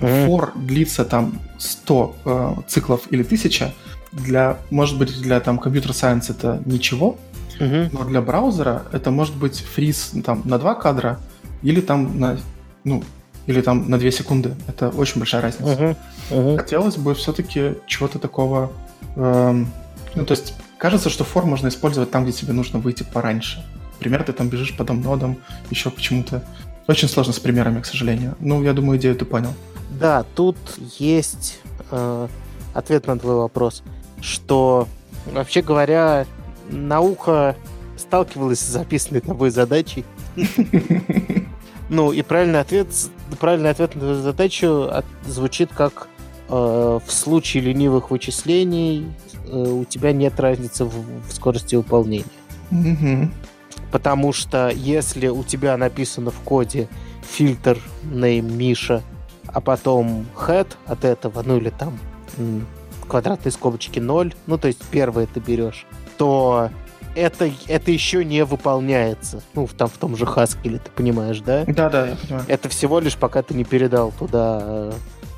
For 0.00 0.50
длится 0.58 1.04
там 1.04 1.38
100 1.58 2.16
э, 2.24 2.54
циклов 2.68 3.02
или 3.10 3.22
1000, 3.22 3.74
для, 4.12 4.58
может 4.70 4.98
быть, 4.98 5.20
для 5.20 5.40
там 5.40 5.58
компьютер 5.58 5.92
сайенс 5.92 6.30
это 6.30 6.62
ничего, 6.64 7.18
Угу. 7.60 7.88
Но 7.92 8.04
для 8.04 8.20
браузера 8.22 8.84
это 8.92 9.10
может 9.10 9.36
быть 9.36 9.60
фриз 9.60 10.12
там, 10.24 10.42
на 10.44 10.58
2 10.58 10.74
кадра 10.76 11.18
или 11.62 11.80
там 11.80 12.18
на, 12.18 12.38
ну, 12.84 13.02
или 13.46 13.60
там 13.60 13.88
на 13.90 13.98
2 13.98 14.10
секунды. 14.10 14.54
Это 14.66 14.88
очень 14.90 15.18
большая 15.18 15.42
разница. 15.42 15.96
Угу. 16.30 16.40
Угу. 16.40 16.56
Хотелось 16.58 16.96
бы 16.96 17.14
все-таки 17.14 17.74
чего-то 17.86 18.18
такого... 18.18 18.72
Эм, 19.16 19.68
ну, 20.14 20.24
то 20.24 20.32
есть 20.32 20.54
кажется, 20.78 21.10
что 21.10 21.24
фор 21.24 21.46
можно 21.46 21.68
использовать 21.68 22.10
там, 22.10 22.24
где 22.24 22.32
тебе 22.32 22.52
нужно 22.52 22.78
выйти 22.78 23.02
пораньше. 23.02 23.64
Например, 23.94 24.22
ты 24.22 24.32
там 24.32 24.48
бежишь 24.48 24.76
по 24.76 24.84
дом-нодам, 24.84 25.38
еще 25.70 25.90
почему-то. 25.90 26.44
Очень 26.86 27.08
сложно 27.08 27.32
с 27.32 27.40
примерами, 27.40 27.80
к 27.80 27.86
сожалению. 27.86 28.36
Ну, 28.38 28.62
я 28.62 28.72
думаю, 28.72 28.98
идею 28.98 29.16
ты 29.16 29.24
понял. 29.24 29.52
Да, 29.90 30.24
тут 30.34 30.56
есть 30.98 31.60
э, 31.90 32.28
ответ 32.74 33.06
на 33.06 33.18
твой 33.18 33.36
вопрос, 33.36 33.82
что, 34.20 34.86
вообще 35.26 35.62
говоря, 35.62 36.26
наука 36.70 37.56
сталкивалась 37.96 38.60
с 38.60 38.68
записанной 38.68 39.20
тобой 39.20 39.50
задачей. 39.50 40.04
Ну, 41.90 42.12
и 42.12 42.20
правильный 42.20 42.60
ответ, 42.60 42.88
правильный 43.40 43.70
ответ 43.70 43.94
на 43.94 44.00
эту 44.00 44.20
задачу 44.20 44.90
звучит 45.26 45.70
как 45.72 46.08
э, 46.50 46.52
в 46.52 47.10
случае 47.10 47.62
ленивых 47.62 48.10
вычислений 48.10 49.06
э, 49.46 49.56
у 49.56 49.86
тебя 49.86 50.12
нет 50.12 50.38
разницы 50.38 50.84
в, 50.84 50.92
в 51.26 51.32
скорости 51.32 51.76
выполнения. 51.76 52.26
Потому 53.90 54.34
что 54.34 54.68
если 54.68 55.28
у 55.28 55.42
тебя 55.44 55.78
написано 55.78 56.30
в 56.30 56.38
коде 56.40 56.88
фильтр 57.22 57.78
name 58.04 58.52
Миша, 58.52 59.02
а 59.52 59.60
потом 59.60 60.26
head 60.36 60.68
от 60.86 61.04
этого, 61.04 61.42
ну 61.44 61.56
или 61.56 61.70
там 61.70 61.98
квадратные 63.08 63.52
скобочки 63.52 63.98
0, 63.98 64.34
ну 64.46 64.58
то 64.58 64.68
есть 64.68 64.84
первое 64.90 65.26
ты 65.26 65.40
берешь, 65.40 65.86
то 66.16 66.70
это, 67.14 67.50
это 67.66 67.90
еще 67.90 68.24
не 68.24 68.44
выполняется. 68.44 69.42
Ну, 69.54 69.66
в, 69.66 69.72
там, 69.72 69.88
в 69.88 69.98
том 69.98 70.16
же 70.16 70.24
Haskell, 70.24 70.78
ты 70.78 70.90
понимаешь, 70.94 71.40
да? 71.40 71.64
Да, 71.66 71.88
да, 71.88 72.08
я 72.08 72.16
понимаю. 72.16 72.44
Это 72.48 72.68
всего 72.68 73.00
лишь, 73.00 73.16
пока 73.16 73.42
ты 73.42 73.54
не 73.54 73.64
передал 73.64 74.12
туда 74.12 74.92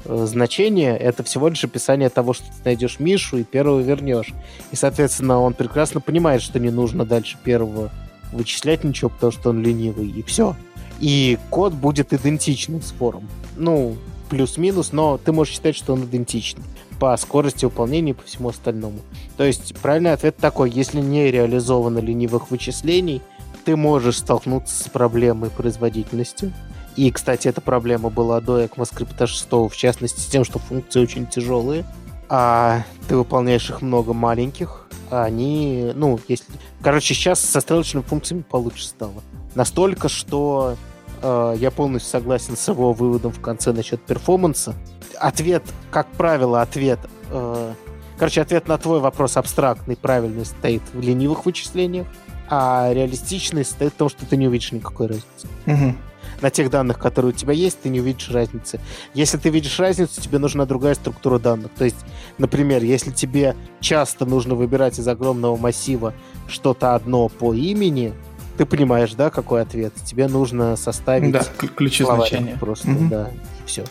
э, 0.04 0.26
значение, 0.26 0.96
это 0.96 1.22
всего 1.22 1.48
лишь 1.48 1.64
описание 1.64 2.11
того, 2.11 2.34
что 2.34 2.44
ты 2.44 2.52
найдешь 2.64 2.98
Мишу 2.98 3.38
и 3.38 3.44
первого 3.44 3.80
вернешь. 3.80 4.32
И, 4.72 4.76
соответственно, 4.76 5.40
он 5.40 5.54
прекрасно 5.54 6.00
понимает, 6.00 6.42
что 6.42 6.58
не 6.58 6.70
нужно 6.70 7.06
дальше 7.06 7.38
первого 7.42 7.90
вычислять 8.32 8.84
ничего, 8.84 9.11
потому 9.11 9.32
что 9.32 9.50
он 9.50 9.62
ленивый, 9.62 10.08
и 10.08 10.22
все. 10.22 10.54
И 11.01 11.38
код 11.51 11.72
будет 11.72 12.12
идентичным 12.12 12.82
с 12.82 12.90
фором. 12.90 13.28
Ну, 13.57 13.96
плюс-минус, 14.28 14.92
но 14.92 15.18
ты 15.18 15.32
можешь 15.32 15.55
считать, 15.55 15.76
что 15.76 15.94
он 15.94 16.05
идентичный 16.05 16.62
по 17.01 17.16
скорости 17.16 17.64
выполнения 17.64 18.11
и 18.11 18.14
по 18.14 18.22
всему 18.22 18.51
остальному. 18.51 19.01
То 19.38 19.44
есть 19.44 19.74
правильный 19.78 20.12
ответ 20.12 20.36
такой, 20.36 20.70
если 20.70 21.01
не 21.01 21.30
реализовано 21.30 21.98
ленивых 21.98 22.51
вычислений, 22.51 23.22
ты 23.64 23.74
можешь 23.74 24.18
столкнуться 24.18 24.84
с 24.84 24.88
проблемой 24.88 25.51
производительности. 25.51 26.53
И, 26.96 27.11
кстати, 27.11 27.48
эта 27.48 27.61
проблема 27.61 28.11
была 28.11 28.40
до 28.40 28.62
ECMAScript 28.62 29.26
6, 29.26 29.53
в 29.53 29.76
частности, 29.76 30.20
с 30.20 30.26
тем, 30.26 30.44
что 30.44 30.59
функции 30.59 31.01
очень 31.01 31.26
тяжелые, 31.26 31.84
а 32.28 32.84
ты 33.09 33.16
выполняешь 33.16 33.70
их 33.70 33.80
много 33.80 34.12
маленьких, 34.12 34.86
а 35.11 35.24
они, 35.24 35.92
ну, 35.94 36.20
если... 36.28 36.44
Короче, 36.82 37.14
сейчас 37.14 37.40
со 37.40 37.61
стрелочными 37.61 38.05
функциями 38.05 38.42
получше 38.42 38.84
стало. 38.84 39.22
Настолько, 39.55 40.09
что 40.09 40.76
я 41.22 41.70
полностью 41.70 42.10
согласен 42.10 42.56
с 42.56 42.68
его 42.68 42.92
выводом 42.92 43.32
в 43.32 43.40
конце 43.40 43.72
насчет 43.72 44.00
перформанса, 44.00 44.74
ответ, 45.20 45.62
как 45.90 46.08
правило, 46.08 46.62
ответ... 46.62 46.98
Э, 47.30 47.74
короче, 48.18 48.40
ответ 48.40 48.68
на 48.68 48.78
твой 48.78 49.00
вопрос 49.00 49.36
абстрактный, 49.36 49.96
правильный 49.96 50.44
стоит 50.44 50.82
в 50.92 51.00
ленивых 51.00 51.46
вычислениях, 51.46 52.06
а 52.48 52.90
реалистичный 52.92 53.64
стоит 53.64 53.92
в 53.92 53.96
том, 53.96 54.08
что 54.08 54.26
ты 54.26 54.36
не 54.36 54.48
увидишь 54.48 54.72
никакой 54.72 55.06
разницы. 55.06 55.48
Угу. 55.66 55.94
на 56.42 56.50
тех 56.50 56.70
данных, 56.70 56.98
которые 56.98 57.32
у 57.32 57.34
тебя 57.34 57.52
есть, 57.52 57.82
ты 57.82 57.90
не 57.90 58.00
увидишь 58.00 58.30
разницы. 58.30 58.80
Если 59.14 59.36
ты 59.36 59.50
видишь 59.50 59.78
разницу, 59.78 60.20
тебе 60.20 60.38
нужна 60.38 60.64
другая 60.64 60.94
структура 60.94 61.38
данных. 61.38 61.70
То 61.76 61.84
есть, 61.84 61.98
например, 62.38 62.82
если 62.82 63.10
тебе 63.10 63.56
часто 63.80 64.24
нужно 64.24 64.54
выбирать 64.54 64.98
из 64.98 65.06
огромного 65.06 65.56
массива 65.56 66.14
что-то 66.48 66.94
одно 66.94 67.28
по 67.28 67.52
имени, 67.52 68.14
ты 68.61 68.66
понимаешь, 68.66 69.14
да, 69.14 69.30
какой 69.30 69.62
ответ? 69.62 69.94
Тебе 70.04 70.28
нужно 70.28 70.76
составить 70.76 71.32
да, 71.32 71.42
ключи 71.74 72.04
значения. 72.04 72.58
Просто, 72.61 72.88
mm-hmm. 72.88 73.08
да, 73.08 73.30
и 73.30 73.66
все. 73.66 73.84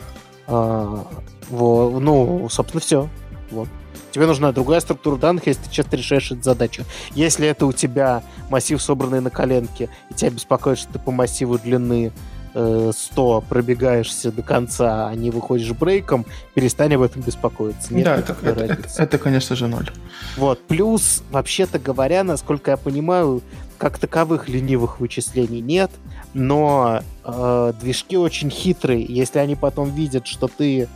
А, 0.45 1.07
во, 1.49 1.99
ну, 1.99 2.47
собственно, 2.51 2.79
все. 2.79 3.09
Вот. 3.49 3.67
Тебе 4.11 4.27
нужна 4.27 4.51
другая 4.51 4.79
структура 4.79 5.15
данных, 5.15 5.47
если 5.47 5.63
ты 5.63 5.71
часто 5.71 5.97
решаешь 5.97 6.31
эту 6.31 6.43
задачу. 6.43 6.83
Если 7.15 7.47
это 7.47 7.65
у 7.65 7.73
тебя 7.73 8.21
массив, 8.51 8.79
собранный 8.79 9.21
на 9.21 9.31
коленке, 9.31 9.89
и 10.11 10.13
тебя 10.13 10.29
беспокоит, 10.29 10.77
что 10.77 10.93
ты 10.93 10.99
по 10.99 11.09
массиву 11.09 11.57
длины 11.57 12.11
100 12.53 12.93
э, 12.93 13.49
пробегаешься 13.49 14.31
до 14.31 14.43
конца, 14.43 15.07
а 15.07 15.15
не 15.15 15.31
выходишь 15.31 15.71
брейком, 15.71 16.27
перестань 16.53 16.93
об 16.93 17.01
этом 17.01 17.23
беспокоиться. 17.23 17.91
Нет 17.91 18.05
да, 18.05 18.17
это, 18.17 18.35
это, 18.43 18.65
это, 18.65 18.89
это, 18.97 19.17
конечно 19.17 19.55
же, 19.55 19.67
ноль. 19.67 19.89
Вот. 20.37 20.59
Плюс, 20.67 21.23
вообще-то 21.31 21.79
говоря, 21.79 22.23
насколько 22.23 22.69
я 22.69 22.77
понимаю, 22.77 23.41
как 23.79 23.97
таковых 23.97 24.49
ленивых 24.49 24.99
вычислений 24.99 25.61
нет, 25.61 25.89
но 26.33 27.01
э, 27.23 27.73
движки 27.81 28.17
очень 28.17 28.51
хитрые. 28.51 29.03
Если 29.03 29.39
они 29.39 29.55
потом 29.55 29.89
видят, 29.89 30.27
что 30.27 30.47
ты 30.47 30.87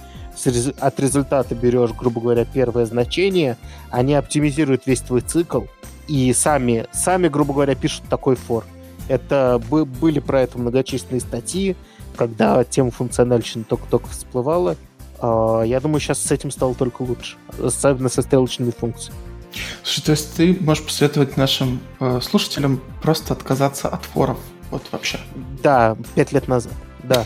от 0.79 0.99
результата 0.99 1.55
берешь, 1.55 1.91
грубо 1.91 2.19
говоря, 2.19 2.45
первое 2.45 2.85
значение, 2.85 3.57
они 3.89 4.13
оптимизируют 4.15 4.85
весь 4.85 4.99
твой 4.99 5.21
цикл 5.21 5.61
и 6.07 6.33
сами, 6.33 6.85
сами 6.91 7.29
грубо 7.29 7.53
говоря, 7.53 7.75
пишут 7.75 8.03
такой 8.09 8.35
фор. 8.35 8.65
Это 9.07 9.61
были 9.69 10.19
про 10.19 10.41
это 10.41 10.57
многочисленные 10.57 11.21
статьи, 11.21 11.75
когда 12.17 12.63
тема 12.63 12.91
функциональщины 12.91 13.63
только-только 13.63 14.09
всплывала. 14.09 14.75
Э, 15.21 15.63
я 15.65 15.79
думаю, 15.79 16.01
сейчас 16.01 16.19
с 16.19 16.31
этим 16.31 16.51
стало 16.51 16.75
только 16.75 17.03
лучше, 17.03 17.37
особенно 17.63 18.09
со 18.09 18.21
стрелочными 18.21 18.71
функциями. 18.71 19.32
Слушай, 19.83 20.05
то 20.05 20.11
есть 20.11 20.35
ты 20.35 20.57
можешь 20.59 20.83
посоветовать 20.83 21.37
нашим 21.37 21.79
э, 21.99 22.19
слушателям 22.21 22.81
просто 23.01 23.33
отказаться 23.33 23.89
от 23.89 24.03
форов? 24.05 24.37
Вот 24.71 24.83
вообще. 24.91 25.19
Да, 25.61 25.97
пять 26.15 26.31
лет 26.31 26.47
назад. 26.47 26.73
Да. 27.03 27.23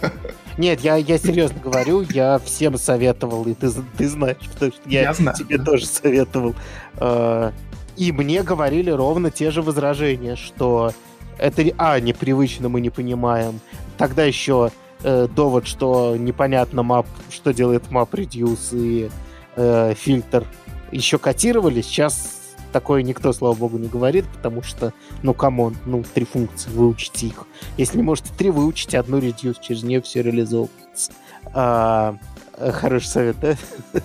Нет, 0.58 0.80
я, 0.80 0.96
я 0.96 1.18
серьезно 1.18 1.58
говорю, 1.60 2.02
я 2.02 2.38
всем 2.38 2.78
советовал, 2.78 3.44
и 3.46 3.54
ты, 3.54 3.70
ты 3.98 4.08
знаешь, 4.08 4.36
потому 4.52 4.72
что 4.72 4.88
я, 4.88 5.02
я 5.02 5.14
знаю. 5.14 5.36
тебе 5.36 5.58
тоже 5.58 5.86
советовал. 5.86 6.54
Э, 6.98 7.50
и 7.96 8.12
мне 8.12 8.42
говорили 8.42 8.90
ровно 8.90 9.30
те 9.30 9.50
же 9.50 9.62
возражения, 9.62 10.36
что 10.36 10.92
это, 11.38 11.64
а, 11.78 11.98
непривычно, 12.00 12.68
мы 12.68 12.80
не 12.80 12.90
понимаем. 12.90 13.60
Тогда 13.98 14.24
еще 14.24 14.70
э, 15.02 15.28
довод, 15.34 15.66
что 15.66 16.16
непонятно 16.16 16.80
map, 16.80 17.06
что 17.30 17.52
делает 17.52 17.84
map 17.90 18.10
reduce 18.10 18.70
и 18.72 19.10
э, 19.56 19.94
фильтр 19.96 20.46
еще 20.94 21.18
котировали, 21.18 21.82
сейчас 21.82 22.40
такое 22.72 23.02
никто, 23.02 23.32
слава 23.32 23.54
богу, 23.54 23.78
не 23.78 23.88
говорит, 23.88 24.24
потому 24.34 24.62
что, 24.62 24.92
ну, 25.22 25.34
come 25.34 25.58
on, 25.58 25.76
ну, 25.84 26.02
три 26.02 26.24
функции, 26.24 26.70
выучите 26.70 27.28
их. 27.28 27.44
Если 27.76 27.98
не 27.98 28.02
можете 28.02 28.30
три, 28.36 28.50
выучите 28.50 28.98
одну 28.98 29.18
reduce, 29.18 29.58
через 29.60 29.82
нее 29.82 30.00
все 30.02 30.22
реализовывается. 30.22 31.12
А, 31.52 32.16
э, 32.56 32.72
хороший 32.72 33.06
совет, 33.06 33.36
да? 33.40 33.56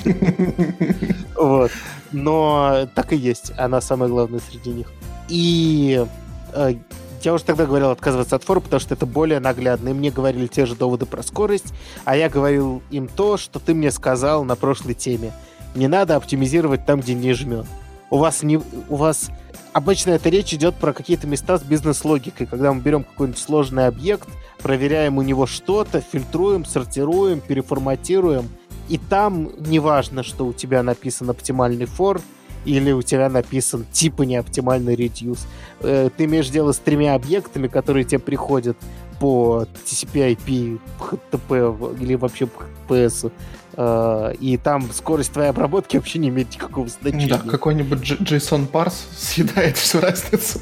Вот. 1.36 1.70
Но 2.12 2.88
так 2.94 3.12
и 3.12 3.16
есть. 3.16 3.52
Она 3.58 3.80
самая 3.80 4.08
главная 4.08 4.40
среди 4.40 4.70
них. 4.70 4.92
И 5.28 6.04
э, 6.52 6.74
я 7.22 7.34
уже 7.34 7.44
тогда 7.44 7.66
говорил 7.66 7.90
отказываться 7.90 8.36
от 8.36 8.44
for 8.44 8.54
а, 8.54 8.60
потому 8.60 8.80
что 8.80 8.94
это 8.94 9.06
более 9.06 9.40
наглядно. 9.40 9.88
И 9.88 9.92
мне 9.92 10.10
говорили 10.10 10.46
те 10.46 10.66
же 10.66 10.74
доводы 10.74 11.06
про 11.06 11.22
скорость, 11.22 11.72
а 12.04 12.16
я 12.16 12.28
говорил 12.28 12.82
им 12.90 13.08
то, 13.08 13.36
что 13.36 13.58
ты 13.58 13.74
мне 13.74 13.90
сказал 13.90 14.44
на 14.44 14.54
прошлой 14.54 14.94
теме 14.94 15.32
не 15.74 15.88
надо 15.88 16.16
оптимизировать 16.16 16.84
там, 16.86 17.00
где 17.00 17.14
не 17.14 17.32
жмет. 17.32 17.66
У 18.10 18.18
вас 18.18 18.42
не, 18.42 18.56
у 18.88 18.96
вас 18.96 19.30
обычно 19.72 20.12
эта 20.12 20.28
речь 20.28 20.54
идет 20.54 20.74
про 20.76 20.92
какие-то 20.92 21.26
места 21.26 21.58
с 21.58 21.62
бизнес-логикой, 21.62 22.46
когда 22.46 22.72
мы 22.72 22.80
берем 22.80 23.04
какой-нибудь 23.04 23.40
сложный 23.40 23.86
объект, 23.86 24.28
проверяем 24.62 25.18
у 25.18 25.22
него 25.22 25.46
что-то, 25.46 26.00
фильтруем, 26.00 26.64
сортируем, 26.64 27.40
переформатируем, 27.40 28.48
и 28.88 28.98
там 28.98 29.50
неважно, 29.58 30.22
что 30.22 30.46
у 30.46 30.52
тебя 30.52 30.82
написан 30.82 31.30
оптимальный 31.30 31.86
for, 31.86 32.20
или 32.64 32.92
у 32.92 33.02
тебя 33.02 33.28
написан 33.28 33.84
типа 33.92 34.22
неоптимальный 34.22 34.94
reduce. 34.94 35.40
Э, 35.80 36.08
ты 36.16 36.24
имеешь 36.24 36.48
дело 36.48 36.72
с 36.72 36.78
тремя 36.78 37.14
объектами, 37.14 37.68
которые 37.68 38.04
тебе 38.04 38.20
приходят 38.20 38.76
по 39.20 39.66
TCP/IP, 39.84 40.80
HTTP 40.98 42.00
или 42.00 42.14
вообще 42.14 42.46
по 42.46 42.64
HTTPS. 42.94 43.32
Э, 43.76 44.32
и 44.40 44.56
там 44.56 44.90
скорость 44.92 45.32
твоей 45.32 45.50
обработки 45.50 45.96
вообще 45.96 46.18
не 46.18 46.28
имеет 46.28 46.52
никакого 46.54 46.88
значения. 46.88 47.28
Да, 47.28 47.38
какой-нибудь 47.38 48.00
JSON 48.00 48.66
парс 48.66 49.06
съедает 49.16 49.76
всю 49.76 50.00
разницу. 50.00 50.60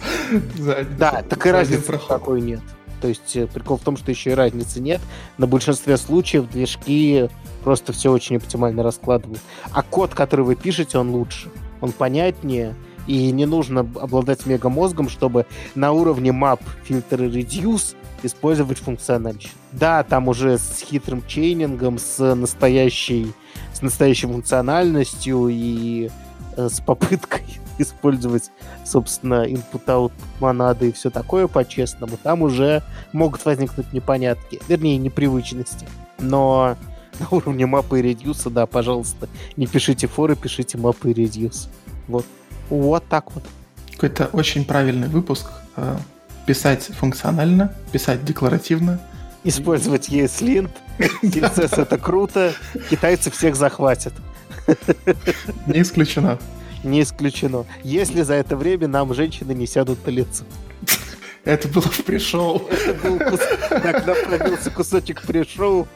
Да, 0.99 1.23
так 1.29 1.47
и 1.47 1.51
разницы 1.51 1.99
такой 2.09 2.41
нет. 2.41 2.61
То 3.01 3.09
есть 3.09 3.37
э, 3.37 3.47
прикол 3.47 3.79
в 3.79 3.83
том, 3.83 3.97
что 3.97 4.11
еще 4.11 4.31
и 4.31 4.35
разницы 4.35 4.81
нет. 4.81 5.01
На 5.37 5.47
большинстве 5.47 5.97
случаев 5.97 6.49
движки 6.49 7.29
просто 7.65 7.93
все 7.93 8.11
очень 8.13 8.37
оптимально 8.37 8.83
раскладывают. 8.83 9.41
А 9.73 9.83
код, 9.83 10.15
который 10.15 10.45
вы 10.45 10.55
пишете, 10.55 10.99
он 10.99 11.11
лучше. 11.11 11.49
Он 11.81 11.91
понятнее, 11.91 12.77
и 13.07 13.33
не 13.33 13.47
нужно 13.47 13.81
обладать 13.81 14.47
мегамозгом, 14.47 15.09
чтобы 15.09 15.47
на 15.75 15.93
уровне 15.93 16.31
map, 16.31 16.61
фильтр 16.85 17.25
и 17.25 17.29
reduce 17.29 17.97
использовать 18.25 18.79
функциональщину. 18.79 19.55
Да, 19.73 20.03
там 20.03 20.29
уже 20.29 20.59
с 20.59 20.81
хитрым 20.81 21.25
чейнингом, 21.27 21.99
с 21.99 22.35
настоящей, 22.35 23.33
с 23.73 23.83
настоящей 23.83 24.27
функциональностью 24.27 25.49
и 25.49 26.11
э, 26.57 26.69
с 26.69 26.81
попыткой 26.81 27.45
использовать, 27.79 28.51
собственно, 28.85 29.47
input-out 29.47 30.13
монады 30.41 30.89
и 30.89 30.93
все 30.93 31.11
такое 31.11 31.47
по-честному, 31.47 32.17
там 32.23 32.43
уже 32.43 32.83
могут 33.13 33.45
возникнуть 33.45 33.93
непонятки, 33.93 34.61
вернее, 34.69 34.99
непривычности. 34.99 35.87
Но 36.19 36.77
на 37.21 37.29
уровне 37.31 37.67
мапы 37.67 38.01
и 38.01 38.03
редюса, 38.03 38.51
да, 38.51 38.67
пожалуйста, 38.67 39.29
не 39.57 39.67
пишите 39.67 40.07
форы, 40.07 40.37
пишите 40.37 40.79
мапы 40.79 41.11
и 41.11 41.15
редюс. 41.15 41.69
Вот. 42.09 42.27
Вот 42.69 43.05
так 43.09 43.35
вот. 43.35 43.45
Какой-то 43.93 44.31
очень 44.33 44.65
правильный 44.65 45.09
выпуск. 45.09 45.47
Писать 46.47 46.91
функционально, 46.99 47.73
писать 47.93 48.25
декларативно. 48.25 49.01
Использовать 49.45 50.09
ESLint. 50.09 50.71
CSS 51.23 51.83
это 51.83 51.99
круто. 51.99 52.53
Китайцы 52.91 53.31
всех 53.31 53.57
захватят. 53.57 54.15
Не 55.67 55.83
исключено. 55.83 56.39
Не 56.85 57.03
исключено. 57.03 57.65
Если 57.83 58.23
за 58.23 58.35
это 58.35 58.57
время 58.57 58.89
нам 58.89 59.15
женщины 59.15 59.53
не 59.53 59.67
сядут 59.67 60.05
на 60.07 60.11
лицо. 60.11 60.45
Это 61.45 61.67
было 61.67 61.83
в 61.83 62.05
пришел. 62.05 62.61
Кус... 62.61 63.41
Тогда 63.69 64.15
пробился 64.15 64.71
кусочек 64.71 65.23
пришел. 65.23 65.89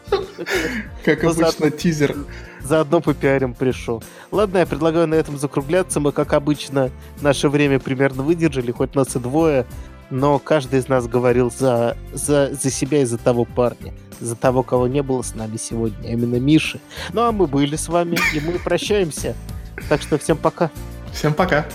Как 1.05 1.23
Но 1.23 1.31
обычно, 1.31 1.51
заодно... 1.53 1.71
тизер. 1.71 2.17
Заодно 2.61 3.01
попиарим 3.01 3.55
пришел. 3.55 4.03
Ладно, 4.33 4.59
я 4.59 4.67
предлагаю 4.67 5.07
на 5.07 5.15
этом 5.15 5.39
закругляться. 5.39 6.01
Мы, 6.01 6.11
как 6.11 6.33
обычно, 6.33 6.91
наше 7.21 7.49
время 7.49 7.79
примерно 7.79 8.25
выдержали, 8.25 8.73
хоть 8.73 8.97
нас 8.97 9.15
и 9.15 9.21
двое 9.21 9.67
но 10.11 10.39
каждый 10.39 10.81
из 10.81 10.89
нас 10.89 11.07
говорил 11.07 11.51
за, 11.51 11.97
за, 12.13 12.53
за 12.53 12.71
себя 12.71 13.03
и 13.03 13.05
за 13.05 13.19
того 13.19 13.45
парня, 13.45 13.93
за 14.21 14.37
того, 14.37 14.63
кого 14.63 14.87
не 14.87 15.03
было 15.03 15.23
с 15.23 15.35
нами 15.35 15.57
сегодня, 15.57 16.09
а 16.09 16.13
именно 16.13 16.37
Миши. 16.37 16.81
Ну 17.13 17.23
а 17.23 17.33
мы 17.33 17.47
были 17.47 17.77
с 17.77 17.89
вами, 17.89 18.19
и 18.35 18.41
мы 18.41 18.59
прощаемся. 18.59 19.35
Так 19.89 20.03
что 20.03 20.19
всем 20.19 20.37
пока. 20.37 20.71
Всем 21.13 21.35
пока. 21.35 21.67